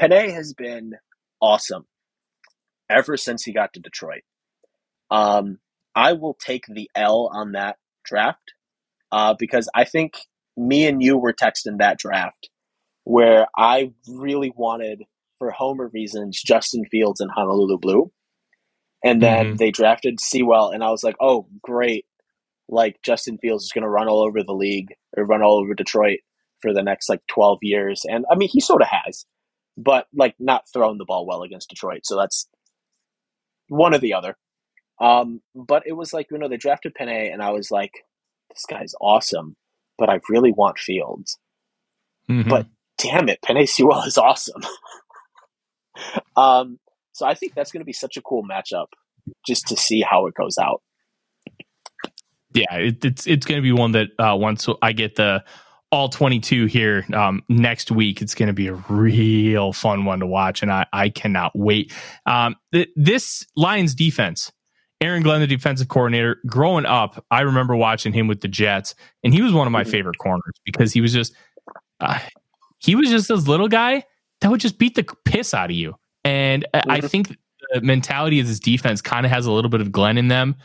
Penei 0.00 0.32
has 0.32 0.54
been 0.54 0.94
awesome 1.40 1.86
ever 2.88 3.16
since 3.16 3.44
he 3.44 3.52
got 3.52 3.72
to 3.74 3.80
Detroit. 3.80 4.22
Um, 5.10 5.58
I 5.94 6.12
will 6.12 6.34
take 6.34 6.64
the 6.66 6.90
L 6.94 7.30
on 7.32 7.52
that 7.52 7.76
draft 8.04 8.54
uh, 9.12 9.34
because 9.38 9.68
I 9.74 9.84
think 9.84 10.18
me 10.56 10.86
and 10.86 11.02
you 11.02 11.16
were 11.16 11.32
texting 11.32 11.78
that 11.78 11.98
draft 11.98 12.48
where 13.04 13.46
I 13.56 13.92
really 14.08 14.52
wanted, 14.54 15.04
for 15.38 15.50
Homer 15.50 15.90
reasons, 15.92 16.40
Justin 16.40 16.84
Fields 16.84 17.20
and 17.20 17.30
Honolulu 17.30 17.78
Blue. 17.78 18.12
And 19.02 19.22
then 19.22 19.46
mm-hmm. 19.46 19.56
they 19.56 19.70
drafted 19.70 20.20
Sewell, 20.20 20.70
and 20.70 20.84
I 20.84 20.90
was 20.90 21.02
like, 21.02 21.16
oh, 21.20 21.46
great. 21.62 22.04
Like, 22.68 23.00
Justin 23.02 23.38
Fields 23.38 23.64
is 23.64 23.72
going 23.72 23.82
to 23.82 23.88
run 23.88 24.08
all 24.08 24.22
over 24.22 24.42
the 24.42 24.52
league 24.52 24.94
or 25.16 25.24
run 25.24 25.42
all 25.42 25.58
over 25.58 25.74
Detroit 25.74 26.20
for 26.60 26.72
the 26.72 26.82
next 26.82 27.08
like 27.08 27.22
12 27.28 27.58
years. 27.62 28.04
And 28.08 28.24
I 28.30 28.34
mean, 28.34 28.48
he 28.50 28.60
sort 28.60 28.82
of 28.82 28.88
has, 28.88 29.24
but 29.76 30.06
like 30.14 30.34
not 30.38 30.64
throwing 30.72 30.98
the 30.98 31.04
ball 31.04 31.26
well 31.26 31.42
against 31.42 31.70
Detroit. 31.70 32.02
So 32.04 32.16
that's 32.16 32.48
one 33.68 33.94
or 33.94 33.98
the 33.98 34.14
other. 34.14 34.36
Um, 35.00 35.40
but 35.54 35.84
it 35.86 35.92
was 35.92 36.12
like, 36.12 36.30
you 36.30 36.38
know, 36.38 36.48
they 36.48 36.58
drafted 36.58 36.94
Penei, 36.94 37.32
and 37.32 37.42
I 37.42 37.50
was 37.52 37.70
like, 37.70 38.04
this 38.50 38.64
guy's 38.68 38.94
awesome, 39.00 39.56
but 39.96 40.10
I 40.10 40.20
really 40.28 40.52
want 40.52 40.78
Fields. 40.78 41.38
Mm-hmm. 42.28 42.50
But 42.50 42.66
damn 42.98 43.30
it, 43.30 43.40
Penei 43.42 43.66
Sewell 43.66 44.02
is 44.02 44.18
awesome. 44.18 44.62
um, 46.36 46.78
so 47.20 47.26
I 47.26 47.34
think 47.34 47.54
that's 47.54 47.70
going 47.70 47.82
to 47.82 47.86
be 47.86 47.92
such 47.92 48.16
a 48.16 48.22
cool 48.22 48.42
matchup 48.42 48.86
just 49.46 49.66
to 49.66 49.76
see 49.76 50.00
how 50.00 50.26
it 50.26 50.34
goes 50.34 50.56
out. 50.56 50.80
Yeah, 52.54 52.74
it, 52.74 53.04
it's 53.04 53.26
it's 53.26 53.44
going 53.44 53.58
to 53.58 53.62
be 53.62 53.72
one 53.72 53.92
that 53.92 54.08
uh, 54.18 54.36
once 54.36 54.66
I 54.80 54.92
get 54.92 55.16
the 55.16 55.44
all 55.92 56.08
22 56.08 56.66
here 56.66 57.04
um, 57.12 57.42
next 57.48 57.90
week. 57.90 58.22
It's 58.22 58.34
going 58.34 58.46
to 58.46 58.52
be 58.52 58.68
a 58.68 58.74
real 58.88 59.72
fun 59.72 60.04
one 60.04 60.20
to 60.20 60.26
watch, 60.26 60.62
and 60.62 60.72
I, 60.72 60.86
I 60.92 61.10
cannot 61.10 61.52
wait. 61.54 61.92
Um, 62.26 62.56
th- 62.72 62.88
this 62.96 63.44
Lions 63.56 63.94
defense, 63.94 64.50
Aaron 65.00 65.22
Glenn, 65.22 65.40
the 65.40 65.46
defensive 65.46 65.88
coordinator, 65.88 66.38
growing 66.46 66.86
up, 66.86 67.24
I 67.30 67.42
remember 67.42 67.76
watching 67.76 68.12
him 68.12 68.28
with 68.28 68.40
the 68.40 68.48
Jets, 68.48 68.94
and 69.24 69.34
he 69.34 69.42
was 69.42 69.52
one 69.52 69.66
of 69.66 69.72
my 69.72 69.82
mm-hmm. 69.82 69.90
favorite 69.90 70.18
corners 70.18 70.54
because 70.64 70.92
he 70.92 71.00
was 71.00 71.12
just 71.12 71.34
uh, 72.00 72.18
he 72.78 72.94
was 72.94 73.10
just 73.10 73.28
this 73.28 73.46
little 73.46 73.68
guy 73.68 74.04
that 74.40 74.50
would 74.50 74.60
just 74.60 74.78
beat 74.78 74.94
the 74.94 75.04
piss 75.24 75.52
out 75.52 75.70
of 75.70 75.76
you. 75.76 75.94
And 76.24 76.66
mm-hmm. 76.74 76.90
I 76.90 77.00
think 77.00 77.36
the 77.72 77.80
mentality 77.80 78.40
of 78.40 78.46
this 78.46 78.60
defense 78.60 79.00
kind 79.00 79.24
of 79.24 79.32
has 79.32 79.46
a 79.46 79.52
little 79.52 79.70
bit 79.70 79.80
of 79.80 79.92
Glenn 79.92 80.18
in 80.18 80.28
them. 80.28 80.56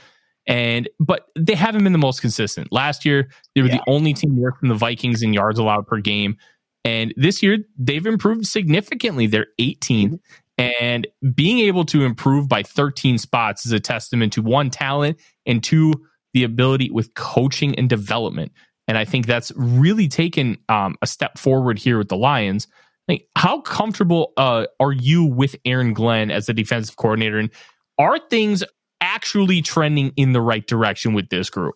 And 0.48 0.88
but 1.00 1.28
they 1.36 1.56
haven't 1.56 1.84
been 1.84 1.94
the 1.94 1.98
most 1.98 2.22
consistent. 2.22 2.72
Last 2.72 3.04
year, 3.04 3.30
they 3.56 3.62
were 3.62 3.68
yeah. 3.68 3.78
the 3.78 3.84
only 3.88 4.13
team 4.13 4.38
worse 4.38 4.54
than 4.62 4.70
the 4.70 4.76
Vikings 4.76 5.24
in 5.24 5.34
yards 5.34 5.58
allowed 5.58 5.88
per 5.88 6.00
game. 6.00 6.38
And 6.84 7.13
this 7.18 7.41
year, 7.41 7.58
they've 7.80 8.06
improved 8.06 8.46
significantly. 8.46 9.26
They're 9.26 9.48
18th. 9.60 9.80
Mm-hmm. 10.06 10.15
And 10.58 11.08
being 11.34 11.60
able 11.60 11.84
to 11.86 12.04
improve 12.04 12.48
by 12.48 12.63
13 12.63 13.18
spots 13.18 13.65
is 13.65 13.72
a 13.72 13.80
testament 13.80 14.34
to 14.34 14.41
one, 14.41 14.70
talent, 14.70 15.20
and 15.46 15.63
two, 15.63 15.94
the 16.34 16.44
ability 16.44 16.91
with 16.91 17.13
coaching 17.15 17.78
and 17.78 17.89
development. 17.89 18.52
And 18.88 18.98
I 18.98 19.04
think 19.04 19.26
that's 19.26 19.52
really 19.56 20.08
taken 20.08 20.58
um, 20.70 20.96
a 21.02 21.08
step 21.08 21.38
forward 21.38 21.80
here 21.80 21.98
with 21.98 22.10
the 22.10 22.18
Lions. 22.18 22.68
Like, 23.08 23.28
how 23.36 23.62
comfortable 23.62 24.34
uh, 24.38 24.65
are 24.80 24.91
you 24.91 25.24
with 25.24 25.56
Aaron 25.65 25.94
Glenn 25.94 26.32
as 26.32 26.48
the 26.48 26.54
defensive 26.54 26.96
coordinator? 26.96 27.38
And 27.38 27.52
are 28.00 28.18
things 28.30 28.63
actually 29.00 29.62
trending 29.62 30.12
in 30.15 30.34
the 30.34 30.41
right 30.41 30.65
direction 30.65 31.13
with 31.13 31.30
this 31.30 31.50
group? 31.50 31.76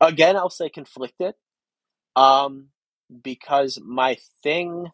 Again, 0.00 0.36
I'll 0.36 0.50
say 0.50 0.68
conflicted. 0.68 1.34
Um, 2.14 2.68
because 3.22 3.78
my 3.82 4.16
thing 4.42 4.88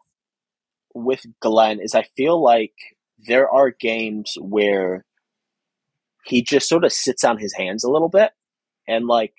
with 0.93 1.25
Glenn 1.41 1.79
is 1.79 1.95
I 1.95 2.03
feel 2.03 2.41
like 2.41 2.73
there 3.17 3.49
are 3.49 3.71
games 3.71 4.35
where 4.39 5.05
he 6.25 6.41
just 6.41 6.69
sort 6.69 6.85
of 6.85 6.93
sits 6.93 7.23
on 7.23 7.37
his 7.37 7.53
hands 7.53 7.83
a 7.83 7.89
little 7.89 8.09
bit. 8.09 8.31
And 8.87 9.07
like, 9.07 9.33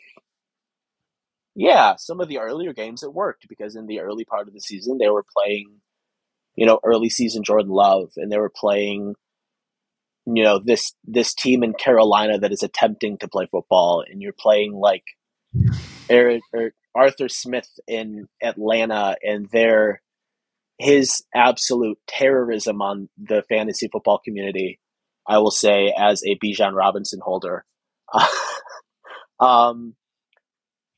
yeah, 1.55 1.97
some 1.97 2.21
of 2.21 2.29
the 2.29 2.39
earlier 2.39 2.73
games 2.73 3.03
it 3.03 3.13
worked 3.13 3.49
because 3.49 3.77
in 3.77 3.87
the 3.87 4.01
early 4.01 4.25
part 4.25 4.49
of 4.49 4.55
the 4.55 4.61
season 4.61 4.99
they 4.99 5.09
were 5.09 5.25
playing, 5.37 5.81
you 6.57 6.67
know, 6.67 6.81
early 6.85 7.09
season 7.09 7.43
Jordan 7.45 7.71
Love 7.71 8.13
and 8.17 8.31
they 8.31 8.39
were 8.39 8.53
playing 8.55 9.15
you 10.27 10.43
know 10.43 10.59
this 10.59 10.95
this 11.05 11.35
team 11.35 11.63
in 11.63 11.75
Carolina 11.75 12.39
that 12.39 12.53
is 12.53 12.63
attempting 12.63 13.19
to 13.19 13.29
play 13.29 13.47
football, 13.51 14.05
and 14.09 14.23
you're 14.23 14.33
playing 14.33 14.73
like 14.73 15.05
Eric, 16.09 16.43
or 16.53 16.73
Arthur 16.95 17.29
Smith 17.29 17.69
in 17.87 18.29
Atlanta, 18.43 19.17
and 19.23 19.49
their 19.51 20.01
his 20.79 21.25
absolute 21.35 21.99
terrorism 22.07 22.81
on 22.81 23.09
the 23.19 23.43
fantasy 23.49 23.89
football 23.89 24.21
community. 24.25 24.81
I 25.27 25.39
will 25.39 25.51
say 25.51 25.95
as 25.97 26.23
a 26.25 26.39
Bijan 26.39 26.75
Robinson 26.75 27.21
holder. 27.23 27.65
um, 29.41 29.95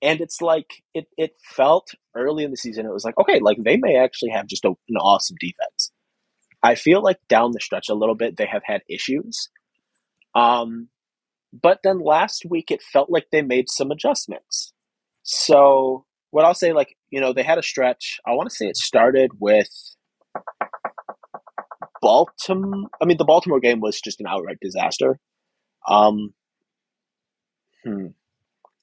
and 0.06 0.22
it's 0.22 0.40
like 0.42 0.84
it, 0.94 1.06
it 1.18 1.32
felt 1.44 1.90
early 2.16 2.44
in 2.44 2.52
the 2.52 2.56
season 2.56 2.86
it 2.86 2.94
was 2.94 3.04
like 3.04 3.18
okay 3.18 3.40
like 3.40 3.58
they 3.64 3.76
may 3.76 3.96
actually 3.98 4.30
have 4.30 4.46
just 4.48 4.64
a, 4.64 4.68
an 4.68 4.96
awesome 4.98 5.36
defense 5.40 5.92
I 6.62 6.74
feel 6.74 7.02
like 7.02 7.18
down 7.28 7.52
the 7.52 7.60
stretch 7.60 7.88
a 7.88 7.94
little 7.94 8.14
bit 8.16 8.36
they 8.36 8.46
have 8.46 8.62
had 8.64 8.82
issues. 8.88 9.50
Um, 10.34 10.88
But 11.52 11.80
then 11.84 12.00
last 12.00 12.44
week, 12.48 12.70
it 12.70 12.82
felt 12.82 13.10
like 13.10 13.28
they 13.32 13.42
made 13.42 13.70
some 13.70 13.90
adjustments. 13.90 14.72
So, 15.22 16.06
what 16.30 16.44
I'll 16.44 16.54
say, 16.54 16.72
like, 16.72 16.96
you 17.10 17.20
know, 17.20 17.32
they 17.32 17.42
had 17.44 17.58
a 17.58 17.62
stretch. 17.62 18.20
I 18.26 18.32
want 18.32 18.50
to 18.50 18.56
say 18.56 18.68
it 18.68 18.76
started 18.76 19.32
with 19.40 19.70
Baltimore. 22.00 22.88
I 23.00 23.04
mean, 23.04 23.16
the 23.18 23.24
Baltimore 23.24 23.60
game 23.60 23.80
was 23.80 24.00
just 24.00 24.20
an 24.20 24.26
outright 24.26 24.58
disaster. 24.60 25.18
Um, 25.88 26.34
hmm. 27.84 28.08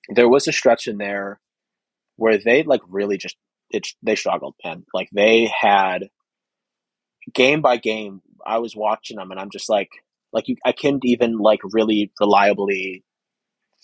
There 0.10 0.30
was 0.30 0.47
a 0.47 0.51
stretch 0.51 0.88
in 0.88 0.97
there 0.97 1.39
where 2.16 2.38
they 2.38 2.64
like 2.64 2.82
really 2.88 3.18
just 3.18 3.38
it 3.70 3.88
they 4.01 4.16
struggled, 4.16 4.56
man. 4.64 4.86
Like 4.93 5.10
they 5.12 5.51
had 5.62 6.10
game 7.34 7.62
by 7.62 7.78
game. 7.78 8.22
I 8.45 8.60
was 8.60 8.76
watching 8.76 9.18
them, 9.18 9.32
and 9.32 9.39
I'm 9.39 9.49
just 9.49 9.70
like, 9.70 9.89
like 10.32 10.47
you, 10.47 10.58
I 10.66 10.72
couldn't 10.74 11.06
even 11.06 11.38
like 11.38 11.60
really 11.64 12.12
reliably 12.20 13.04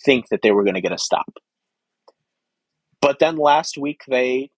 think 0.04 0.28
that 0.28 0.40
they 0.42 0.50
were 0.50 0.64
going 0.64 0.74
to 0.74 0.80
get 0.80 0.92
a 0.92 0.98
stop. 0.98 1.32
But 3.00 3.18
then 3.18 3.36
last 3.36 3.78
week 3.78 4.02
they 4.08 4.50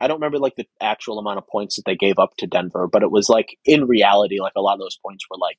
I 0.00 0.08
don't 0.08 0.16
remember 0.16 0.38
like 0.38 0.56
the 0.56 0.66
actual 0.80 1.18
amount 1.18 1.38
of 1.38 1.46
points 1.46 1.76
that 1.76 1.84
they 1.86 1.96
gave 1.96 2.18
up 2.18 2.36
to 2.38 2.46
Denver, 2.46 2.88
but 2.90 3.02
it 3.02 3.10
was 3.10 3.28
like 3.28 3.58
in 3.64 3.86
reality, 3.86 4.40
like 4.40 4.54
a 4.56 4.60
lot 4.60 4.74
of 4.74 4.80
those 4.80 4.98
points 5.04 5.24
were 5.30 5.38
like 5.38 5.58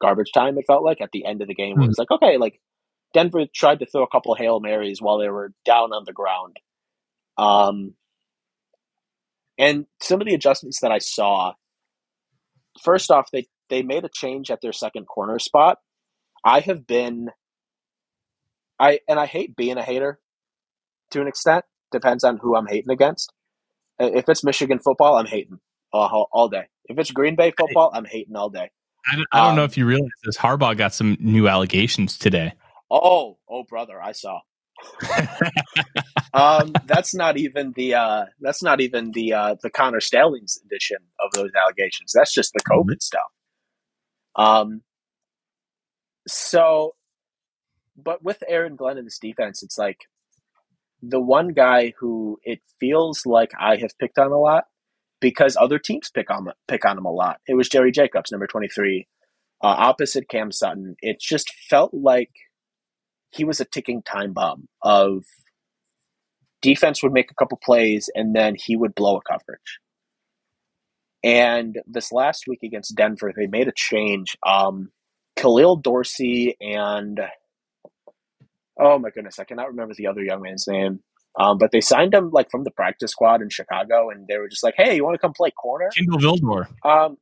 garbage 0.00 0.32
time. 0.32 0.56
It 0.58 0.64
felt 0.66 0.84
like 0.84 1.00
at 1.00 1.10
the 1.12 1.24
end 1.24 1.42
of 1.42 1.48
the 1.48 1.54
game, 1.54 1.74
mm-hmm. 1.74 1.84
it 1.84 1.88
was 1.88 1.98
like 1.98 2.10
okay, 2.10 2.38
like 2.38 2.60
Denver 3.12 3.46
tried 3.54 3.80
to 3.80 3.86
throw 3.86 4.02
a 4.02 4.08
couple 4.08 4.34
hail 4.34 4.60
marys 4.60 5.00
while 5.00 5.18
they 5.18 5.28
were 5.28 5.52
down 5.64 5.92
on 5.92 6.04
the 6.04 6.12
ground. 6.12 6.56
Um, 7.38 7.94
and 9.58 9.86
some 10.00 10.20
of 10.20 10.26
the 10.26 10.34
adjustments 10.34 10.80
that 10.80 10.92
I 10.92 10.98
saw, 10.98 11.54
first 12.82 13.10
off, 13.10 13.30
they 13.30 13.46
they 13.68 13.82
made 13.82 14.04
a 14.04 14.08
change 14.08 14.50
at 14.50 14.60
their 14.60 14.72
second 14.72 15.06
corner 15.06 15.38
spot. 15.38 15.78
I 16.44 16.60
have 16.60 16.86
been, 16.86 17.30
I 18.78 19.00
and 19.08 19.18
I 19.18 19.26
hate 19.26 19.56
being 19.56 19.78
a 19.78 19.82
hater 19.82 20.20
to 21.10 21.20
an 21.20 21.26
extent. 21.26 21.64
Depends 21.90 22.24
on 22.24 22.38
who 22.38 22.56
I'm 22.56 22.66
hating 22.66 22.90
against. 22.90 23.32
If 23.98 24.28
it's 24.28 24.44
Michigan 24.44 24.78
football, 24.78 25.16
I'm 25.16 25.26
hating 25.26 25.58
all, 25.92 26.28
all 26.32 26.48
day. 26.48 26.64
If 26.84 26.98
it's 26.98 27.10
Green 27.10 27.34
Bay 27.34 27.52
football, 27.56 27.90
I'm 27.94 28.04
hating 28.04 28.36
all 28.36 28.50
day. 28.50 28.70
I 29.10 29.16
don't, 29.16 29.26
I 29.32 29.40
don't 29.40 29.50
um, 29.50 29.56
know 29.56 29.64
if 29.64 29.76
you 29.76 29.86
realize 29.86 30.10
this. 30.24 30.36
Harbaugh 30.36 30.76
got 30.76 30.92
some 30.92 31.16
new 31.20 31.48
allegations 31.48 32.18
today. 32.18 32.52
Oh, 32.90 33.38
oh, 33.48 33.64
brother, 33.64 34.00
I 34.00 34.12
saw. 34.12 34.40
um, 36.34 36.72
that's 36.84 37.14
not 37.14 37.38
even 37.38 37.72
the 37.74 37.94
uh, 37.94 38.24
that's 38.40 38.62
not 38.62 38.80
even 38.80 39.10
the 39.12 39.32
uh, 39.32 39.56
the 39.62 39.70
Connor 39.70 40.00
Stalions 40.00 40.58
edition 40.64 40.98
of 41.18 41.32
those 41.32 41.50
allegations. 41.60 42.12
That's 42.14 42.32
just 42.32 42.52
the 42.52 42.60
COVID 42.60 42.82
mm-hmm. 42.82 43.00
stuff. 43.00 43.32
Um. 44.36 44.82
So, 46.28 46.94
but 47.96 48.22
with 48.22 48.42
Aaron 48.48 48.76
Glenn 48.76 48.98
in 48.98 49.04
this 49.04 49.18
defense, 49.18 49.62
it's 49.62 49.78
like 49.78 50.00
the 51.02 51.20
one 51.20 51.48
guy 51.48 51.92
who 51.98 52.38
it 52.42 52.60
feels 52.78 53.24
like 53.24 53.52
I 53.58 53.76
have 53.76 53.98
picked 53.98 54.18
on 54.18 54.32
a 54.32 54.38
lot 54.38 54.64
because 55.20 55.56
other 55.58 55.78
teams 55.78 56.10
pick 56.10 56.30
on 56.30 56.48
pick 56.68 56.84
on 56.84 56.98
him 56.98 57.06
a 57.06 57.12
lot. 57.12 57.38
It 57.46 57.54
was 57.54 57.68
Jerry 57.68 57.92
Jacobs, 57.92 58.30
number 58.30 58.46
twenty 58.46 58.68
three, 58.68 59.06
uh, 59.62 59.68
opposite 59.68 60.28
Cam 60.28 60.52
Sutton. 60.52 60.96
It 61.00 61.20
just 61.20 61.50
felt 61.70 61.94
like 61.94 62.30
he 63.36 63.44
was 63.44 63.60
a 63.60 63.64
ticking 63.64 64.02
time 64.02 64.32
bomb 64.32 64.68
of 64.82 65.24
defense 66.62 67.02
would 67.02 67.12
make 67.12 67.30
a 67.30 67.34
couple 67.34 67.58
plays 67.62 68.08
and 68.14 68.34
then 68.34 68.54
he 68.58 68.76
would 68.76 68.94
blow 68.94 69.16
a 69.16 69.22
coverage. 69.22 69.80
And 71.22 71.78
this 71.86 72.12
last 72.12 72.44
week 72.46 72.62
against 72.62 72.94
Denver, 72.94 73.32
they 73.36 73.46
made 73.46 73.68
a 73.68 73.72
change. 73.74 74.36
Um, 74.46 74.90
Khalil 75.36 75.76
Dorsey 75.76 76.56
and 76.60 77.20
oh 78.78 78.98
my 78.98 79.10
goodness, 79.10 79.38
I 79.38 79.44
cannot 79.44 79.68
remember 79.68 79.94
the 79.94 80.06
other 80.06 80.22
young 80.22 80.42
man's 80.42 80.66
name. 80.68 81.00
Um, 81.38 81.58
but 81.58 81.70
they 81.70 81.82
signed 81.82 82.14
him 82.14 82.30
like 82.30 82.50
from 82.50 82.64
the 82.64 82.70
practice 82.70 83.10
squad 83.10 83.42
in 83.42 83.50
Chicago, 83.50 84.08
and 84.08 84.26
they 84.26 84.38
were 84.38 84.48
just 84.48 84.64
like, 84.64 84.74
"Hey, 84.74 84.96
you 84.96 85.04
want 85.04 85.14
to 85.14 85.18
come 85.18 85.34
play 85.34 85.50
corner?" 85.50 85.90
Kindle 85.94 86.18
Vildor. 86.18 86.66
Um, 86.82 87.18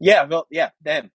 yeah, 0.00 0.28
yeah, 0.50 0.70
them. 0.82 1.10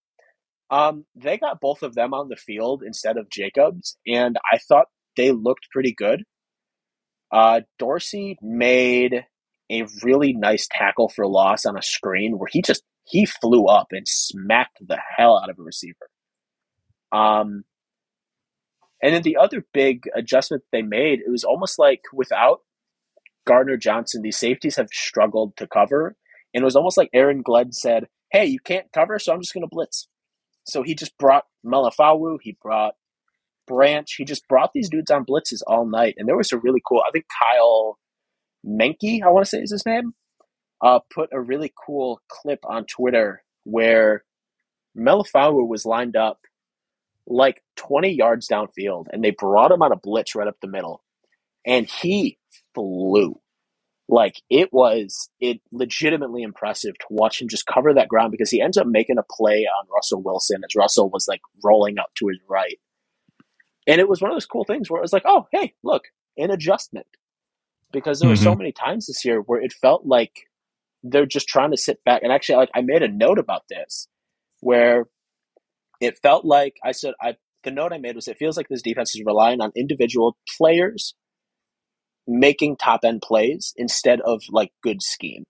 Um, 0.70 1.04
they 1.16 1.36
got 1.36 1.60
both 1.60 1.82
of 1.82 1.94
them 1.94 2.14
on 2.14 2.28
the 2.28 2.36
field 2.36 2.82
instead 2.86 3.16
of 3.16 3.28
Jacobs, 3.30 3.96
and 4.06 4.36
I 4.52 4.58
thought 4.58 4.86
they 5.16 5.32
looked 5.32 5.68
pretty 5.72 5.92
good. 5.92 6.22
Uh, 7.32 7.62
Dorsey 7.78 8.38
made 8.40 9.24
a 9.70 9.86
really 10.02 10.32
nice 10.32 10.68
tackle 10.70 11.08
for 11.08 11.26
loss 11.26 11.64
on 11.64 11.76
a 11.76 11.82
screen 11.82 12.38
where 12.38 12.48
he 12.50 12.62
just 12.62 12.82
he 13.04 13.26
flew 13.26 13.66
up 13.66 13.88
and 13.90 14.06
smacked 14.06 14.78
the 14.86 14.98
hell 15.16 15.38
out 15.38 15.50
of 15.50 15.58
a 15.58 15.62
receiver. 15.62 16.08
Um, 17.12 17.64
and 19.02 19.14
then 19.14 19.22
the 19.22 19.36
other 19.36 19.64
big 19.72 20.04
adjustment 20.14 20.62
they 20.70 20.82
made, 20.82 21.20
it 21.20 21.30
was 21.30 21.44
almost 21.44 21.78
like 21.78 22.02
without 22.12 22.60
Gardner 23.46 23.76
Johnson, 23.76 24.22
these 24.22 24.38
safeties 24.38 24.76
have 24.76 24.90
struggled 24.90 25.56
to 25.56 25.66
cover. 25.66 26.14
And 26.52 26.62
it 26.62 26.64
was 26.64 26.76
almost 26.76 26.96
like 26.96 27.10
Aaron 27.12 27.42
Glenn 27.42 27.72
said, 27.72 28.06
Hey, 28.30 28.46
you 28.46 28.60
can't 28.60 28.92
cover, 28.92 29.18
so 29.18 29.32
I'm 29.32 29.40
just 29.40 29.54
going 29.54 29.62
to 29.62 29.68
blitz. 29.70 30.06
So 30.70 30.82
he 30.82 30.94
just 30.94 31.16
brought 31.18 31.44
Melifonwu, 31.64 32.38
he 32.42 32.56
brought 32.62 32.94
Branch, 33.66 34.12
he 34.12 34.24
just 34.24 34.48
brought 34.48 34.72
these 34.74 34.88
dudes 34.88 35.10
on 35.10 35.24
blitzes 35.24 35.62
all 35.66 35.86
night. 35.86 36.14
And 36.18 36.28
there 36.28 36.36
was 36.36 36.52
a 36.52 36.58
really 36.58 36.82
cool, 36.86 37.02
I 37.06 37.10
think 37.10 37.26
Kyle 37.42 37.98
Meinke, 38.66 39.22
I 39.22 39.28
want 39.28 39.44
to 39.44 39.48
say 39.48 39.58
is 39.58 39.70
his 39.70 39.86
name, 39.86 40.14
uh, 40.82 41.00
put 41.12 41.30
a 41.32 41.40
really 41.40 41.72
cool 41.86 42.20
clip 42.28 42.60
on 42.64 42.84
Twitter 42.86 43.42
where 43.64 44.24
Melifonwu 44.96 45.66
was 45.68 45.84
lined 45.84 46.16
up 46.16 46.40
like 47.26 47.62
20 47.76 48.10
yards 48.10 48.48
downfield 48.48 49.06
and 49.10 49.22
they 49.22 49.30
brought 49.30 49.70
him 49.70 49.82
on 49.82 49.92
a 49.92 49.96
blitz 49.96 50.34
right 50.34 50.48
up 50.48 50.56
the 50.60 50.68
middle 50.68 51.02
and 51.64 51.88
he 51.88 52.38
flew 52.74 53.39
like 54.10 54.42
it 54.50 54.70
was 54.72 55.30
it 55.40 55.60
legitimately 55.70 56.42
impressive 56.42 56.98
to 56.98 57.06
watch 57.10 57.40
him 57.40 57.48
just 57.48 57.66
cover 57.66 57.94
that 57.94 58.08
ground 58.08 58.32
because 58.32 58.50
he 58.50 58.60
ends 58.60 58.76
up 58.76 58.86
making 58.86 59.18
a 59.18 59.22
play 59.30 59.66
on 59.66 59.86
Russell 59.94 60.22
Wilson 60.22 60.62
as 60.64 60.74
Russell 60.76 61.08
was 61.08 61.26
like 61.28 61.40
rolling 61.64 61.98
up 61.98 62.10
to 62.16 62.26
his 62.28 62.38
right. 62.48 62.78
And 63.86 64.00
it 64.00 64.08
was 64.08 64.20
one 64.20 64.30
of 64.30 64.34
those 64.34 64.46
cool 64.46 64.64
things 64.64 64.90
where 64.90 64.98
it 64.98 65.02
was 65.02 65.12
like, 65.12 65.22
oh, 65.26 65.46
hey, 65.52 65.74
look, 65.82 66.04
an 66.36 66.50
adjustment. 66.50 67.06
Because 67.92 68.20
there 68.20 68.26
mm-hmm. 68.26 68.32
were 68.32 68.36
so 68.36 68.50
mm-hmm. 68.50 68.58
many 68.58 68.72
times 68.72 69.06
this 69.06 69.24
year 69.24 69.40
where 69.40 69.60
it 69.60 69.72
felt 69.72 70.04
like 70.04 70.32
they're 71.02 71.26
just 71.26 71.48
trying 71.48 71.70
to 71.70 71.76
sit 71.76 72.02
back. 72.04 72.22
And 72.22 72.32
actually, 72.32 72.56
like 72.56 72.70
I 72.74 72.82
made 72.82 73.02
a 73.02 73.08
note 73.08 73.38
about 73.38 73.62
this 73.68 74.08
where 74.60 75.06
it 76.00 76.18
felt 76.22 76.44
like 76.44 76.74
I 76.84 76.92
said 76.92 77.14
I 77.20 77.36
the 77.62 77.70
note 77.70 77.92
I 77.92 77.98
made 77.98 78.16
was 78.16 78.26
it 78.26 78.38
feels 78.38 78.56
like 78.56 78.68
this 78.68 78.82
defense 78.82 79.14
is 79.14 79.22
relying 79.24 79.60
on 79.60 79.70
individual 79.76 80.36
players 80.58 81.14
making 82.26 82.76
top 82.76 83.00
end 83.04 83.22
plays 83.22 83.72
instead 83.76 84.20
of 84.20 84.42
like 84.50 84.72
good 84.82 85.02
scheme. 85.02 85.44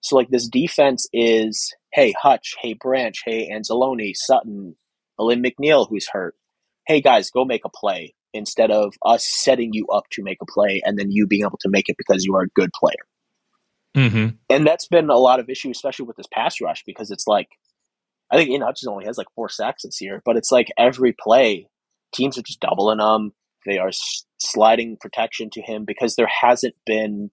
So 0.00 0.16
like 0.16 0.28
this 0.28 0.48
defense 0.48 1.06
is 1.12 1.74
hey 1.92 2.12
Hutch, 2.20 2.54
hey 2.60 2.74
Branch, 2.74 3.18
hey 3.24 3.50
Anzalone, 3.50 4.12
Sutton, 4.14 4.76
Alim 5.18 5.42
McNeil 5.42 5.88
who's 5.88 6.08
hurt. 6.08 6.34
Hey 6.86 7.00
guys, 7.00 7.30
go 7.30 7.44
make 7.44 7.64
a 7.64 7.70
play 7.70 8.14
instead 8.32 8.70
of 8.70 8.94
us 9.04 9.24
setting 9.24 9.70
you 9.72 9.86
up 9.88 10.04
to 10.10 10.22
make 10.22 10.38
a 10.42 10.46
play 10.46 10.82
and 10.84 10.98
then 10.98 11.10
you 11.10 11.26
being 11.26 11.42
able 11.42 11.58
to 11.60 11.68
make 11.68 11.88
it 11.88 11.96
because 11.96 12.24
you 12.24 12.34
are 12.34 12.42
a 12.42 12.48
good 12.48 12.70
player. 12.72 13.06
Mm-hmm. 13.96 14.36
And 14.50 14.66
that's 14.66 14.88
been 14.88 15.08
a 15.08 15.16
lot 15.16 15.38
of 15.38 15.48
issue, 15.48 15.70
especially 15.70 16.06
with 16.06 16.16
this 16.16 16.26
pass 16.32 16.60
rush, 16.60 16.82
because 16.84 17.10
it's 17.10 17.26
like 17.26 17.48
I 18.30 18.36
think 18.36 18.50
Ian 18.50 18.62
Hutchinson 18.62 18.92
only 18.92 19.04
has 19.06 19.18
like 19.18 19.30
four 19.34 19.48
sacks 19.48 19.84
this 19.84 20.00
year, 20.00 20.20
but 20.24 20.36
it's 20.36 20.50
like 20.50 20.68
every 20.76 21.14
play, 21.18 21.68
teams 22.12 22.36
are 22.36 22.42
just 22.42 22.60
doubling 22.60 22.98
them. 22.98 23.32
They 23.66 23.78
are 23.78 23.90
sliding 24.38 24.96
protection 25.00 25.50
to 25.52 25.62
him 25.62 25.84
because 25.86 26.16
there 26.16 26.30
hasn't 26.42 26.74
been 26.86 27.30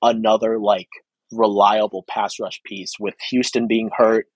another 0.00 0.58
like 0.58 0.88
reliable 1.30 2.04
pass 2.08 2.38
rush 2.40 2.60
piece 2.64 2.94
with 2.98 3.14
Houston 3.30 3.66
being 3.66 3.90
hurt 3.96 4.26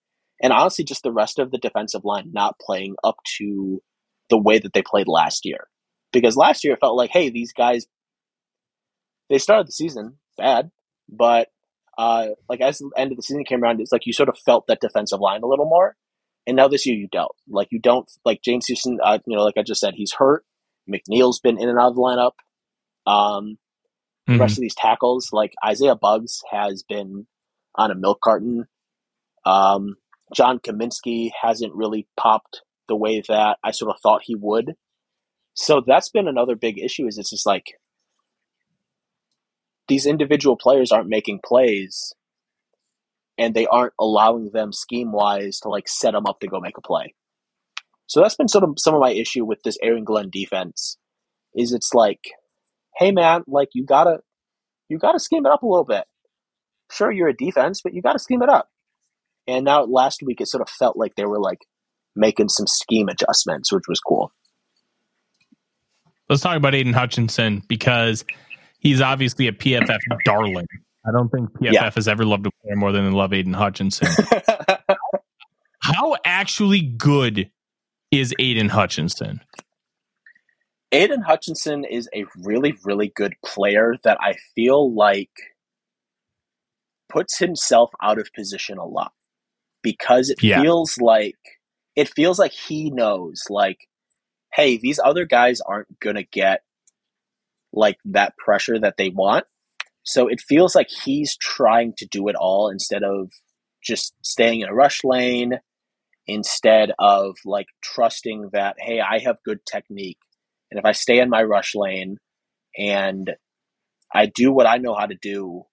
and 0.43 0.53
honestly 0.53 0.85
just 0.85 1.03
the 1.03 1.13
rest 1.13 1.39
of 1.39 1.51
the 1.51 1.59
defensive 1.59 2.05
line 2.05 2.31
not 2.33 2.59
playing 2.59 2.95
up 3.05 3.17
to 3.39 3.83
the 4.31 4.39
way 4.39 4.59
that 4.59 4.73
they 4.73 4.83
played 4.83 5.09
last 5.09 5.45
year. 5.45 5.69
Because 6.13 6.37
last 6.37 6.65
year 6.65 6.75
it 6.75 6.81
felt 6.81 6.97
like, 6.97 7.11
hey, 7.11 7.31
these 7.31 7.53
guys 7.53 7.87
they 9.29 9.39
started 9.39 9.67
the 9.67 9.73
season 9.73 10.19
bad, 10.39 10.71
but 11.09 11.49
uh, 11.99 12.29
like 12.49 12.61
as 12.61 12.79
the 12.79 12.91
end 12.97 13.11
of 13.11 13.17
the 13.17 13.23
season 13.23 13.45
came 13.45 13.63
around, 13.63 13.81
it's 13.81 13.93
like 13.93 14.07
you 14.07 14.13
sort 14.13 14.29
of 14.29 14.39
felt 14.39 14.67
that 14.69 14.81
defensive 14.81 15.21
line 15.21 15.43
a 15.43 15.47
little 15.47 15.69
more. 15.69 15.97
And 16.47 16.57
now 16.57 16.69
this 16.69 16.87
year 16.87 16.97
you 16.97 17.09
don't. 17.11 17.33
Like 17.49 17.69
you 17.71 17.81
don't 17.81 18.09
like 18.25 18.43
James 18.43 18.67
Houston. 18.67 18.99
Uh, 19.03 19.19
you 19.27 19.37
know, 19.37 19.43
like 19.43 19.57
I 19.57 19.63
just 19.63 19.81
said, 19.81 19.95
he's 19.97 20.13
hurt. 20.13 20.45
McNeil's 20.89 21.41
been 21.41 21.59
in 21.59 21.69
and 21.69 21.79
out 21.79 21.89
of 21.89 21.95
the 21.95 22.01
lineup. 22.01 22.33
Um, 23.11 23.59
mm-hmm. 24.29 24.35
The 24.35 24.39
rest 24.39 24.59
of 24.59 24.63
these 24.63 24.75
tackles, 24.75 25.31
like 25.33 25.53
Isaiah 25.65 25.97
Buggs, 25.97 26.41
has 26.51 26.83
been 26.83 27.27
on 27.75 27.91
a 27.91 27.95
milk 27.95 28.21
carton. 28.23 28.67
Um, 29.45 29.97
John 30.35 30.59
Cominsky 30.59 31.31
hasn't 31.41 31.75
really 31.75 32.09
popped 32.17 32.63
the 32.89 32.97
way 32.97 33.23
that 33.29 33.59
I 33.63 33.71
sort 33.71 33.95
of 33.95 34.01
thought 34.03 34.23
he 34.25 34.35
would. 34.35 34.75
So 35.55 35.83
that's 35.85 36.11
been 36.11 36.29
another 36.29 36.57
big 36.57 36.79
issue. 36.79 37.07
Is 37.07 37.19
it's 37.19 37.31
just 37.31 37.47
like 37.47 37.75
these 39.89 40.07
individual 40.07 40.57
players 40.57 40.93
aren't 40.93 41.09
making 41.09 41.41
plays 41.45 42.13
and 43.39 43.55
they 43.55 43.67
aren't 43.67 43.93
allowing 44.01 44.51
them 44.53 44.73
scheme 44.73 45.13
wise 45.13 45.61
to 45.61 45.69
like 45.69 45.89
set 45.89 46.13
them 46.13 46.27
up 46.27 46.41
to 46.41 46.49
go 46.49 46.61
make 46.61 46.79
a 46.79 46.83
play. 46.83 47.15
So 48.07 48.21
that's 48.21 48.37
been 48.37 48.49
sort 48.49 48.65
of 48.65 48.75
some 48.79 48.95
of 48.95 49.01
my 49.01 49.11
issue 49.11 49.45
with 49.45 49.63
this 49.63 49.79
Aaron 49.83 50.05
Glenn 50.05 50.31
defense. 50.31 50.99
Is 51.55 51.73
it's 51.73 51.95
like, 51.95 52.21
hey 52.97 53.13
man, 53.13 53.43
like 53.47 53.71
you 53.73 53.85
gotta 53.85 54.19
you 54.89 54.99
gotta 54.99 55.19
scheme 55.19 55.47
it 55.47 55.53
up 55.53 55.63
a 55.63 55.67
little 55.67 55.85
bit. 55.85 56.05
Sure, 56.91 57.11
you're 57.11 57.29
a 57.29 57.37
defense, 57.37 57.81
but 57.83 57.95
you 57.95 58.03
gotta 58.03 58.19
scheme 58.19 58.43
it 58.43 58.49
up. 58.49 58.69
And 59.47 59.65
now 59.65 59.85
last 59.85 60.23
week 60.25 60.41
it 60.41 60.49
sort 60.49 60.63
of 60.63 60.69
felt 60.69 60.97
like 60.97 61.15
they 61.17 61.25
were 61.25 61.41
like 61.41 61.61
making 62.15 62.49
some 62.49 62.67
scheme 62.67 63.09
adjustments, 63.09 63.73
which 63.73 63.85
was 63.89 64.01
cool. 64.01 64.33
Let's 66.29 66.43
talk 66.43 66.57
about 66.57 66.75
Aidan 66.75 66.93
Hutchinson 66.93 67.63
because 67.69 68.25
he's 68.81 69.01
obviously 69.01 69.47
a 69.47 69.53
PFF 69.53 69.99
darling. 70.25 70.67
I 71.07 71.13
don't 71.13 71.29
think 71.31 71.51
PFF 71.53 71.73
yeah. 71.73 71.91
has 71.91 72.09
ever 72.09 72.25
loved 72.25 72.47
a 72.47 72.51
player 72.63 72.75
more 72.75 72.91
than 72.91 73.05
they 73.05 73.11
love 73.13 73.33
Aidan 73.33 73.53
Hutchinson. 73.53 74.09
How 75.81 76.17
actually 76.25 76.81
good 76.81 77.49
is 78.11 78.35
Aidan 78.39 78.71
Hutchinson? 78.71 79.41
Aidan 80.93 81.23
Hutchinson 81.23 81.85
is 81.85 82.09
a 82.15 82.25
really, 82.43 82.77
really 82.85 83.13
good 83.15 83.35
player 83.45 83.97
that 84.05 84.19
I 84.21 84.35
feel 84.55 84.93
like 84.95 85.31
puts 87.09 87.39
himself 87.39 87.93
out 88.03 88.19
of 88.19 88.33
position 88.35 88.79
a 88.79 88.85
lot 88.85 89.13
because 89.83 90.31
it 90.31 90.43
yeah. 90.43 90.61
feels 90.61 90.99
like 90.99 91.39
it 91.95 92.09
feels 92.09 92.39
like 92.39 92.53
he 92.53 92.91
knows 92.91 93.45
like 93.49 93.89
hey 94.53 94.77
these 94.77 94.99
other 95.03 95.25
guys 95.25 95.61
aren't 95.61 96.01
gonna 96.01 96.25
get 96.25 96.63
like 97.73 97.99
that 98.05 98.37
pressure 98.37 98.79
that 98.79 98.97
they 98.99 99.09
want 99.11 99.45
so 100.03 100.27
it 100.27 100.41
feels 100.41 100.75
like 100.75 100.89
he's 100.91 101.37
trying 101.37 101.93
to 101.97 102.07
do 102.07 102.27
it 102.29 102.35
all 102.35 102.69
instead 102.69 103.03
of 103.05 103.31
just 103.83 104.15
staying 104.23 104.61
in 104.61 104.69
a 104.69 104.75
rush 104.75 105.05
lane 105.05 105.61
instead 106.27 106.93
of 106.99 107.37
like 107.45 107.67
trusting 107.83 108.51
that 108.53 108.77
hey 108.79 109.01
i 109.01 109.19
have 109.19 109.37
good 109.45 109.61
technique 109.65 110.19
and 110.71 110.79
if 110.79 110.85
i 110.85 110.93
stay 110.93 111.19
in 111.21 111.31
my 111.31 111.43
rush 111.43 111.75
lane 111.75 112.17
and 112.77 113.33
i 114.15 114.27
do 114.27 114.53
what 114.53 114.67
i 114.67 114.77
know 114.77 114.95
how 114.95 115.07
to 115.07 115.17
do 115.21 115.65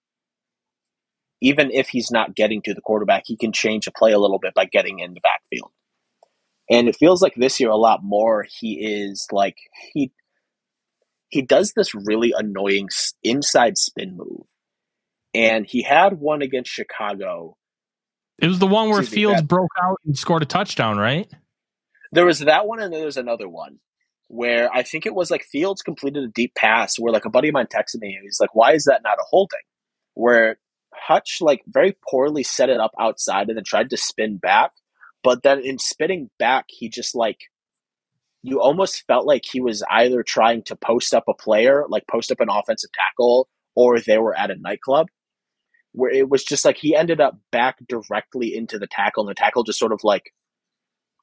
even 1.44 1.70
if 1.70 1.90
he's 1.90 2.10
not 2.10 2.34
getting 2.34 2.62
to 2.62 2.72
the 2.72 2.80
quarterback 2.80 3.24
he 3.26 3.36
can 3.36 3.52
change 3.52 3.84
the 3.84 3.92
play 3.92 4.12
a 4.12 4.18
little 4.18 4.38
bit 4.38 4.54
by 4.54 4.64
getting 4.64 5.00
in 5.00 5.12
the 5.12 5.20
backfield. 5.20 5.70
And 6.70 6.88
it 6.88 6.96
feels 6.96 7.20
like 7.20 7.34
this 7.36 7.60
year 7.60 7.68
a 7.68 7.76
lot 7.76 8.00
more 8.02 8.46
he 8.58 9.02
is 9.04 9.26
like 9.30 9.56
he 9.92 10.10
he 11.28 11.42
does 11.42 11.72
this 11.76 11.94
really 11.94 12.32
annoying 12.34 12.88
inside 13.22 13.76
spin 13.76 14.16
move. 14.16 14.46
And 15.34 15.66
he 15.66 15.82
had 15.82 16.18
one 16.18 16.40
against 16.40 16.70
chicago 16.70 17.56
it 18.38 18.48
was 18.48 18.58
the 18.58 18.66
one 18.66 18.90
where 18.90 19.02
Fields 19.02 19.42
broke 19.42 19.70
out 19.82 19.98
and 20.04 20.16
scored 20.16 20.42
a 20.42 20.46
touchdown, 20.46 20.98
right? 20.98 21.30
There 22.12 22.26
was 22.26 22.40
that 22.40 22.66
one, 22.66 22.80
and 22.80 22.92
then 22.92 23.00
there's 23.00 23.16
another 23.16 23.48
one 23.48 23.78
where 24.28 24.72
I 24.72 24.82
think 24.82 25.06
it 25.06 25.14
was 25.14 25.30
like 25.30 25.44
Fields 25.44 25.82
completed 25.82 26.24
a 26.24 26.28
deep 26.28 26.54
pass 26.54 26.98
where 26.98 27.12
like 27.12 27.24
a 27.24 27.30
buddy 27.30 27.48
of 27.48 27.54
mine 27.54 27.66
texted 27.66 28.00
me 28.00 28.14
and 28.14 28.24
he's 28.24 28.40
like, 28.40 28.54
"Why 28.54 28.72
is 28.72 28.84
that 28.84 29.02
not 29.02 29.18
a 29.18 29.24
holding?" 29.28 29.60
Where 30.14 30.58
Hutch 30.94 31.38
like 31.40 31.62
very 31.66 31.96
poorly 32.08 32.42
set 32.42 32.70
it 32.70 32.80
up 32.80 32.92
outside 32.98 33.48
and 33.48 33.56
then 33.56 33.64
tried 33.64 33.90
to 33.90 33.96
spin 33.96 34.38
back, 34.38 34.72
but 35.22 35.42
then 35.42 35.60
in 35.60 35.78
spinning 35.78 36.30
back, 36.38 36.66
he 36.68 36.88
just 36.88 37.14
like 37.14 37.38
you 38.42 38.60
almost 38.60 39.06
felt 39.06 39.26
like 39.26 39.44
he 39.44 39.60
was 39.60 39.82
either 39.90 40.22
trying 40.22 40.62
to 40.64 40.76
post 40.76 41.14
up 41.14 41.24
a 41.28 41.34
player, 41.34 41.84
like 41.88 42.06
post 42.06 42.30
up 42.30 42.40
an 42.40 42.48
offensive 42.50 42.90
tackle, 42.92 43.48
or 43.74 44.00
they 44.00 44.18
were 44.18 44.36
at 44.36 44.50
a 44.50 44.56
nightclub 44.56 45.08
where 45.94 46.10
it 46.10 46.28
was 46.28 46.42
just 46.42 46.64
like 46.64 46.76
he 46.76 46.96
ended 46.96 47.20
up 47.20 47.38
back 47.52 47.78
directly 47.88 48.54
into 48.54 48.78
the 48.78 48.88
tackle, 48.88 49.22
and 49.22 49.30
the 49.30 49.34
tackle 49.34 49.62
just 49.62 49.78
sort 49.78 49.92
of 49.92 50.02
like 50.02 50.32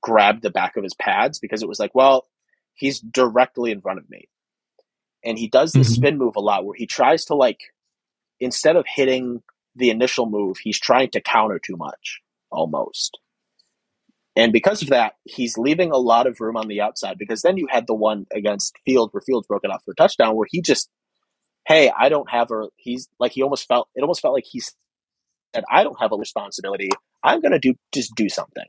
grabbed 0.01 0.41
the 0.41 0.49
back 0.49 0.77
of 0.77 0.83
his 0.83 0.95
pads 0.95 1.39
because 1.39 1.61
it 1.61 1.69
was 1.69 1.79
like, 1.79 1.93
well, 1.93 2.25
he's 2.73 2.99
directly 2.99 3.71
in 3.71 3.81
front 3.81 3.99
of 3.99 4.09
me. 4.09 4.27
And 5.23 5.37
he 5.37 5.47
does 5.47 5.73
the 5.73 5.79
mm-hmm. 5.79 5.91
spin 5.91 6.17
move 6.17 6.35
a 6.35 6.39
lot 6.39 6.65
where 6.65 6.75
he 6.75 6.87
tries 6.87 7.25
to 7.25 7.35
like 7.35 7.59
instead 8.39 8.75
of 8.75 8.85
hitting 8.87 9.43
the 9.75 9.89
initial 9.89 10.27
move, 10.27 10.57
he's 10.57 10.79
trying 10.79 11.11
to 11.11 11.21
counter 11.21 11.59
too 11.59 11.77
much 11.77 12.21
almost. 12.49 13.19
And 14.35 14.53
because 14.53 14.81
of 14.81 14.89
that, 14.89 15.13
he's 15.25 15.57
leaving 15.57 15.91
a 15.91 15.97
lot 15.97 16.25
of 16.25 16.39
room 16.39 16.55
on 16.55 16.69
the 16.69 16.81
outside 16.81 17.17
because 17.17 17.41
then 17.41 17.57
you 17.57 17.67
had 17.69 17.85
the 17.85 17.93
one 17.93 18.25
against 18.33 18.77
Field 18.85 19.09
where 19.11 19.21
Fields 19.21 19.47
broke 19.47 19.65
it 19.65 19.71
off 19.71 19.83
for 19.83 19.91
a 19.91 19.95
touchdown 19.95 20.35
where 20.35 20.47
he 20.49 20.61
just 20.61 20.89
hey, 21.67 21.91
I 21.97 22.09
don't 22.09 22.29
have 22.29 22.51
a, 22.51 22.67
he's 22.77 23.07
like, 23.19 23.33
he 23.33 23.43
almost 23.43 23.67
felt, 23.67 23.87
it 23.95 24.01
almost 24.01 24.21
felt 24.21 24.33
like 24.33 24.45
he 24.49 24.59
said, 24.59 25.63
I 25.69 25.83
don't 25.83 25.99
have 25.99 26.11
a 26.11 26.17
responsibility. 26.17 26.89
I'm 27.23 27.41
going 27.41 27.51
to 27.51 27.59
do, 27.59 27.75
just 27.93 28.15
do 28.15 28.29
something. 28.29 28.65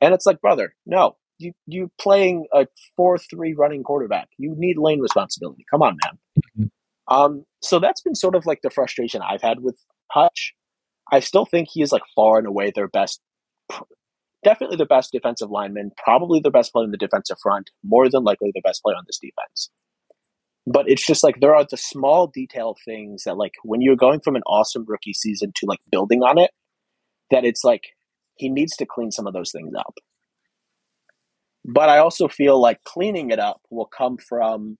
And 0.00 0.14
it's 0.14 0.26
like, 0.26 0.40
brother, 0.40 0.74
no, 0.84 1.16
you, 1.38 1.52
you 1.66 1.90
playing 2.00 2.46
a 2.52 2.66
4-3 2.98 3.54
running 3.56 3.82
quarterback. 3.82 4.28
You 4.36 4.54
need 4.56 4.78
lane 4.78 5.00
responsibility. 5.00 5.64
Come 5.70 5.82
on, 5.82 5.96
man. 6.04 6.18
Mm-hmm. 6.58 7.14
Um, 7.14 7.44
so 7.62 7.78
that's 7.78 8.02
been 8.02 8.14
sort 8.14 8.34
of 8.34 8.46
like 8.46 8.60
the 8.62 8.70
frustration 8.70 9.22
I've 9.22 9.42
had 9.42 9.60
with 9.60 9.78
Hutch. 10.10 10.54
I 11.10 11.20
still 11.20 11.44
think 11.44 11.68
he 11.70 11.82
is 11.82 11.92
like 11.92 12.02
far 12.14 12.38
and 12.38 12.46
away 12.46 12.72
their 12.74 12.88
best, 12.88 13.20
definitely 14.44 14.76
the 14.76 14.86
best 14.86 15.12
defensive 15.12 15.50
lineman, 15.50 15.92
probably 16.02 16.40
the 16.40 16.50
best 16.50 16.72
player 16.72 16.84
in 16.84 16.90
the 16.90 16.96
defensive 16.96 17.38
front, 17.42 17.70
more 17.84 18.08
than 18.08 18.24
likely 18.24 18.50
the 18.54 18.62
best 18.64 18.82
player 18.82 18.96
on 18.96 19.04
this 19.06 19.18
defense 19.18 19.70
but 20.66 20.84
it's 20.88 21.06
just 21.06 21.24
like 21.24 21.40
there 21.40 21.54
are 21.54 21.66
the 21.68 21.76
small 21.76 22.26
detail 22.26 22.76
things 22.84 23.24
that 23.24 23.36
like 23.36 23.54
when 23.64 23.80
you're 23.80 23.96
going 23.96 24.20
from 24.20 24.36
an 24.36 24.42
awesome 24.46 24.84
rookie 24.86 25.12
season 25.12 25.52
to 25.56 25.66
like 25.66 25.80
building 25.90 26.22
on 26.22 26.38
it 26.38 26.50
that 27.30 27.44
it's 27.44 27.64
like 27.64 27.82
he 28.36 28.48
needs 28.48 28.76
to 28.76 28.86
clean 28.86 29.10
some 29.10 29.26
of 29.26 29.34
those 29.34 29.52
things 29.52 29.72
up. 29.76 29.94
But 31.64 31.88
i 31.88 31.98
also 31.98 32.28
feel 32.28 32.60
like 32.60 32.82
cleaning 32.84 33.30
it 33.30 33.38
up 33.38 33.60
will 33.70 33.86
come 33.86 34.16
from 34.16 34.76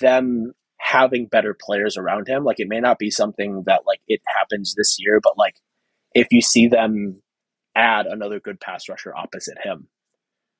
them 0.00 0.52
having 0.78 1.26
better 1.26 1.56
players 1.58 1.96
around 1.96 2.26
him. 2.26 2.44
Like 2.44 2.58
it 2.58 2.68
may 2.68 2.80
not 2.80 2.98
be 2.98 3.10
something 3.10 3.64
that 3.66 3.82
like 3.86 4.00
it 4.08 4.20
happens 4.36 4.74
this 4.76 4.96
year 4.98 5.20
but 5.22 5.38
like 5.38 5.54
if 6.14 6.28
you 6.30 6.42
see 6.42 6.68
them 6.68 7.22
add 7.76 8.06
another 8.06 8.40
good 8.40 8.60
pass 8.60 8.88
rusher 8.88 9.14
opposite 9.16 9.58
him 9.62 9.88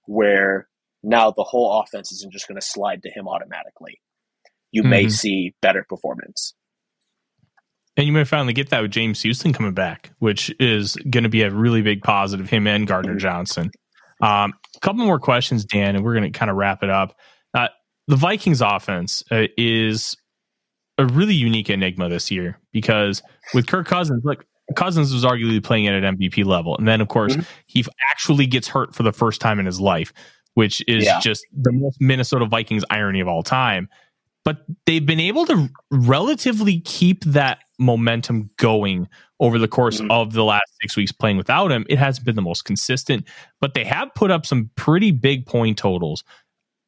where 0.07 0.69
now 1.03 1.31
the 1.31 1.45
whole 1.45 1.81
offense 1.81 2.13
isn't 2.13 2.33
just 2.33 2.47
going 2.49 2.61
to 2.61 2.67
slide 2.67 3.03
to 3.03 3.11
him 3.11 3.29
automatically. 3.29 4.01
You 4.73 4.83
mm-hmm. 4.83 4.91
may 4.91 5.09
see 5.09 5.55
better 5.63 5.85
performance. 5.89 6.55
And 7.97 8.07
you 8.07 8.13
may 8.13 8.25
finally 8.25 8.53
get 8.53 8.71
that 8.71 8.83
with 8.83 8.93
James 8.93 9.21
Houston 9.23 9.53
coming 9.53 9.75
back, 9.75 10.11
which 10.19 10.55
is 10.61 10.97
going 11.11 11.25
to 11.25 11.29
be 11.29 11.43
a 11.43 11.51
really 11.51 11.83
big 11.83 12.03
positive, 12.03 12.49
him 12.49 12.67
and 12.67 12.87
Gardner 12.87 13.13
mm-hmm. 13.13 13.19
Johnson. 13.19 13.71
Um, 14.23 14.53
a 14.77 14.81
couple 14.81 15.05
more 15.05 15.19
questions, 15.19 15.65
Dan, 15.65 15.97
and 15.97 16.05
we're 16.05 16.15
going 16.15 16.31
to 16.31 16.39
kind 16.39 16.51
of 16.51 16.57
wrap 16.57 16.83
it 16.83 16.91
up. 16.91 17.15
Uh, 17.53 17.69
the 18.07 18.17
Vikings 18.17 18.61
offense 18.61 19.23
uh, 19.31 19.45
is 19.57 20.17
a 20.99 21.07
really 21.07 21.35
unique 21.35 21.71
enigma 21.71 22.09
this 22.09 22.31
year 22.31 22.59
because 22.73 23.23
with 23.55 23.67
Kirk 23.67 23.87
Cousins, 23.87 24.23
look, 24.25 24.45
Cousins 24.77 25.13
was 25.13 25.25
arguably 25.25 25.63
playing 25.63 25.89
at 25.89 25.95
an 25.95 26.17
MVP 26.17 26.45
level. 26.45 26.77
And 26.77 26.87
then, 26.87 27.01
of 27.01 27.09
course, 27.09 27.33
mm-hmm. 27.33 27.43
he 27.67 27.85
actually 28.11 28.47
gets 28.47 28.69
hurt 28.69 28.95
for 28.95 29.03
the 29.03 29.13
first 29.13 29.41
time 29.41 29.59
in 29.59 29.67
his 29.67 29.81
life 29.81 30.13
which 30.55 30.83
is 30.89 31.05
yeah. 31.05 31.21
just 31.21 31.47
the 31.53 31.73
most 31.73 32.01
Minnesota 32.01 32.47
Vikings 32.47 32.85
irony 32.91 33.21
of 33.21 33.29
all 33.29 33.43
time. 33.43 33.89
But 34.45 34.65
they've 34.87 35.05
been 35.05 35.21
able 35.21 35.45
to 35.47 35.69
relatively 35.91 36.81
keep 36.81 37.25
that 37.25 37.59
momentum 37.79 38.51
going 38.57 39.09
over 39.39 39.59
the 39.59 39.69
course 39.69 40.01
mm-hmm. 40.01 40.11
of 40.11 40.33
the 40.33 40.45
last 40.45 40.71
six 40.81 40.97
weeks 40.97 41.13
playing 41.13 41.37
without 41.37 41.71
him. 41.71 41.85
It 41.89 41.99
hasn't 41.99 42.25
been 42.25 42.37
the 42.37 42.43
most 42.43 42.65
consistent, 42.65 43.27
but 43.61 43.75
they 43.75 43.85
have 43.85 44.15
put 44.15 44.31
up 44.31 44.47
some 44.47 44.71
pretty 44.77 45.11
big 45.11 45.47
point 45.47 45.79
totals. 45.79 46.25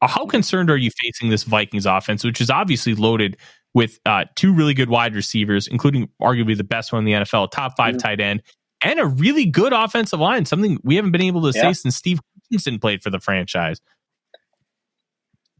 Uh, 0.01 0.07
how 0.07 0.25
concerned 0.25 0.69
are 0.69 0.77
you 0.77 0.91
facing 0.91 1.29
this 1.29 1.43
Vikings 1.43 1.85
offense, 1.85 2.23
which 2.23 2.41
is 2.41 2.49
obviously 2.49 2.95
loaded 2.95 3.37
with 3.73 3.99
uh, 4.05 4.25
two 4.35 4.53
really 4.53 4.73
good 4.73 4.89
wide 4.89 5.15
receivers, 5.15 5.67
including 5.67 6.09
arguably 6.21 6.57
the 6.57 6.63
best 6.63 6.91
one 6.91 6.99
in 6.99 7.05
the 7.05 7.13
NFL, 7.23 7.51
top 7.51 7.75
5 7.75 7.91
mm-hmm. 7.91 7.97
tight 7.97 8.19
end, 8.19 8.43
and 8.83 8.99
a 8.99 9.05
really 9.05 9.45
good 9.45 9.73
offensive 9.73 10.19
line, 10.19 10.45
something 10.45 10.77
we 10.83 10.95
haven't 10.95 11.11
been 11.11 11.21
able 11.21 11.41
to 11.49 11.57
yeah. 11.57 11.63
say 11.63 11.73
since 11.73 11.95
Steve 11.95 12.19
Played 12.79 13.03
for 13.03 13.09
the 13.09 13.19
franchise. 13.19 13.79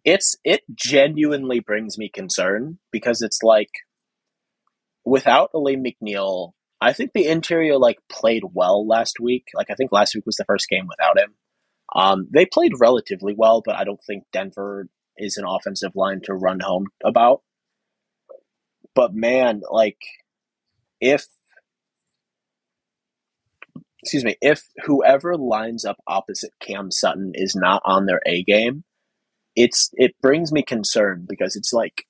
It's 0.03 0.35
it 0.43 0.61
genuinely 0.73 1.59
brings 1.59 1.97
me 1.97 2.09
concern 2.09 2.79
because 2.91 3.21
it's 3.21 3.39
like 3.41 3.69
without 5.05 5.51
Alim 5.53 5.83
McNeil, 5.83 6.51
I 6.81 6.93
think 6.93 7.11
the 7.13 7.27
interior 7.27 7.77
like 7.77 7.99
played 8.09 8.43
well 8.53 8.85
last 8.85 9.19
week. 9.19 9.45
Like 9.55 9.69
I 9.69 9.75
think 9.75 9.91
last 9.91 10.15
week 10.15 10.25
was 10.25 10.35
the 10.35 10.45
first 10.45 10.67
game 10.69 10.87
without 10.87 11.17
him. 11.17 11.33
Um, 11.95 12.27
they 12.33 12.45
played 12.45 12.73
relatively 12.79 13.33
well, 13.37 13.61
but 13.63 13.75
I 13.75 13.83
don't 13.83 14.03
think 14.03 14.23
Denver 14.33 14.87
is 15.17 15.37
an 15.37 15.45
offensive 15.47 15.95
line 15.95 16.21
to 16.23 16.33
run 16.33 16.59
home 16.59 16.87
about. 17.03 17.41
But 18.95 19.13
man, 19.13 19.61
like 19.69 19.99
if 20.99 21.25
excuse 24.03 24.23
me, 24.23 24.35
if 24.41 24.63
whoever 24.85 25.37
lines 25.37 25.85
up 25.85 25.97
opposite 26.07 26.51
Cam 26.59 26.91
Sutton 26.91 27.31
is 27.33 27.55
not 27.55 27.81
on 27.85 28.05
their 28.05 28.21
A 28.25 28.43
game, 28.43 28.83
it's 29.55 29.89
it 29.93 30.13
brings 30.21 30.51
me 30.51 30.61
concern 30.61 31.25
because 31.27 31.55
it's 31.55 31.73
like 31.73 32.05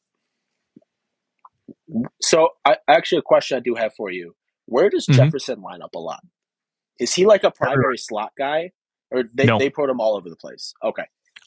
so 2.21 2.49
I 2.65 2.77
actually 2.87 3.19
a 3.19 3.23
question 3.23 3.57
I 3.57 3.61
do 3.61 3.75
have 3.75 3.93
for 3.93 4.11
you. 4.11 4.35
Where 4.65 4.89
does 4.89 5.05
mm-hmm. 5.05 5.21
Jefferson 5.21 5.61
line 5.61 5.81
up 5.81 5.93
a 5.95 5.99
lot? 5.99 6.23
Is 6.99 7.13
he 7.13 7.25
like 7.25 7.43
a 7.43 7.51
primary 7.51 7.97
slot 7.97 8.31
guy? 8.37 8.71
or 9.13 9.23
they 9.33 9.45
No. 9.45 9.59
they 9.59 9.69
put 9.69 9.89
him 9.89 10.01
all 10.01 10.15
over 10.15 10.29
the 10.29 10.35
place. 10.35 10.73
Okay, 10.83 11.03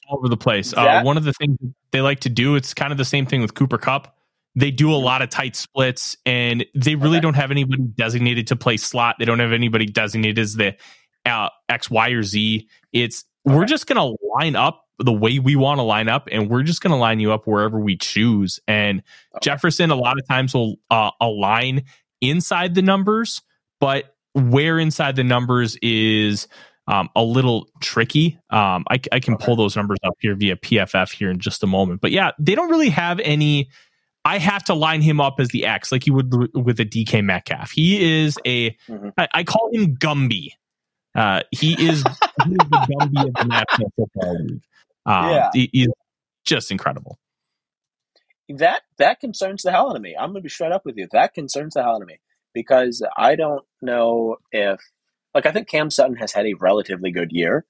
all 0.08 0.18
over 0.18 0.28
the 0.28 0.36
place. 0.36 0.72
uh, 0.72 1.02
one 1.02 1.16
of 1.16 1.24
the 1.24 1.32
things 1.32 1.58
they 1.90 2.00
like 2.00 2.20
to 2.20 2.30
do, 2.30 2.54
it's 2.54 2.72
kind 2.72 2.92
of 2.92 2.98
the 2.98 3.04
same 3.04 3.26
thing 3.26 3.42
with 3.42 3.54
Cooper 3.54 3.78
Kupp. 3.78 4.15
They 4.58 4.70
do 4.70 4.90
a 4.92 4.96
lot 4.96 5.20
of 5.22 5.28
tight 5.28 5.54
splits, 5.54 6.16
and 6.26 6.64
they 6.74 6.94
really 6.94 7.18
Okay. 7.18 7.22
don't 7.22 7.34
have 7.34 7.50
anybody 7.50 7.82
designated 7.82 8.46
to 8.48 8.56
play 8.56 8.76
slot. 8.78 9.16
They 9.18 9.24
don't 9.26 9.38
have 9.38 9.52
anybody 9.52 9.86
designated 9.86 10.38
as 10.38 10.54
the 10.54 10.74
uh, 11.26 11.50
X, 11.68 11.90
Y, 11.90 12.08
or 12.10 12.22
Z. 12.22 12.66
It's 12.92 13.24
we're 13.44 13.66
just 13.66 13.86
going 13.86 13.96
to 13.98 14.16
line 14.40 14.56
up 14.56 14.82
the 14.98 15.12
way 15.12 15.38
we 15.38 15.56
want 15.56 15.78
to 15.78 15.82
line 15.82 16.08
up, 16.08 16.26
and 16.32 16.48
we're 16.48 16.62
just 16.62 16.80
going 16.80 16.90
to 16.90 16.96
line 16.96 17.20
you 17.20 17.32
up 17.32 17.46
wherever 17.46 17.78
we 17.78 17.96
choose. 17.96 18.58
And 18.66 19.02
Okay. 19.34 19.40
Jefferson, 19.50 19.90
a 19.90 19.94
lot 19.94 20.18
of 20.18 20.26
times, 20.26 20.54
will 20.54 20.76
uh, 20.90 21.10
align 21.20 21.84
inside 22.22 22.74
the 22.74 22.80
numbers, 22.82 23.42
but 23.78 24.14
where 24.32 24.78
inside 24.78 25.16
the 25.16 25.24
numbers 25.24 25.76
is 25.82 26.48
um, 26.88 27.08
a 27.14 27.22
little 27.22 27.68
tricky. 27.82 28.38
Um, 28.50 28.84
I, 28.90 28.98
I 29.12 29.20
can 29.20 29.34
Okay. 29.34 29.44
pull 29.44 29.56
those 29.56 29.76
numbers 29.76 29.98
up 30.04 30.14
here 30.20 30.34
via 30.34 30.56
PFF 30.56 31.12
here 31.12 31.30
in 31.30 31.40
just 31.40 31.62
a 31.62 31.66
moment. 31.66 32.00
But 32.00 32.12
yeah, 32.12 32.30
they 32.38 32.54
don't 32.54 32.70
really 32.70 32.90
have 32.90 33.20
any. 33.20 33.68
I 34.26 34.38
have 34.38 34.64
to 34.64 34.74
line 34.74 35.00
him 35.02 35.20
up 35.20 35.38
as 35.38 35.48
the 35.48 35.64
X, 35.66 35.92
like 35.92 36.06
you 36.06 36.12
would 36.14 36.32
with 36.56 36.80
a 36.80 36.84
DK 36.84 37.22
Metcalf. 37.24 37.70
He 37.70 38.22
is 38.24 38.36
a. 38.44 38.70
Mhm. 38.88 39.12
I, 39.16 39.28
I 39.32 39.44
call 39.44 39.70
him 39.72 39.96
Gumby. 39.96 40.48
Uh, 41.14 41.42
he 41.52 41.72
is, 41.74 42.02
he 42.44 42.50
is 42.52 42.58
the 42.68 42.86
Gumby 43.00 43.26
of 43.28 43.34
the 43.34 43.44
National 43.44 43.92
Football 43.96 44.34
League. 44.44 44.60
Um, 45.06 45.30
Yeah. 45.30 45.50
he, 45.54 45.70
he's 45.72 45.88
just 46.44 46.70
incredible. 46.70 47.18
that 48.48 48.82
that 48.98 49.20
concerns 49.20 49.62
the 49.62 49.70
hell 49.70 49.90
out 49.90 49.96
of 49.96 50.02
me. 50.02 50.14
I'm 50.18 50.30
gonna 50.30 50.40
be 50.40 50.48
straight 50.48 50.72
up 50.72 50.84
with 50.84 50.96
you. 50.96 51.06
That 51.12 51.32
concerns 51.34 51.74
the 51.74 51.82
hell 51.82 51.96
out 51.96 52.02
of 52.02 52.08
me 52.08 52.18
because 52.52 53.02
I 53.16 53.34
don't 53.36 53.64
know 53.82 54.36
if 54.52 54.80
like 55.34 55.46
I 55.46 55.52
think 55.52 55.68
Cam 55.68 55.90
Sutton 55.90 56.16
has 56.16 56.32
had 56.32 56.46
a 56.46 56.54
relatively 56.54 57.10
good 57.12 57.30
year. 57.32 57.64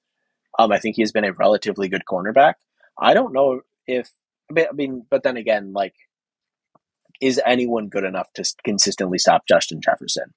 Um, 0.59 0.71
I 0.71 0.79
think 0.79 0.95
he's 0.95 1.11
been 1.11 1.23
a 1.25 1.33
relatively 1.33 1.87
good 1.87 2.03
cornerback. 2.09 2.55
I 2.97 3.13
don't 3.13 3.33
know 3.33 3.61
if 3.85 4.09
I 4.55 4.71
mean, 4.73 5.05
but 5.09 5.23
then 5.23 5.35
again, 5.37 5.73
like, 5.73 5.93
is 7.21 7.41
anyone 7.45 7.87
good 7.89 8.03
enough 8.03 8.27
to 8.35 8.43
consistently 8.63 9.17
stop 9.17 9.43
Justin 9.47 9.81
Jefferson? 9.81 10.33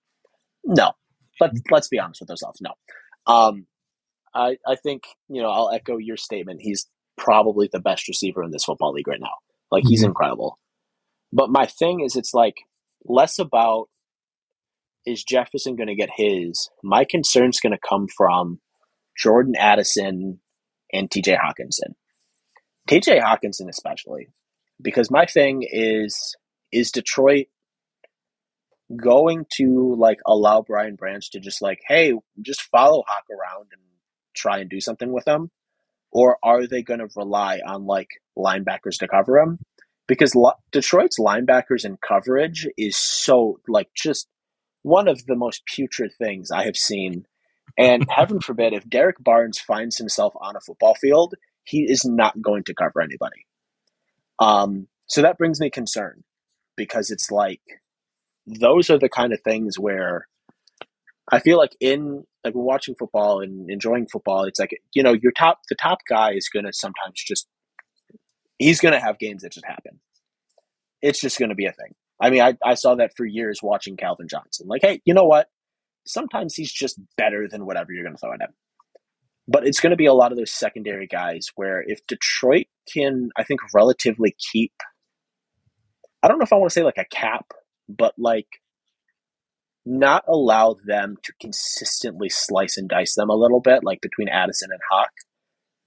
No. 0.65 0.93
But 1.39 1.53
let's 1.71 1.89
be 1.89 1.99
honest 1.99 2.21
with 2.21 2.31
ourselves. 2.31 2.61
No. 2.61 2.73
Um, 3.27 3.67
I 4.35 4.57
I 4.67 4.77
think 4.77 5.05
you 5.29 5.43
know 5.43 5.51
I'll 5.51 5.71
echo 5.71 5.97
your 5.97 6.17
statement. 6.17 6.61
He's 6.63 6.87
probably 7.17 7.69
the 7.73 7.81
best 7.81 8.09
receiver 8.09 8.43
in 8.43 8.51
this 8.51 8.65
football 8.65 8.93
league 8.93 9.09
right 9.09 9.21
now. 9.21 9.35
Like 9.71 9.85
he's 9.87 10.03
Mhm. 10.03 10.09
incredible. 10.09 10.59
But 11.33 11.51
my 11.51 11.67
thing 11.67 12.01
is, 12.01 12.17
it's 12.17 12.35
like 12.35 12.57
less 13.05 13.39
about 13.39 13.89
is 15.07 15.25
Jefferson 15.25 15.77
going 15.77 15.89
to 15.89 15.95
get 15.95 16.11
his. 16.15 16.69
My 16.83 17.05
concern's 17.05 17.61
going 17.61 17.73
to 17.73 17.79
come 17.89 18.07
from 18.09 18.61
Jordan 19.17 19.55
Addison 19.57 20.41
and 20.93 21.11
T.J. 21.11 21.37
Hockenson. 21.37 21.95
T.J. 22.89 23.21
Hockenson 23.21 23.69
especially, 23.69 24.29
because 24.83 25.11
my 25.11 25.25
thing 25.25 25.63
is 25.71 26.37
is 26.73 26.91
Detroit 26.91 27.47
going 28.97 29.47
to 29.53 29.95
like 29.97 30.19
allow 30.27 30.63
Brian 30.63 30.97
Branch 30.97 31.29
to 31.31 31.41
just 31.41 31.63
like, 31.63 31.81
hey, 31.87 32.15
just 32.43 32.63
follow 32.63 33.05
Hawk 33.07 33.25
around 33.31 33.69
and 33.73 33.83
try 34.35 34.59
and 34.59 34.71
do 34.71 34.81
something 34.81 35.13
with 35.13 35.27
him? 35.27 35.51
Or 36.13 36.39
are 36.43 36.67
they 36.67 36.83
going 36.83 37.01
to 37.01 37.09
rely 37.15 37.61
on 37.65 37.87
like 37.87 38.09
linebackers 38.37 38.99
to 38.99 39.09
cover 39.09 39.39
him? 39.39 39.59
Because 40.09 40.35
lo- 40.35 40.53
Detroit's 40.73 41.21
linebackers 41.21 41.85
and 41.85 42.01
coverage 42.01 42.67
is 42.77 42.97
so 42.97 43.61
like 43.69 43.89
just 43.95 44.29
one 44.83 45.07
of 45.07 45.25
the 45.27 45.37
most 45.37 45.63
putrid 45.67 46.11
things 46.19 46.51
I 46.51 46.65
have 46.65 46.77
seen. 46.77 47.27
And 47.79 48.07
heaven 48.11 48.41
forbid, 48.41 48.73
if 48.73 48.89
Derrick 48.89 49.23
Barnes 49.23 49.61
finds 49.61 49.99
himself 49.99 50.35
on 50.41 50.57
a 50.57 50.61
football 50.61 50.97
field, 50.97 51.35
he 51.63 51.83
is 51.89 52.05
not 52.05 52.43
going 52.43 52.65
to 52.65 52.75
cover 52.75 53.01
anybody. 53.01 53.47
Um, 54.41 54.89
so 55.07 55.23
that 55.23 55.39
brings 55.39 55.61
me 55.61 55.71
concern 55.71 56.25
because 56.81 57.11
it's 57.11 57.31
like 57.31 57.61
those 58.47 58.89
are 58.89 58.99
the 58.99 59.11
kind 59.11 59.35
of 59.35 59.41
things 59.43 59.79
where 59.79 60.27
I 61.31 61.39
feel 61.41 61.59
like 61.59 61.77
in 61.79 62.25
like 62.43 62.55
watching 62.55 62.95
football 62.99 63.43
and 63.43 63.71
enjoying 63.71 64.07
football, 64.11 64.45
it's 64.45 64.59
like 64.59 64.81
you 64.95 65.03
know 65.03 65.13
your 65.13 65.31
top 65.33 65.59
the 65.69 65.75
top 65.75 65.99
guy 66.09 66.33
is 66.33 66.49
going 66.49 66.65
to 66.65 66.73
sometimes 66.73 67.23
just 67.23 67.47
he's 68.59 68.81
going 68.81 68.95
to 68.95 69.01
have 69.01 69.19
games 69.19 69.43
that 69.43 69.53
just 69.53 69.67
happen. 69.67 70.01
It's 71.03 71.21
just 71.21 71.39
going 71.39 71.51
to 71.51 71.55
be 71.55 71.67
a 71.67 71.73
thing. 71.73 71.95
I 72.19 72.31
mean, 72.31 72.41
I, 72.41 72.57
I 72.65 72.75
saw 72.75 72.95
that 72.95 73.13
for 73.15 73.27
years 73.27 73.61
watching 73.63 73.99
Calvin 73.99 74.29
Johnson. 74.29 74.67
Like, 74.69 74.81
hey, 74.83 75.03
you 75.05 75.13
know 75.13 75.25
what? 75.25 75.49
Sometimes 76.07 76.55
he's 76.55 76.73
just 76.73 76.99
better 77.19 77.47
than 77.47 77.67
whatever 77.67 77.93
you're 77.93 78.05
going 78.05 78.17
to 78.17 78.21
throw 78.21 78.33
at 78.33 78.41
him. 78.41 78.55
But 79.49 79.67
it's 79.67 79.81
going 79.81 79.91
to 79.91 79.97
be 79.97 80.07
a 80.07 80.15
lot 80.15 80.33
of 80.33 80.39
those 80.39 80.53
secondary 80.53 81.07
guys 81.07 81.49
where 81.57 81.83
if 81.87 82.07
Detroit 82.07 82.67
can, 82.93 83.31
I 83.37 83.45
think, 83.45 83.61
relatively 83.75 84.37
keep, 84.53 84.73
I 86.23 86.29
don't 86.29 86.39
know 86.39 86.45
if 86.45 86.53
I 86.53 86.57
want 86.57 86.71
to 86.71 86.75
say 86.75 86.83
like 86.83 86.99
a 86.99 87.05
cap, 87.05 87.53
but 87.89 88.15
like 88.19 88.47
not 89.87 90.25
allow 90.29 90.77
them 90.85 91.17
to 91.23 91.33
consistently 91.41 92.29
slice 92.29 92.77
and 92.77 92.89
dice 92.89 93.15
them 93.15 93.31
a 93.31 93.35
little 93.35 93.61
bit, 93.61 93.83
like 93.83 94.01
between 94.01 94.29
Addison 94.29 94.71
and 94.71 94.81
Hawk. 94.91 95.11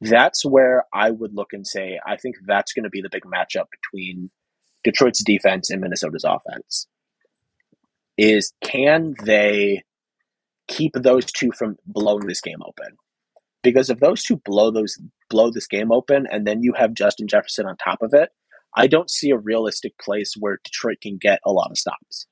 That's 0.01 0.43
where 0.43 0.85
I 0.93 1.11
would 1.11 1.33
look 1.33 1.53
and 1.53 1.65
say, 1.65 1.99
I 2.05 2.17
think 2.17 2.35
that's 2.45 2.73
going 2.73 2.83
to 2.83 2.89
be 2.89 3.01
the 3.01 3.09
big 3.09 3.23
matchup 3.23 3.65
between 3.71 4.31
Detroit's 4.83 5.23
defense 5.23 5.69
and 5.69 5.79
Minnesota's 5.79 6.25
offense. 6.25 6.87
Is 8.17 8.53
can 8.61 9.15
they 9.23 9.83
keep 10.67 10.93
those 10.93 11.25
two 11.25 11.51
from 11.51 11.77
blowing 11.85 12.27
this 12.27 12.41
game 12.41 12.61
open? 12.65 12.97
Because 13.63 13.89
if 13.89 13.99
those 13.99 14.23
two 14.23 14.41
blow 14.43 14.71
those 14.71 14.99
blow 15.29 15.49
this 15.49 15.67
game 15.67 15.91
open, 15.91 16.27
and 16.29 16.45
then 16.45 16.61
you 16.61 16.73
have 16.73 16.93
Justin 16.93 17.27
Jefferson 17.27 17.65
on 17.65 17.77
top 17.77 18.01
of 18.01 18.13
it, 18.13 18.29
I 18.75 18.87
don't 18.87 19.09
see 19.09 19.29
a 19.29 19.37
realistic 19.37 19.97
place 19.99 20.33
where 20.39 20.59
Detroit 20.63 20.97
can 21.01 21.17
get 21.19 21.39
a 21.45 21.51
lot 21.51 21.69
of 21.71 21.77
stops. 21.77 22.27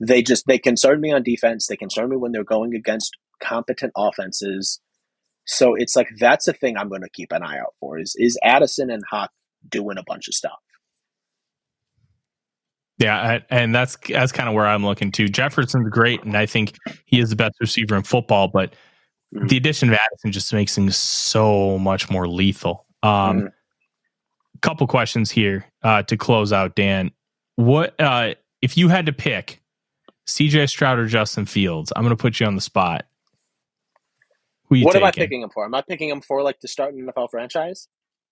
They 0.00 0.22
just 0.22 0.46
they 0.46 0.58
concern 0.58 1.00
me 1.00 1.12
on 1.12 1.22
defense. 1.22 1.66
They 1.66 1.76
concern 1.76 2.10
me 2.10 2.16
when 2.16 2.32
they're 2.32 2.44
going 2.44 2.74
against 2.74 3.16
competent 3.42 3.92
offenses. 3.96 4.80
So 5.46 5.74
it's 5.74 5.96
like 5.96 6.08
that's 6.18 6.48
a 6.48 6.52
thing 6.52 6.76
I'm 6.76 6.88
going 6.88 7.02
to 7.02 7.08
keep 7.10 7.32
an 7.32 7.42
eye 7.42 7.58
out 7.58 7.74
for. 7.80 7.98
Is 7.98 8.14
is 8.18 8.38
Addison 8.44 8.90
and 8.90 9.02
Hawk 9.10 9.30
doing 9.68 9.96
a 9.96 10.02
bunch 10.06 10.28
of 10.28 10.34
stuff? 10.34 10.58
Yeah, 12.98 13.16
I- 13.20 13.44
and 13.50 13.74
that's 13.74 13.96
that's 14.08 14.32
kind 14.32 14.48
of 14.48 14.54
where 14.54 14.66
I'm 14.66 14.84
looking 14.84 15.12
to. 15.12 15.28
Jefferson's 15.28 15.88
great, 15.90 16.22
and 16.24 16.36
I 16.36 16.46
think 16.46 16.76
he 17.04 17.20
is 17.20 17.30
the 17.30 17.36
best 17.36 17.54
receiver 17.60 17.94
in 17.96 18.02
football. 18.02 18.48
But 18.48 18.74
Mhm. 19.34 19.48
the 19.48 19.56
addition 19.56 19.88
of 19.90 19.94
Addison 19.94 20.32
just 20.32 20.52
makes 20.52 20.74
things 20.74 20.96
so 20.96 21.78
much 21.78 22.08
more 22.10 22.26
lethal. 22.26 22.86
Um, 23.02 23.42
Mhm. 23.42 23.52
Couple 24.62 24.86
questions 24.86 25.30
here 25.30 25.66
uh, 25.82 26.02
to 26.04 26.16
close 26.16 26.52
out, 26.52 26.76
Dan. 26.76 27.10
What 27.56 27.98
uh, 28.00 28.34
if 28.62 28.76
you 28.76 28.88
had 28.88 29.06
to 29.06 29.12
pick 29.12 29.62
C.J. 30.26 30.66
Stroud 30.66 30.98
or 30.98 31.06
Justin 31.06 31.46
Fields? 31.46 31.92
I'm 31.94 32.02
going 32.02 32.16
to 32.16 32.20
put 32.20 32.40
you 32.40 32.46
on 32.46 32.54
the 32.54 32.60
spot. 32.60 33.06
Who 34.68 34.76
you 34.76 34.84
What 34.84 34.96
am 34.96 35.04
I 35.04 35.12
picking 35.12 35.42
him 35.42 35.50
for? 35.50 35.64
Am 35.64 35.74
I 35.74 35.82
picking 35.82 36.08
him 36.08 36.20
for 36.20 36.42
like 36.42 36.58
to 36.60 36.68
start 36.68 36.94
an 36.94 37.06
NFL 37.06 37.30
franchise 37.30 37.88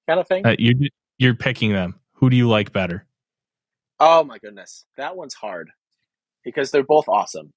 kind 0.09 0.19
of 0.19 0.27
thing? 0.27 0.45
Uh, 0.45 0.57
you're 0.59 0.75
you're 1.19 1.35
picking 1.35 1.73
them. 1.73 2.01
Who 2.15 2.31
do 2.31 2.37
you 2.37 2.49
like 2.49 2.73
better? 2.73 3.07
Oh 4.01 4.25
my 4.25 4.39
goodness, 4.39 4.85
that 4.97 5.17
one's 5.17 5.35
hard 5.35 5.71
because 6.45 6.71
they're 6.71 6.83
both 6.83 7.09
awesome. 7.09 7.53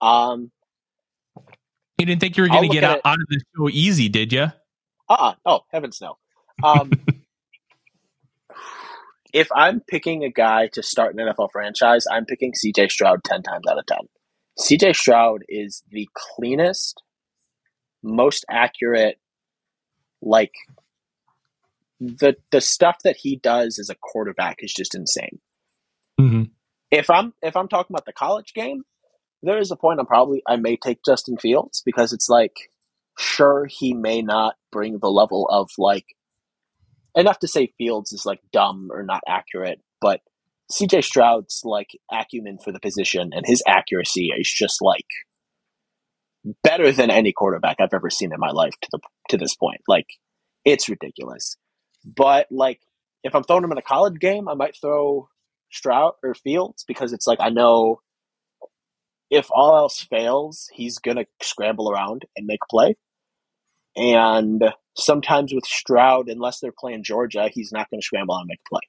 Um, 0.00 0.50
You 1.98 2.06
didn't 2.06 2.20
think 2.20 2.36
you 2.36 2.42
were 2.42 2.48
going 2.48 2.68
to 2.68 2.74
get 2.74 2.84
out, 2.84 3.00
out 3.04 3.18
of 3.18 3.26
the 3.28 3.40
show 3.56 3.68
easy, 3.70 4.08
did 4.08 4.32
you? 4.32 4.52
uh-uh. 5.08 5.34
Oh 5.46 5.60
heavens 5.70 6.00
no. 6.00 6.18
Um, 6.62 6.90
if 9.32 9.48
I'm 9.54 9.80
picking 9.80 10.24
a 10.24 10.30
guy 10.30 10.68
to 10.72 10.82
start 10.82 11.14
an 11.14 11.26
NFL 11.26 11.50
franchise, 11.52 12.06
I'm 12.10 12.24
picking 12.24 12.54
C.J. 12.54 12.88
Stroud 12.88 13.24
ten 13.24 13.42
times 13.42 13.64
out 13.70 13.78
of 13.78 13.86
ten. 13.86 14.08
C.J. 14.58 14.92
Stroud 14.94 15.42
is 15.48 15.82
the 15.90 16.08
cleanest, 16.14 17.02
most 18.02 18.44
accurate, 18.50 19.18
like 20.20 20.52
the 22.00 22.36
the 22.50 22.60
stuff 22.60 22.98
that 23.04 23.16
he 23.16 23.36
does 23.36 23.78
as 23.78 23.90
a 23.90 23.94
quarterback 23.94 24.56
is 24.60 24.72
just 24.72 24.94
insane. 24.94 25.40
Mm-hmm. 26.20 26.44
if 26.90 27.10
I'm 27.10 27.32
if 27.42 27.56
I'm 27.56 27.68
talking 27.68 27.94
about 27.94 28.06
the 28.06 28.12
college 28.12 28.52
game, 28.54 28.82
there 29.42 29.58
is 29.58 29.70
a 29.70 29.76
point 29.76 30.00
I'm 30.00 30.06
probably 30.06 30.42
I 30.46 30.56
may 30.56 30.76
take 30.76 31.04
Justin 31.04 31.36
Fields 31.36 31.82
because 31.84 32.12
it's 32.12 32.28
like 32.28 32.70
sure 33.16 33.66
he 33.66 33.94
may 33.94 34.22
not 34.22 34.54
bring 34.70 34.98
the 34.98 35.10
level 35.10 35.46
of 35.50 35.70
like 35.78 36.06
enough 37.14 37.38
to 37.40 37.48
say 37.48 37.72
Fields 37.78 38.12
is 38.12 38.26
like 38.26 38.40
dumb 38.52 38.88
or 38.92 39.02
not 39.02 39.22
accurate, 39.26 39.80
but 40.00 40.20
CJ 40.72 41.04
Stroud's 41.04 41.62
like 41.64 41.90
acumen 42.12 42.58
for 42.58 42.72
the 42.72 42.80
position 42.80 43.30
and 43.32 43.46
his 43.46 43.62
accuracy 43.66 44.30
is 44.38 44.50
just 44.50 44.82
like 44.82 45.06
better 46.62 46.92
than 46.92 47.10
any 47.10 47.32
quarterback 47.32 47.76
I've 47.80 47.94
ever 47.94 48.10
seen 48.10 48.32
in 48.32 48.40
my 48.40 48.50
life 48.50 48.74
to 48.82 48.88
the 48.92 49.00
to 49.30 49.36
this 49.36 49.54
point. 49.54 49.80
Like 49.88 50.06
it's 50.64 50.88
ridiculous. 50.88 51.56
But 52.04 52.46
like 52.50 52.80
if 53.24 53.34
I'm 53.34 53.42
throwing 53.42 53.64
him 53.64 53.72
in 53.72 53.78
a 53.78 53.82
college 53.82 54.20
game, 54.20 54.48
I 54.48 54.54
might 54.54 54.76
throw 54.76 55.28
Stroud 55.70 56.14
or 56.22 56.34
Fields 56.34 56.84
because 56.86 57.12
it's 57.12 57.26
like 57.26 57.40
I 57.40 57.48
know 57.50 58.00
if 59.30 59.48
all 59.50 59.76
else 59.76 60.00
fails, 60.00 60.68
he's 60.72 60.98
gonna 60.98 61.26
scramble 61.42 61.90
around 61.90 62.24
and 62.36 62.46
make 62.46 62.60
a 62.62 62.70
play. 62.70 62.96
And 63.98 64.62
sometimes 64.96 65.52
with 65.52 65.66
Stroud, 65.66 66.28
unless 66.28 66.60
they're 66.60 66.72
playing 66.76 67.02
Georgia, 67.02 67.50
he's 67.52 67.72
not 67.72 67.90
going 67.90 68.00
to 68.00 68.04
scramble 68.04 68.36
and 68.36 68.46
make 68.46 68.60
a 68.66 68.68
play. 68.68 68.80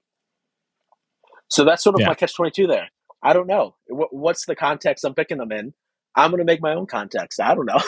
So 1.50 1.66
that's 1.66 1.84
sort 1.84 1.96
of 1.96 2.02
yeah. 2.02 2.08
my 2.08 2.14
catch 2.14 2.36
22 2.36 2.68
there. 2.68 2.90
I 3.22 3.34
don't 3.34 3.48
know. 3.48 3.76
what's 3.88 4.46
the 4.46 4.56
context 4.56 5.04
I'm 5.04 5.16
picking 5.16 5.40
them 5.40 5.52
in? 5.52 5.74
I'm 6.16 6.32
going 6.32 6.40
to 6.40 6.46
make 6.46 6.62
my 6.62 6.74
own 6.74 6.86
context. 6.86 7.40
I 7.42 7.56
don't 7.56 7.66
know. 7.66 7.80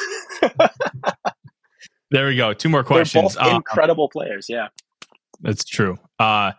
there 2.12 2.28
we 2.28 2.36
go. 2.36 2.54
Two 2.54 2.70
more 2.70 2.84
questions. 2.86 3.38
Uh, 3.38 3.54
incredible 3.56 4.10
players. 4.10 4.48
Yeah. 4.50 4.68
That's 5.42 5.64
true. 5.64 5.98
Uh, 6.20 6.52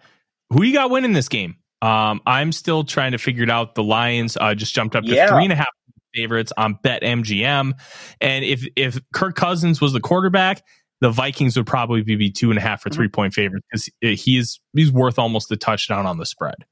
who 0.51 0.63
you 0.63 0.73
got 0.73 0.91
winning 0.91 1.13
this 1.13 1.29
game? 1.29 1.57
Um, 1.83 2.21
I'm 2.27 2.53
still 2.53 2.85
trying 2.85 3.13
to 3.13 3.19
figure 3.19 3.43
it 3.43 3.51
out. 3.51 3.75
The 3.75 3.83
Lions 3.83 4.37
uh, 4.41 4.55
just 4.55 4.75
jumped 4.75 4.95
up 4.95 5.05
to 5.05 5.15
yeah. 5.15 5.29
three 5.29 5.45
and 5.45 5.53
a 5.53 5.57
half 5.57 5.69
favorites 6.15 6.53
on 6.57 6.79
Bet 6.83 7.03
MGM, 7.03 7.73
and 8.21 8.45
if 8.45 8.67
if 8.77 9.01
Kirk 9.13 9.37
Cousins 9.37 9.81
was 9.81 9.93
the 9.93 10.01
quarterback, 10.01 10.63
the 11.01 11.11
Vikings 11.11 11.57
would 11.57 11.67
probably 11.67 12.03
be 12.03 12.31
two 12.31 12.51
and 12.51 12.59
a 12.59 12.63
half 12.63 12.85
or 12.87 12.89
mm-hmm. 12.89 12.97
three 12.97 13.09
point 13.09 13.35
favorites 13.35 13.67
because 13.71 14.21
he's 14.21 14.61
he's 14.73 14.93
worth 14.93 15.19
almost 15.19 15.51
a 15.51 15.57
touchdown 15.57 16.07
on 16.07 16.19
the 16.19 16.27
spread. 16.27 16.65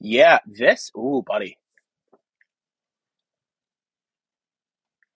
Yeah, 0.00 0.38
this 0.46 0.90
ooh, 0.96 1.22
buddy. 1.26 1.58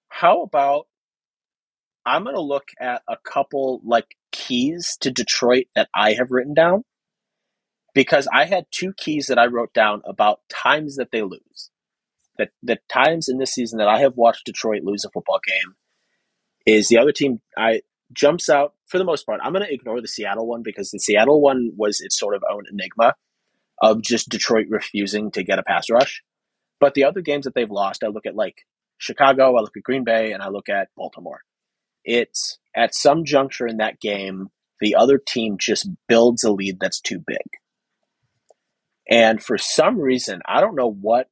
How 0.08 0.42
about 0.42 0.86
I'm 2.06 2.24
going 2.24 2.36
to 2.36 2.42
look 2.42 2.68
at 2.78 3.02
a 3.08 3.16
couple 3.16 3.80
like 3.84 4.16
keys 4.30 4.96
to 5.00 5.10
Detroit 5.10 5.66
that 5.74 5.88
I 5.94 6.12
have 6.12 6.30
written 6.30 6.54
down 6.54 6.84
because 7.94 8.28
I 8.32 8.44
had 8.44 8.66
two 8.70 8.92
keys 8.92 9.28
that 9.28 9.38
I 9.38 9.46
wrote 9.46 9.72
down 9.72 10.02
about 10.04 10.40
times 10.50 10.96
that 10.96 11.12
they 11.12 11.22
lose. 11.22 11.70
That 12.38 12.50
the 12.62 12.78
times 12.88 13.28
in 13.28 13.38
this 13.38 13.52
season 13.52 13.78
that 13.78 13.88
I 13.88 14.00
have 14.00 14.16
watched 14.16 14.46
Detroit 14.46 14.82
lose 14.82 15.04
a 15.04 15.10
football 15.10 15.40
game 15.46 15.74
is 16.66 16.88
the 16.88 16.98
other 16.98 17.12
team 17.12 17.40
I 17.56 17.82
jumps 18.12 18.48
out 18.48 18.74
for 18.86 18.98
the 18.98 19.04
most 19.04 19.24
part. 19.24 19.40
I'm 19.42 19.52
going 19.52 19.64
to 19.64 19.72
ignore 19.72 20.00
the 20.00 20.08
Seattle 20.08 20.46
one 20.46 20.62
because 20.62 20.90
the 20.90 20.98
Seattle 20.98 21.40
one 21.40 21.70
was 21.76 22.00
its 22.00 22.18
sort 22.18 22.34
of 22.34 22.42
own 22.50 22.64
enigma 22.70 23.14
of 23.80 24.02
just 24.02 24.28
Detroit 24.28 24.66
refusing 24.68 25.30
to 25.32 25.42
get 25.42 25.58
a 25.58 25.62
pass 25.62 25.90
rush. 25.90 26.22
But 26.80 26.94
the 26.94 27.04
other 27.04 27.20
games 27.20 27.44
that 27.44 27.54
they've 27.54 27.70
lost, 27.70 28.04
I 28.04 28.08
look 28.08 28.26
at 28.26 28.36
like 28.36 28.66
Chicago, 28.98 29.56
I 29.56 29.60
look 29.60 29.76
at 29.76 29.82
Green 29.82 30.04
Bay, 30.04 30.32
and 30.32 30.42
I 30.42 30.48
look 30.48 30.68
at 30.68 30.88
Baltimore. 30.96 31.40
It's 32.04 32.58
at 32.74 32.94
some 32.94 33.24
juncture 33.24 33.66
in 33.66 33.78
that 33.78 34.00
game, 34.00 34.48
the 34.80 34.94
other 34.96 35.18
team 35.18 35.56
just 35.58 35.88
builds 36.08 36.44
a 36.44 36.52
lead 36.52 36.78
that's 36.80 37.00
too 37.00 37.20
big. 37.24 37.38
And 39.08 39.42
for 39.42 39.58
some 39.58 39.98
reason, 39.98 40.40
I 40.46 40.60
don't 40.60 40.76
know 40.76 40.90
what, 40.90 41.28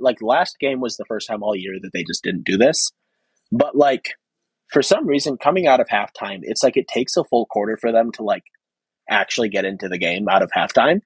like 0.00 0.22
last 0.22 0.56
game 0.60 0.80
was 0.80 0.96
the 0.96 1.04
first 1.06 1.28
time 1.28 1.42
all 1.42 1.56
year 1.56 1.74
that 1.80 1.90
they 1.92 2.04
just 2.04 2.22
didn't 2.22 2.44
do 2.44 2.56
this. 2.56 2.90
But 3.52 3.76
like 3.76 4.14
for 4.70 4.82
some 4.82 5.06
reason, 5.06 5.36
coming 5.36 5.66
out 5.66 5.80
of 5.80 5.88
halftime, 5.88 6.40
it's 6.42 6.62
like 6.62 6.76
it 6.76 6.88
takes 6.88 7.16
a 7.16 7.24
full 7.24 7.46
quarter 7.46 7.76
for 7.80 7.92
them 7.92 8.10
to 8.12 8.22
like 8.22 8.44
actually 9.08 9.48
get 9.48 9.64
into 9.64 9.88
the 9.88 9.98
game 9.98 10.28
out 10.28 10.42
of 10.42 10.50
halftime. 10.56 11.00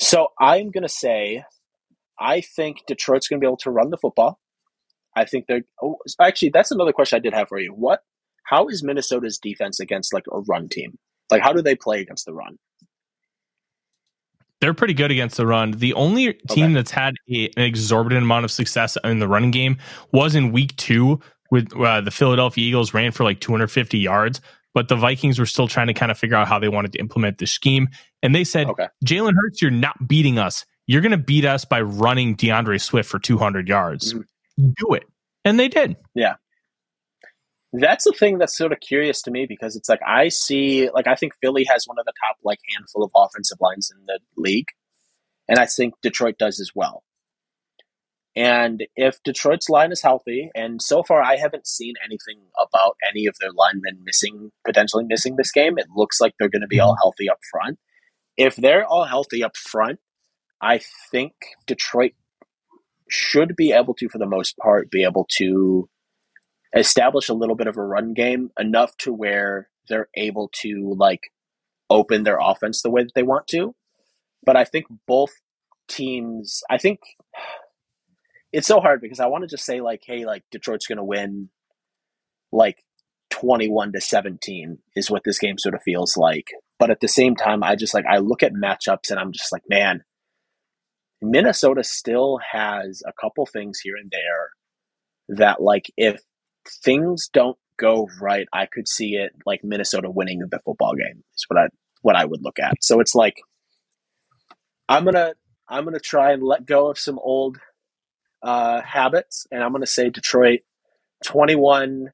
So 0.00 0.28
I'm 0.38 0.70
going 0.70 0.82
to 0.82 0.88
say, 0.88 1.44
I 2.18 2.40
think 2.40 2.78
Detroit's 2.86 3.28
going 3.28 3.40
to 3.40 3.44
be 3.44 3.48
able 3.48 3.56
to 3.58 3.70
run 3.70 3.90
the 3.90 3.96
football. 3.96 4.38
I 5.16 5.24
think 5.24 5.46
they're 5.48 5.62
oh, 5.82 5.96
actually 6.20 6.50
that's 6.50 6.70
another 6.70 6.92
question 6.92 7.16
I 7.16 7.20
did 7.20 7.32
have 7.32 7.48
for 7.48 7.58
you. 7.58 7.72
What 7.72 8.00
how 8.44 8.68
is 8.68 8.84
Minnesota's 8.84 9.38
defense 9.38 9.80
against 9.80 10.12
like 10.12 10.24
a 10.30 10.40
run 10.40 10.68
team? 10.68 10.98
Like 11.30 11.42
how 11.42 11.52
do 11.52 11.62
they 11.62 11.74
play 11.74 12.02
against 12.02 12.26
the 12.26 12.34
run? 12.34 12.58
They're 14.60 14.74
pretty 14.74 14.94
good 14.94 15.10
against 15.10 15.36
the 15.36 15.46
run. 15.46 15.72
The 15.72 15.92
only 15.94 16.32
team 16.48 16.66
okay. 16.66 16.74
that's 16.74 16.90
had 16.90 17.14
a, 17.30 17.50
an 17.56 17.64
exorbitant 17.64 18.22
amount 18.22 18.44
of 18.44 18.50
success 18.50 18.96
in 19.04 19.18
the 19.18 19.28
running 19.28 19.50
game 19.50 19.76
was 20.12 20.34
in 20.34 20.52
week 20.52 20.74
two 20.76 21.20
with 21.50 21.74
uh, 21.76 22.00
the 22.00 22.10
Philadelphia 22.10 22.66
Eagles 22.66 22.94
ran 22.94 23.12
for 23.12 23.24
like 23.24 23.40
250 23.40 23.98
yards, 23.98 24.40
but 24.74 24.88
the 24.88 24.96
Vikings 24.96 25.38
were 25.38 25.46
still 25.46 25.68
trying 25.68 25.86
to 25.88 25.94
kind 25.94 26.10
of 26.10 26.18
figure 26.18 26.36
out 26.36 26.48
how 26.48 26.58
they 26.58 26.68
wanted 26.68 26.92
to 26.92 26.98
implement 26.98 27.38
the 27.38 27.46
scheme. 27.46 27.88
And 28.22 28.34
they 28.34 28.44
said, 28.44 28.66
okay. 28.68 28.88
Jalen 29.04 29.34
Hurts, 29.34 29.60
you're 29.60 29.70
not 29.70 30.08
beating 30.08 30.38
us. 30.38 30.64
You're 30.86 31.02
going 31.02 31.12
to 31.12 31.18
beat 31.18 31.44
us 31.44 31.64
by 31.64 31.80
running 31.80 32.34
D'Andre 32.34 32.78
Swift 32.78 33.08
for 33.08 33.18
200 33.18 33.68
yards. 33.68 34.14
Mm-hmm. 34.14 34.70
Do 34.76 34.94
it. 34.94 35.04
And 35.44 35.60
they 35.60 35.68
did. 35.68 35.96
Yeah 36.14 36.36
that's 37.80 38.04
the 38.04 38.12
thing 38.12 38.38
that's 38.38 38.56
sort 38.56 38.72
of 38.72 38.80
curious 38.80 39.22
to 39.22 39.30
me 39.30 39.46
because 39.48 39.76
it's 39.76 39.88
like 39.88 40.00
I 40.06 40.28
see 40.28 40.88
like 40.94 41.06
I 41.06 41.14
think 41.14 41.34
Philly 41.40 41.64
has 41.64 41.86
one 41.86 41.98
of 41.98 42.04
the 42.04 42.12
top 42.24 42.36
like 42.44 42.58
handful 42.74 43.02
of 43.02 43.10
offensive 43.16 43.58
lines 43.60 43.90
in 43.90 44.04
the 44.06 44.18
league, 44.36 44.68
and 45.48 45.58
I 45.58 45.66
think 45.66 45.94
Detroit 46.02 46.36
does 46.38 46.60
as 46.60 46.70
well. 46.74 47.02
And 48.36 48.86
if 48.96 49.22
Detroit's 49.22 49.70
line 49.70 49.92
is 49.92 50.02
healthy, 50.02 50.50
and 50.54 50.82
so 50.82 51.02
far 51.02 51.22
I 51.22 51.36
haven't 51.36 51.66
seen 51.66 51.94
anything 52.04 52.42
about 52.60 52.96
any 53.08 53.26
of 53.26 53.36
their 53.40 53.50
linemen 53.50 54.04
missing 54.04 54.50
potentially 54.64 55.04
missing 55.04 55.36
this 55.36 55.52
game, 55.52 55.78
it 55.78 55.86
looks 55.94 56.20
like 56.20 56.34
they're 56.38 56.50
going 56.50 56.62
to 56.62 56.68
be 56.68 56.80
all 56.80 56.92
mm-hmm. 56.92 57.02
healthy 57.02 57.30
up 57.30 57.38
front. 57.50 57.78
If 58.36 58.56
they're 58.56 58.84
all 58.84 59.04
healthy 59.04 59.42
up 59.42 59.56
front, 59.56 59.98
I 60.60 60.80
think 61.10 61.32
Detroit 61.66 62.12
should 63.08 63.56
be 63.56 63.72
able 63.72 63.94
to, 63.94 64.08
for 64.08 64.18
the 64.18 64.26
most 64.26 64.56
part, 64.58 64.90
be 64.90 65.04
able 65.04 65.26
to 65.36 65.88
establish 66.74 67.28
a 67.28 67.34
little 67.34 67.54
bit 67.54 67.66
of 67.66 67.76
a 67.76 67.82
run 67.82 68.14
game 68.14 68.50
enough 68.58 68.96
to 68.98 69.12
where 69.12 69.68
they're 69.88 70.08
able 70.16 70.50
to 70.62 70.94
like 70.98 71.20
open 71.88 72.24
their 72.24 72.38
offense 72.40 72.82
the 72.82 72.90
way 72.90 73.02
that 73.02 73.12
they 73.14 73.22
want 73.22 73.46
to. 73.48 73.74
But 74.44 74.56
I 74.56 74.64
think 74.64 74.86
both 75.06 75.32
teams, 75.88 76.62
I 76.70 76.78
think 76.78 77.00
it's 78.52 78.66
so 78.66 78.80
hard 78.80 79.00
because 79.00 79.20
I 79.20 79.26
want 79.26 79.42
to 79.42 79.48
just 79.48 79.64
say 79.64 79.80
like, 79.80 80.02
hey, 80.06 80.24
like 80.24 80.44
Detroit's 80.50 80.86
going 80.86 80.98
to 80.98 81.04
win 81.04 81.50
like 82.52 82.82
21 83.30 83.92
to 83.92 84.00
17 84.00 84.78
is 84.94 85.10
what 85.10 85.22
this 85.24 85.38
game 85.38 85.58
sort 85.58 85.74
of 85.74 85.82
feels 85.82 86.16
like. 86.16 86.48
But 86.78 86.90
at 86.90 87.00
the 87.00 87.08
same 87.08 87.36
time, 87.36 87.62
I 87.62 87.76
just 87.76 87.94
like, 87.94 88.04
I 88.10 88.18
look 88.18 88.42
at 88.42 88.52
matchups 88.52 89.10
and 89.10 89.18
I'm 89.18 89.32
just 89.32 89.52
like, 89.52 89.62
man, 89.68 90.04
Minnesota 91.22 91.82
still 91.82 92.38
has 92.52 93.02
a 93.06 93.12
couple 93.20 93.46
things 93.46 93.80
here 93.80 93.96
and 93.96 94.10
there 94.10 94.50
that 95.28 95.60
like 95.60 95.86
if 95.96 96.20
things 96.68 97.28
don't 97.32 97.58
go 97.78 98.08
right, 98.20 98.46
I 98.52 98.66
could 98.66 98.88
see 98.88 99.14
it 99.16 99.32
like 99.44 99.62
Minnesota 99.62 100.10
winning 100.10 100.40
the 100.50 100.58
football 100.60 100.94
game. 100.94 101.22
Is 101.34 101.44
what 101.48 101.58
I 101.58 101.68
what 102.02 102.16
I 102.16 102.24
would 102.24 102.42
look 102.42 102.58
at. 102.58 102.74
So 102.80 103.00
it's 103.00 103.14
like 103.14 103.36
I'm 104.88 105.04
gonna 105.04 105.34
I'm 105.68 105.84
gonna 105.84 105.98
try 106.00 106.32
and 106.32 106.42
let 106.42 106.66
go 106.66 106.90
of 106.90 106.98
some 106.98 107.18
old 107.18 107.58
uh, 108.42 108.80
habits, 108.82 109.46
and 109.50 109.62
I'm 109.62 109.72
gonna 109.72 109.86
say 109.86 110.10
Detroit 110.10 110.60
21, 111.24 112.12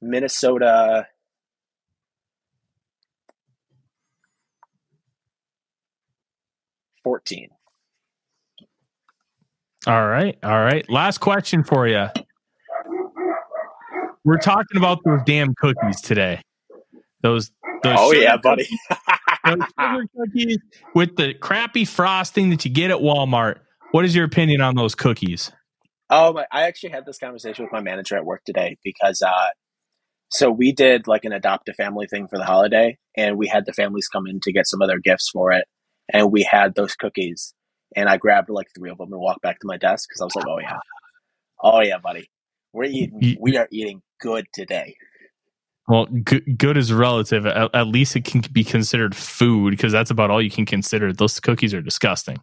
Minnesota. 0.00 1.06
Fourteen. 7.02 7.50
All 9.86 10.06
right, 10.06 10.38
all 10.42 10.60
right. 10.62 10.88
Last 10.88 11.18
question 11.18 11.64
for 11.64 11.86
you. 11.86 12.06
We're 14.24 14.38
talking 14.38 14.78
about 14.78 15.00
those 15.04 15.20
damn 15.26 15.54
cookies 15.54 16.00
today. 16.00 16.40
Those, 17.22 17.50
those 17.82 17.96
oh 17.98 18.12
yeah, 18.12 18.38
buddy. 18.38 18.66
those 19.44 19.58
cookies 20.16 20.58
with 20.94 21.16
the 21.16 21.34
crappy 21.34 21.84
frosting 21.84 22.50
that 22.50 22.64
you 22.64 22.70
get 22.70 22.90
at 22.90 22.98
Walmart. 22.98 23.60
What 23.92 24.04
is 24.04 24.14
your 24.14 24.24
opinion 24.24 24.60
on 24.60 24.76
those 24.76 24.94
cookies? 24.94 25.52
Oh, 26.08 26.42
I 26.50 26.62
actually 26.62 26.90
had 26.90 27.06
this 27.06 27.18
conversation 27.18 27.64
with 27.64 27.72
my 27.72 27.80
manager 27.80 28.16
at 28.16 28.24
work 28.24 28.42
today 28.44 28.76
because 28.82 29.20
uh, 29.22 29.48
so 30.30 30.50
we 30.50 30.72
did 30.72 31.06
like 31.06 31.24
an 31.24 31.32
adopt 31.32 31.68
a 31.68 31.74
family 31.74 32.06
thing 32.06 32.26
for 32.28 32.38
the 32.38 32.44
holiday, 32.44 32.96
and 33.16 33.36
we 33.36 33.46
had 33.46 33.66
the 33.66 33.72
families 33.72 34.08
come 34.08 34.26
in 34.26 34.40
to 34.40 34.52
get 34.52 34.66
some 34.66 34.80
of 34.80 34.88
their 34.88 35.00
gifts 35.00 35.30
for 35.30 35.52
it, 35.52 35.66
and 36.12 36.32
we 36.32 36.42
had 36.42 36.74
those 36.74 36.94
cookies, 36.94 37.54
and 37.94 38.08
I 38.08 38.16
grabbed 38.16 38.48
like 38.48 38.68
three 38.76 38.90
of 38.90 38.98
them 38.98 39.12
and 39.12 39.20
walked 39.20 39.42
back 39.42 39.60
to 39.60 39.66
my 39.66 39.76
desk 39.76 40.08
because 40.08 40.20
I 40.20 40.24
was 40.24 40.34
like, 40.34 40.46
oh 40.46 40.58
yeah, 40.60 40.78
oh 41.62 41.80
yeah, 41.80 41.98
buddy, 41.98 42.28
we're 42.72 42.84
eating, 42.84 43.36
we 43.40 43.56
are 43.56 43.68
eating 43.70 44.02
good 44.24 44.46
today. 44.54 44.96
Well, 45.86 46.06
good, 46.06 46.56
good 46.56 46.78
is 46.78 46.92
relative. 46.92 47.44
At, 47.44 47.74
at, 47.74 47.86
least 47.86 48.16
it 48.16 48.24
can 48.24 48.40
be 48.52 48.64
considered 48.64 49.14
food 49.14 49.72
because 49.72 49.92
that's 49.92 50.10
about 50.10 50.30
all 50.30 50.40
you 50.40 50.50
can 50.50 50.64
consider. 50.64 51.12
Those 51.12 51.38
cookies 51.40 51.74
are 51.74 51.82
disgusting. 51.82 52.38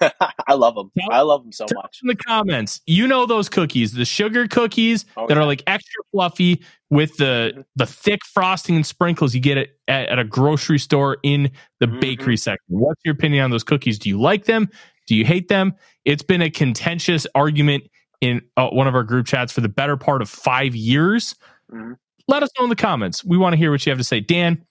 I 0.48 0.54
love 0.54 0.74
them. 0.74 0.90
Tell, 0.98 1.12
I 1.12 1.20
love 1.20 1.44
them 1.44 1.52
so 1.52 1.64
much. 1.72 2.00
In 2.02 2.08
the 2.08 2.16
comments, 2.16 2.80
you 2.86 3.06
know 3.06 3.24
those 3.24 3.48
cookies, 3.48 3.92
the 3.92 4.04
sugar 4.04 4.48
cookies 4.48 5.06
oh, 5.16 5.28
that 5.28 5.36
yeah. 5.36 5.42
are 5.42 5.46
like 5.46 5.62
extra 5.68 6.02
fluffy 6.10 6.62
with 6.90 7.16
the 7.18 7.52
mm-hmm. 7.52 7.60
the 7.76 7.86
thick 7.86 8.24
frosting 8.24 8.74
and 8.74 8.84
sprinkles 8.84 9.34
you 9.34 9.40
get 9.40 9.56
at, 9.56 9.68
at, 9.86 10.08
at 10.08 10.18
a 10.18 10.24
grocery 10.24 10.80
store 10.80 11.18
in 11.22 11.52
the 11.78 11.86
mm-hmm. 11.86 12.00
bakery 12.00 12.36
section. 12.36 12.66
What's 12.66 13.00
your 13.04 13.14
opinion 13.14 13.44
on 13.44 13.50
those 13.50 13.64
cookies? 13.64 13.98
Do 13.98 14.08
you 14.08 14.20
like 14.20 14.44
them? 14.44 14.68
Do 15.06 15.14
you 15.14 15.24
hate 15.24 15.48
them? 15.48 15.74
It's 16.04 16.24
been 16.24 16.42
a 16.42 16.50
contentious 16.50 17.26
argument 17.34 17.84
in 18.20 18.42
uh, 18.56 18.68
one 18.68 18.86
of 18.86 18.94
our 18.94 19.04
group 19.04 19.26
chats 19.26 19.52
for 19.52 19.60
the 19.60 19.68
better 19.68 19.96
part 19.96 20.22
of 20.22 20.28
five 20.28 20.74
years. 20.74 21.34
Mm-hmm. 21.72 21.92
Let 22.26 22.42
us 22.42 22.50
know 22.58 22.64
in 22.64 22.70
the 22.70 22.76
comments. 22.76 23.24
We 23.24 23.38
want 23.38 23.54
to 23.54 23.56
hear 23.56 23.70
what 23.70 23.84
you 23.86 23.90
have 23.90 23.98
to 23.98 24.04
say. 24.04 24.20
Dan, 24.20 24.64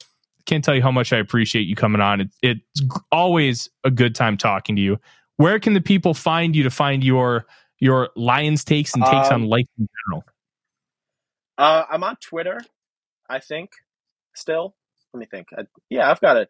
can't 0.45 0.63
tell 0.63 0.75
you 0.75 0.81
how 0.81 0.91
much 0.91 1.13
I 1.13 1.17
appreciate 1.17 1.63
you 1.63 1.75
coming 1.75 2.01
on. 2.01 2.21
It, 2.21 2.29
it's 2.41 2.81
always 3.11 3.69
a 3.83 3.91
good 3.91 4.15
time 4.15 4.37
talking 4.37 4.75
to 4.75 4.81
you. 4.81 4.99
Where 5.35 5.59
can 5.59 5.73
the 5.73 5.81
people 5.81 6.13
find 6.13 6.55
you 6.55 6.63
to 6.63 6.69
find 6.69 7.03
your 7.03 7.45
your 7.79 8.09
Lions 8.15 8.63
takes 8.63 8.95
and 8.95 9.03
takes 9.03 9.29
um, 9.29 9.43
on 9.43 9.49
life 9.49 9.67
in 9.77 9.87
general? 10.05 10.23
Uh, 11.57 11.83
I'm 11.89 12.03
on 12.03 12.15
Twitter, 12.17 12.59
I 13.29 13.39
think, 13.39 13.71
still. 14.35 14.75
Let 15.13 15.19
me 15.19 15.25
think. 15.25 15.47
I, 15.55 15.63
yeah, 15.89 16.09
I've 16.09 16.21
got 16.21 16.37
it 16.37 16.49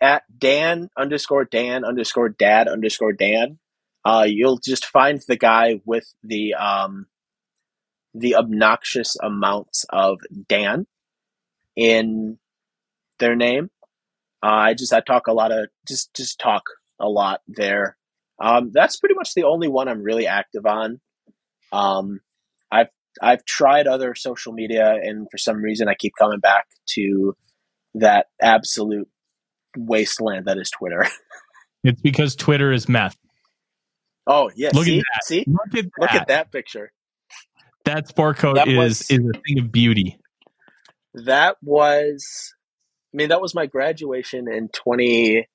at 0.00 0.24
Dan 0.36 0.88
underscore 0.96 1.44
Dan 1.44 1.84
underscore 1.84 2.28
Dad 2.28 2.68
underscore 2.68 3.12
Dan. 3.12 3.58
Uh, 4.04 4.26
you'll 4.26 4.58
just 4.58 4.86
find 4.86 5.20
the 5.28 5.36
guy 5.36 5.80
with 5.84 6.12
the 6.22 6.54
um, 6.54 7.06
the 8.14 8.34
obnoxious 8.34 9.16
amounts 9.22 9.84
of 9.90 10.18
Dan 10.48 10.86
in 11.76 12.38
their 13.18 13.36
name. 13.36 13.70
Uh, 14.42 14.46
I 14.46 14.74
just 14.74 14.92
I 14.92 15.00
talk 15.00 15.28
a 15.28 15.32
lot 15.32 15.52
of 15.52 15.68
just 15.86 16.14
just 16.14 16.40
talk 16.40 16.64
a 16.98 17.08
lot 17.08 17.40
there. 17.46 17.96
Um, 18.40 18.70
that's 18.72 18.96
pretty 18.96 19.14
much 19.14 19.34
the 19.34 19.44
only 19.44 19.68
one 19.68 19.88
I'm 19.88 20.02
really 20.02 20.26
active 20.26 20.66
on. 20.66 21.00
Um, 21.70 22.20
I've 22.70 22.90
I've 23.20 23.44
tried 23.44 23.86
other 23.86 24.14
social 24.14 24.52
media, 24.52 24.94
and 25.00 25.28
for 25.30 25.38
some 25.38 25.58
reason, 25.62 25.88
I 25.88 25.94
keep 25.94 26.14
coming 26.18 26.40
back 26.40 26.66
to 26.94 27.36
that 27.94 28.26
absolute 28.40 29.08
wasteland 29.76 30.46
that 30.46 30.58
is 30.58 30.70
Twitter. 30.70 31.06
it's 31.84 32.00
because 32.00 32.34
Twitter 32.34 32.72
is 32.72 32.88
meth. 32.88 33.16
Oh 34.26 34.50
yeah, 34.54 34.70
look 34.72 34.84
see, 34.84 34.98
at 34.98 35.04
that. 35.14 35.24
see, 35.24 35.44
look 35.46 35.74
at 35.74 35.84
that. 35.84 35.90
look 35.98 36.12
at 36.12 36.28
that 36.28 36.52
picture. 36.52 36.92
That 37.84 38.08
sport 38.08 38.38
coat 38.38 38.54
that 38.54 38.68
is 38.68 38.76
was, 38.76 39.00
is 39.10 39.18
a 39.18 39.38
thing 39.40 39.58
of 39.58 39.72
beauty. 39.72 40.18
That 41.14 41.56
was, 41.62 42.54
I 43.12 43.16
mean, 43.16 43.28
that 43.30 43.40
was 43.40 43.54
my 43.54 43.66
graduation 43.66 44.50
in 44.50 44.68
twenty. 44.68 45.48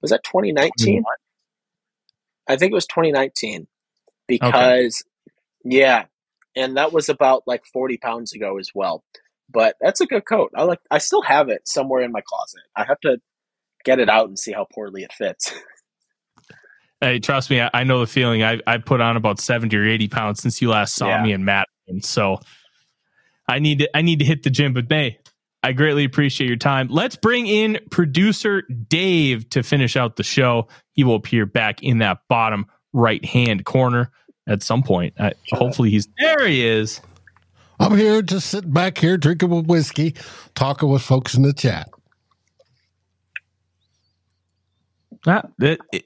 Was 0.00 0.12
that 0.12 0.22
twenty 0.22 0.52
nineteen? 0.52 1.02
I 2.48 2.56
think 2.56 2.70
it 2.70 2.74
was 2.74 2.86
twenty 2.86 3.10
nineteen, 3.10 3.66
because 4.28 5.02
okay. 5.02 5.76
yeah, 5.76 6.04
and 6.54 6.76
that 6.76 6.92
was 6.92 7.08
about 7.08 7.42
like 7.46 7.64
forty 7.72 7.98
pounds 7.98 8.32
ago 8.32 8.58
as 8.58 8.70
well. 8.74 9.02
But 9.52 9.74
that's 9.80 10.00
a 10.00 10.06
good 10.06 10.24
coat. 10.24 10.52
I 10.54 10.62
like. 10.62 10.78
I 10.92 10.98
still 10.98 11.22
have 11.22 11.48
it 11.48 11.66
somewhere 11.66 12.02
in 12.02 12.12
my 12.12 12.22
closet. 12.24 12.62
I 12.76 12.84
have 12.84 13.00
to 13.00 13.18
get 13.84 13.98
it 13.98 14.08
out 14.08 14.28
and 14.28 14.38
see 14.38 14.52
how 14.52 14.66
poorly 14.72 15.02
it 15.02 15.12
fits. 15.12 15.52
Hey, 17.00 17.18
trust 17.18 17.48
me, 17.50 17.60
I, 17.60 17.70
I, 17.72 17.84
know 17.84 18.00
the 18.00 18.06
feeling. 18.06 18.42
I 18.42 18.60
I 18.66 18.78
put 18.78 19.00
on 19.00 19.16
about 19.16 19.40
seventy 19.40 19.76
or 19.76 19.86
eighty 19.86 20.08
pounds 20.08 20.40
since 20.40 20.60
you 20.60 20.68
last 20.68 20.94
saw 20.94 21.08
yeah. 21.08 21.22
me 21.22 21.32
in 21.32 21.44
Madison. 21.44 22.02
So 22.02 22.40
I 23.48 23.58
need 23.58 23.80
to 23.80 23.96
I 23.96 24.02
need 24.02 24.18
to 24.18 24.24
hit 24.24 24.42
the 24.42 24.50
gym. 24.50 24.74
But 24.74 24.90
May, 24.90 25.18
I 25.62 25.72
greatly 25.72 26.04
appreciate 26.04 26.48
your 26.48 26.56
time. 26.56 26.88
Let's 26.88 27.16
bring 27.16 27.46
in 27.46 27.78
producer 27.90 28.62
Dave 28.62 29.48
to 29.50 29.62
finish 29.62 29.96
out 29.96 30.16
the 30.16 30.22
show. 30.22 30.68
He 30.92 31.04
will 31.04 31.14
appear 31.14 31.46
back 31.46 31.82
in 31.82 31.98
that 31.98 32.18
bottom 32.28 32.66
right 32.92 33.24
hand 33.24 33.64
corner 33.64 34.10
at 34.46 34.62
some 34.62 34.82
point. 34.82 35.14
Uh, 35.18 35.30
hopefully, 35.52 35.90
he's 35.90 36.08
there. 36.18 36.46
He 36.46 36.66
is. 36.66 37.00
I'm 37.78 37.96
here, 37.96 38.20
just 38.20 38.50
sitting 38.50 38.72
back 38.72 38.98
here, 38.98 39.16
drinking 39.16 39.50
a 39.52 39.60
whiskey, 39.62 40.14
talking 40.54 40.90
with 40.90 41.00
folks 41.00 41.34
in 41.34 41.42
the 41.42 41.54
chat. 41.54 41.88
Ah, 45.26 45.44
it, 45.58 45.80
it, 45.90 46.04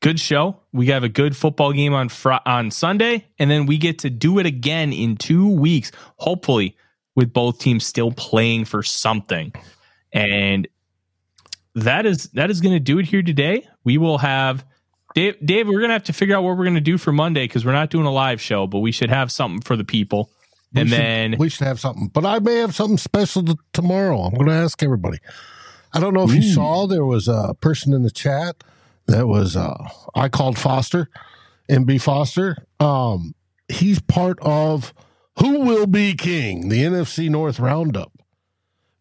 good 0.00 0.18
show. 0.18 0.56
We 0.72 0.86
have 0.86 1.04
a 1.04 1.08
good 1.08 1.36
football 1.36 1.72
game 1.72 1.94
on 1.94 2.08
fr- 2.08 2.32
on 2.44 2.70
Sunday, 2.70 3.26
and 3.38 3.50
then 3.50 3.66
we 3.66 3.78
get 3.78 4.00
to 4.00 4.10
do 4.10 4.38
it 4.38 4.46
again 4.46 4.92
in 4.92 5.16
two 5.16 5.48
weeks. 5.48 5.92
Hopefully, 6.16 6.76
with 7.14 7.32
both 7.32 7.58
teams 7.58 7.86
still 7.86 8.12
playing 8.12 8.64
for 8.64 8.82
something, 8.82 9.52
and 10.12 10.66
that 11.74 12.06
is 12.06 12.24
that 12.30 12.50
is 12.50 12.60
going 12.60 12.74
to 12.74 12.80
do 12.80 12.98
it 12.98 13.06
here 13.06 13.22
today. 13.22 13.66
We 13.84 13.98
will 13.98 14.18
have 14.18 14.64
Dave. 15.14 15.36
Dave, 15.44 15.68
we're 15.68 15.78
going 15.78 15.90
to 15.90 15.94
have 15.94 16.04
to 16.04 16.12
figure 16.12 16.36
out 16.36 16.42
what 16.42 16.56
we're 16.56 16.64
going 16.64 16.74
to 16.74 16.80
do 16.80 16.98
for 16.98 17.12
Monday 17.12 17.44
because 17.44 17.64
we're 17.64 17.72
not 17.72 17.90
doing 17.90 18.06
a 18.06 18.12
live 18.12 18.40
show, 18.40 18.66
but 18.66 18.80
we 18.80 18.92
should 18.92 19.10
have 19.10 19.30
something 19.30 19.60
for 19.60 19.76
the 19.76 19.84
people. 19.84 20.30
We 20.72 20.82
and 20.82 20.90
should, 20.90 20.98
then 20.98 21.36
we 21.38 21.48
should 21.48 21.66
have 21.66 21.80
something, 21.80 22.08
but 22.08 22.24
I 22.24 22.38
may 22.38 22.56
have 22.56 22.74
something 22.74 22.98
special 22.98 23.44
to, 23.44 23.56
tomorrow. 23.72 24.20
I'm 24.22 24.34
going 24.34 24.46
to 24.46 24.52
ask 24.52 24.82
everybody. 24.82 25.18
I 25.92 25.98
don't 25.98 26.14
know 26.14 26.22
if 26.22 26.32
you 26.32 26.42
saw 26.42 26.86
there 26.86 27.04
was 27.04 27.26
a 27.26 27.56
person 27.60 27.92
in 27.92 28.02
the 28.02 28.12
chat 28.12 28.62
that 29.10 29.28
was 29.28 29.56
uh, 29.56 29.88
I 30.14 30.28
called 30.28 30.58
Foster, 30.58 31.08
MB 31.68 32.00
Foster. 32.00 32.56
Um, 32.78 33.34
he's 33.68 34.00
part 34.00 34.38
of 34.40 34.94
Who 35.38 35.60
Will 35.60 35.86
Be 35.86 36.14
King, 36.14 36.68
the 36.68 36.82
NFC 36.82 37.28
North 37.28 37.60
Roundup. 37.60 38.12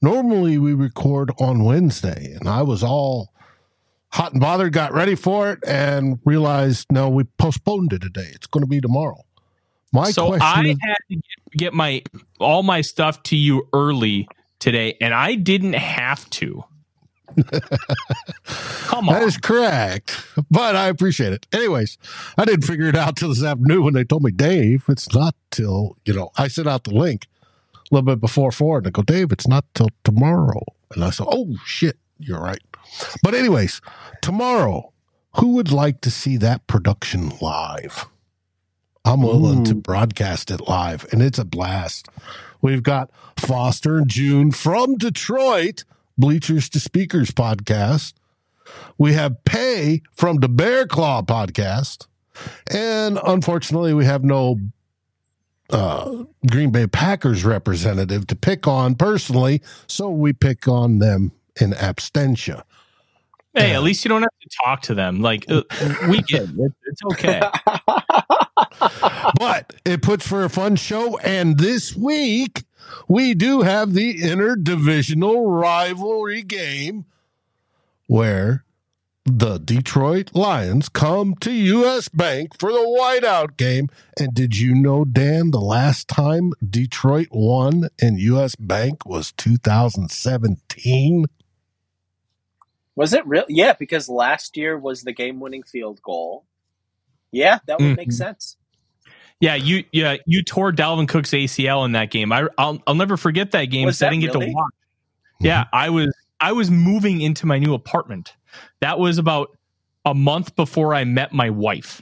Normally 0.02 0.58
we 0.58 0.74
record 0.74 1.32
on 1.40 1.64
Wednesday, 1.64 2.34
and 2.40 2.48
I 2.48 2.62
was 2.62 2.84
all 2.84 3.34
hot 4.12 4.32
and 4.32 4.42
bothered, 4.42 4.74
got 4.74 4.94
ready 4.94 5.16
for 5.16 5.52
it, 5.52 5.60
and 5.66 6.20
realized 6.26 6.88
no, 6.92 7.10
we 7.10 7.26
postponed 7.38 7.94
it 7.94 8.02
today. 8.02 8.30
It's 8.34 8.48
going 8.48 8.64
to 8.64 8.68
be 8.70 8.82
tomorrow. 8.82 9.24
My 9.92 10.12
so 10.12 10.34
I 10.34 10.66
is, 10.66 10.78
had 10.82 10.98
to 11.10 11.22
get 11.58 11.74
my 11.74 12.04
all 12.40 12.64
my 12.64 12.82
stuff 12.82 13.24
to 13.24 13.36
you 13.36 13.68
early 13.74 14.28
today, 14.60 14.96
and 15.02 15.14
I 15.14 15.36
didn't 15.36 15.74
have 15.74 16.30
to. 16.32 16.64
Come 18.88 19.10
on. 19.10 19.16
That 19.16 19.24
is 19.24 19.38
correct. 19.38 20.26
But 20.50 20.76
I 20.76 20.88
appreciate 20.88 21.34
it. 21.34 21.48
Anyways, 21.54 21.98
I 22.38 22.46
didn't 22.46 22.66
figure 22.66 22.88
it 22.88 22.96
out 22.96 23.16
till 23.16 23.30
this 23.30 23.44
afternoon 23.44 23.84
when 23.84 23.94
they 23.94 24.04
told 24.04 24.24
me, 24.24 24.32
Dave, 24.32 24.86
it's 24.88 25.14
not 25.14 25.36
till, 25.52 25.98
you 26.06 26.14
know, 26.14 26.32
I 26.38 26.48
sent 26.48 26.68
out 26.68 26.84
the 26.84 26.94
link 26.94 27.28
a 27.76 27.80
little 27.92 28.06
bit 28.06 28.20
before 28.20 28.52
four 28.52 28.80
and 28.80 28.88
I 28.88 28.90
go, 28.90 29.02
Dave, 29.02 29.32
it's 29.32 29.48
not 29.48 29.66
till 29.74 29.90
tomorrow. 30.04 30.64
And 30.94 31.04
I 31.04 31.12
said, 31.12 31.28
oh, 31.30 31.56
shit, 31.66 31.98
you're 32.18 32.42
right. 32.42 32.62
But, 33.22 33.36
anyways, 33.36 33.82
tomorrow, 34.22 34.92
who 35.36 35.50
would 35.54 35.72
like 35.72 36.02
to 36.02 36.12
see 36.12 36.38
that 36.38 36.66
production 36.68 37.32
live? 37.42 38.08
I'm 39.06 39.22
willing 39.22 39.62
Ooh. 39.62 39.66
to 39.66 39.76
broadcast 39.76 40.52
it 40.52 40.68
live, 40.68 41.06
and 41.12 41.22
it's 41.22 41.40
a 41.40 41.46
blast. 41.46 42.10
We've 42.62 42.84
got 42.84 43.10
Foster 43.38 43.98
and 43.98 44.10
June 44.10 44.52
from 44.52 44.98
Detroit 44.98 45.84
Bleachers 46.20 46.68
to 46.70 46.82
Speakers 46.82 47.32
podcast. 47.32 48.14
We 48.98 49.14
have 49.14 49.44
Pay 49.46 50.02
from 50.14 50.38
the 50.38 50.50
Bear 50.50 50.86
Claw 50.86 51.22
podcast. 51.22 52.08
And 52.70 53.18
unfortunately, 53.26 53.94
we 53.94 54.04
have 54.04 54.24
no 54.24 54.60
uh, 55.70 56.24
Green 56.46 56.72
Bay 56.72 56.88
Packers 56.88 57.46
representative 57.46 58.28
to 58.28 58.36
pick 58.36 58.68
on 58.68 58.96
personally. 58.96 59.62
So 59.88 60.10
we 60.10 60.34
pick 60.34 60.68
on 60.68 61.00
them 61.00 61.32
in 61.60 61.74
abstention. 61.74 62.62
Hey, 63.54 63.74
at 63.74 63.82
least 63.82 64.04
you 64.04 64.10
don't 64.10 64.22
have 64.22 64.40
to 64.42 64.50
talk 64.64 64.82
to 64.84 64.94
them. 64.94 65.22
Like 65.22 65.50
uh, 65.50 65.64
we 66.10 66.22
get 66.22 66.44
it. 66.44 66.74
It's 66.86 67.02
okay. 67.14 67.42
but 69.40 69.74
it 69.86 70.02
puts 70.02 70.28
for 70.28 70.44
a 70.44 70.50
fun 70.50 70.76
show. 70.76 71.18
And 71.20 71.58
this 71.58 71.96
week 71.96 72.64
we 73.08 73.34
do 73.34 73.62
have 73.62 73.94
the 73.94 74.20
interdivisional 74.22 75.62
rivalry 75.62 76.44
game 76.44 77.06
where 78.08 78.64
the 79.26 79.60
Detroit 79.60 80.32
Lions 80.34 80.90
come 80.90 81.36
to 81.36 81.52
US 81.52 82.10
Bank 82.10 82.58
for 82.58 82.72
the 82.72 82.80
whiteout 82.80 83.58
game. 83.58 83.90
And 84.20 84.34
did 84.34 84.58
you 84.58 84.74
know, 84.74 85.06
Dan, 85.06 85.52
the 85.52 85.60
last 85.60 86.08
time 86.08 86.54
Detroit 86.68 87.28
won 87.32 87.90
in 88.00 88.18
US 88.18 88.56
Bank 88.56 89.06
was 89.06 89.32
2017? 89.34 91.26
Was 92.96 93.14
it 93.14 93.26
real? 93.26 93.46
Yeah, 93.48 93.74
because 93.74 94.10
last 94.10 94.58
year 94.58 94.78
was 94.78 95.04
the 95.04 95.14
game 95.14 95.40
winning 95.40 95.64
field 95.64 96.02
goal. 96.02 96.46
Yeah, 97.32 97.60
that 97.68 97.80
would 97.80 97.86
mm-hmm. 97.86 97.96
make 97.96 98.12
sense. 98.12 98.58
Yeah, 99.40 99.56
you 99.56 99.86
yeah 99.92 100.18
you 100.26 100.44
tore 100.44 100.72
Dalvin 100.72 101.08
Cook's 101.08 101.32
ACL 101.32 101.86
in 101.86 101.94
that 101.94 102.12
game. 102.12 102.32
I 102.32 102.48
I'll, 102.58 102.82
I'll 102.86 102.96
never 102.96 103.16
forget 103.16 103.52
that 103.52 103.66
game. 103.66 103.86
Was 103.86 103.98
setting 103.98 104.22
really? 104.22 104.48
it 104.48 104.48
to 104.48 104.54
watch. 104.54 104.74
Yeah, 105.40 105.64
mm-hmm. 105.64 105.76
I 105.76 105.90
was 105.90 106.16
I 106.42 106.52
was 106.52 106.70
moving 106.70 107.22
into 107.22 107.46
my 107.46 107.58
new 107.58 107.74
apartment. 107.74 108.36
That 108.82 109.00
was 109.00 109.18
about 109.18 109.58
a 110.06 110.14
month 110.14 110.56
before 110.56 110.94
I 110.94 111.04
met 111.06 111.32
my 111.32 111.50
wife. 111.50 112.02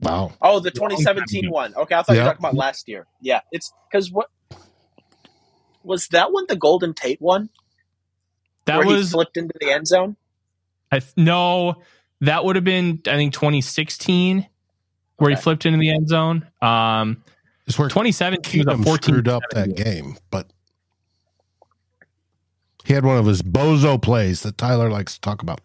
Wow. 0.00 0.32
Oh, 0.40 0.60
the 0.60 0.70
2017 0.70 1.50
one. 1.50 1.74
Okay, 1.74 1.94
I 1.94 2.02
thought 2.02 2.14
you 2.14 2.20
were 2.20 2.26
talking 2.26 2.40
about 2.40 2.54
last 2.54 2.88
year. 2.88 3.06
Yeah, 3.20 3.40
it's 3.52 3.72
because 3.90 4.10
what 4.10 4.28
was 5.82 6.08
that 6.08 6.32
one? 6.32 6.46
The 6.48 6.56
Golden 6.56 6.94
Tate 6.94 7.20
one. 7.20 7.50
That 8.64 8.86
was 8.86 9.10
flipped 9.12 9.36
into 9.36 9.54
the 9.60 9.70
end 9.70 9.86
zone. 9.86 10.16
I 10.90 11.02
no, 11.16 11.82
that 12.22 12.44
would 12.44 12.56
have 12.56 12.64
been 12.64 13.02
I 13.06 13.16
think 13.16 13.34
2016 13.34 14.46
where 15.20 15.30
okay. 15.30 15.38
he 15.38 15.42
flipped 15.42 15.66
into 15.66 15.78
the 15.78 15.90
end 15.90 16.08
zone. 16.08 16.46
Um, 16.62 17.22
it's 17.66 17.78
where 17.78 17.88
2017 17.88 18.64
was 18.66 18.80
a 18.80 18.82
14 18.82 19.02
screwed 19.02 19.28
up 19.28 19.42
that 19.50 19.76
game, 19.76 20.16
but 20.30 20.50
he 22.84 22.94
had 22.94 23.04
one 23.04 23.18
of 23.18 23.26
his 23.26 23.42
bozo 23.42 24.00
plays 24.00 24.42
that 24.42 24.56
Tyler 24.56 24.90
likes 24.90 25.14
to 25.14 25.20
talk 25.20 25.42
about. 25.42 25.60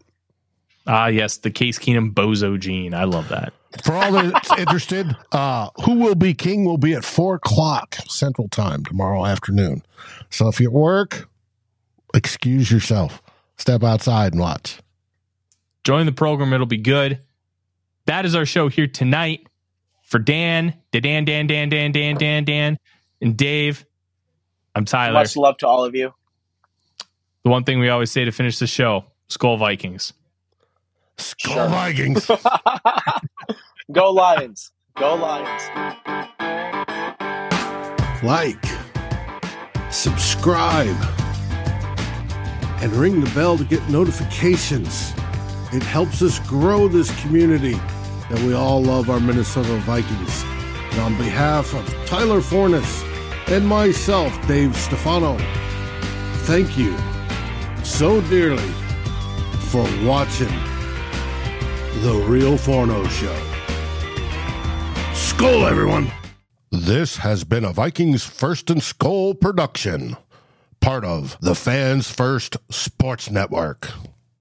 Ah, 0.87 1.07
yes, 1.07 1.37
the 1.37 1.49
Case 1.49 1.79
Keenum 1.79 2.13
bozo 2.13 2.59
gene. 2.59 2.93
I 2.93 3.05
love 3.05 3.29
that. 3.29 3.53
For 3.83 3.93
all 3.93 4.11
that's 4.11 4.51
interested, 4.59 5.15
uh, 5.31 5.69
who 5.83 5.95
will 5.95 6.15
be 6.15 6.33
king 6.33 6.65
will 6.65 6.77
be 6.77 6.93
at 6.93 7.05
four 7.05 7.35
o'clock 7.35 7.95
Central 8.09 8.49
Time 8.49 8.83
tomorrow 8.83 9.25
afternoon. 9.25 9.81
So 10.29 10.49
if 10.49 10.59
you're 10.59 10.69
at 10.69 10.75
work, 10.75 11.29
excuse 12.13 12.69
yourself, 12.69 13.21
step 13.57 13.83
outside 13.83 14.33
and 14.33 14.41
watch. 14.41 14.79
Join 15.85 16.05
the 16.05 16.11
program; 16.11 16.51
it'll 16.51 16.65
be 16.65 16.77
good 16.77 17.21
that 18.05 18.25
is 18.25 18.35
our 18.35 18.45
show 18.45 18.67
here 18.69 18.87
tonight. 18.87 19.47
For 20.03 20.19
Dan, 20.19 20.73
Dan, 20.91 21.25
Dan, 21.25 21.47
Dan, 21.47 21.69
Dan, 21.69 21.91
Dan, 21.91 22.15
Dan, 22.15 22.43
Dan, 22.45 22.77
And 23.21 23.35
Dave, 23.35 23.85
I'm 24.75 24.85
Tyler. 24.85 25.13
Much 25.13 25.35
love 25.35 25.57
to 25.57 25.67
all 25.67 25.83
of 25.83 25.95
you. 25.95 26.13
The 27.43 27.49
one 27.49 27.63
thing 27.63 27.79
we 27.79 27.89
always 27.89 28.11
say 28.11 28.23
to 28.25 28.31
finish 28.31 28.59
the 28.59 28.67
show 28.67 29.05
Skol 29.29 29.57
Vikings. 29.57 30.13
Skol 31.17 31.53
Sure. 31.53 31.69
Vikings. 31.69 32.27
Go 33.91 34.11
Lions. 34.11 34.71
Go 34.97 35.15
Lions. 35.15 35.63
like, 38.23 38.63
subscribe, 39.91 40.95
and 42.81 42.91
ring 42.93 43.21
the 43.21 43.29
bell 43.31 43.57
to 43.57 43.63
get 43.63 43.87
notifications. 43.89 45.13
It 45.73 45.83
helps 45.83 46.21
us 46.21 46.39
grow 46.39 46.87
this 46.87 47.09
community 47.21 47.79
that 48.29 48.39
we 48.43 48.53
all 48.53 48.81
love 48.81 49.09
our 49.09 49.19
Minnesota 49.19 49.75
Vikings. 49.81 50.43
And 50.91 50.99
on 51.01 51.17
behalf 51.17 51.73
of 51.73 52.05
Tyler 52.05 52.41
Forness 52.41 53.03
and 53.47 53.67
myself, 53.67 54.33
Dave 54.47 54.75
Stefano, 54.75 55.37
thank 56.45 56.77
you 56.77 56.97
so 57.83 58.21
dearly 58.21 58.71
for 59.69 59.83
watching 60.05 60.53
The 62.01 62.23
Real 62.27 62.57
Forno 62.57 63.05
Show. 63.07 63.41
Skol, 65.13 65.69
everyone! 65.69 66.11
This 66.71 67.17
has 67.17 67.43
been 67.43 67.63
a 67.63 67.71
Vikings 67.71 68.23
First 68.23 68.69
and 68.69 68.81
Skol 68.81 69.39
production, 69.39 70.17
part 70.79 71.05
of 71.05 71.37
the 71.41 71.55
Fans 71.55 72.09
First 72.09 72.57
Sports 72.69 73.29
Network. 73.29 73.91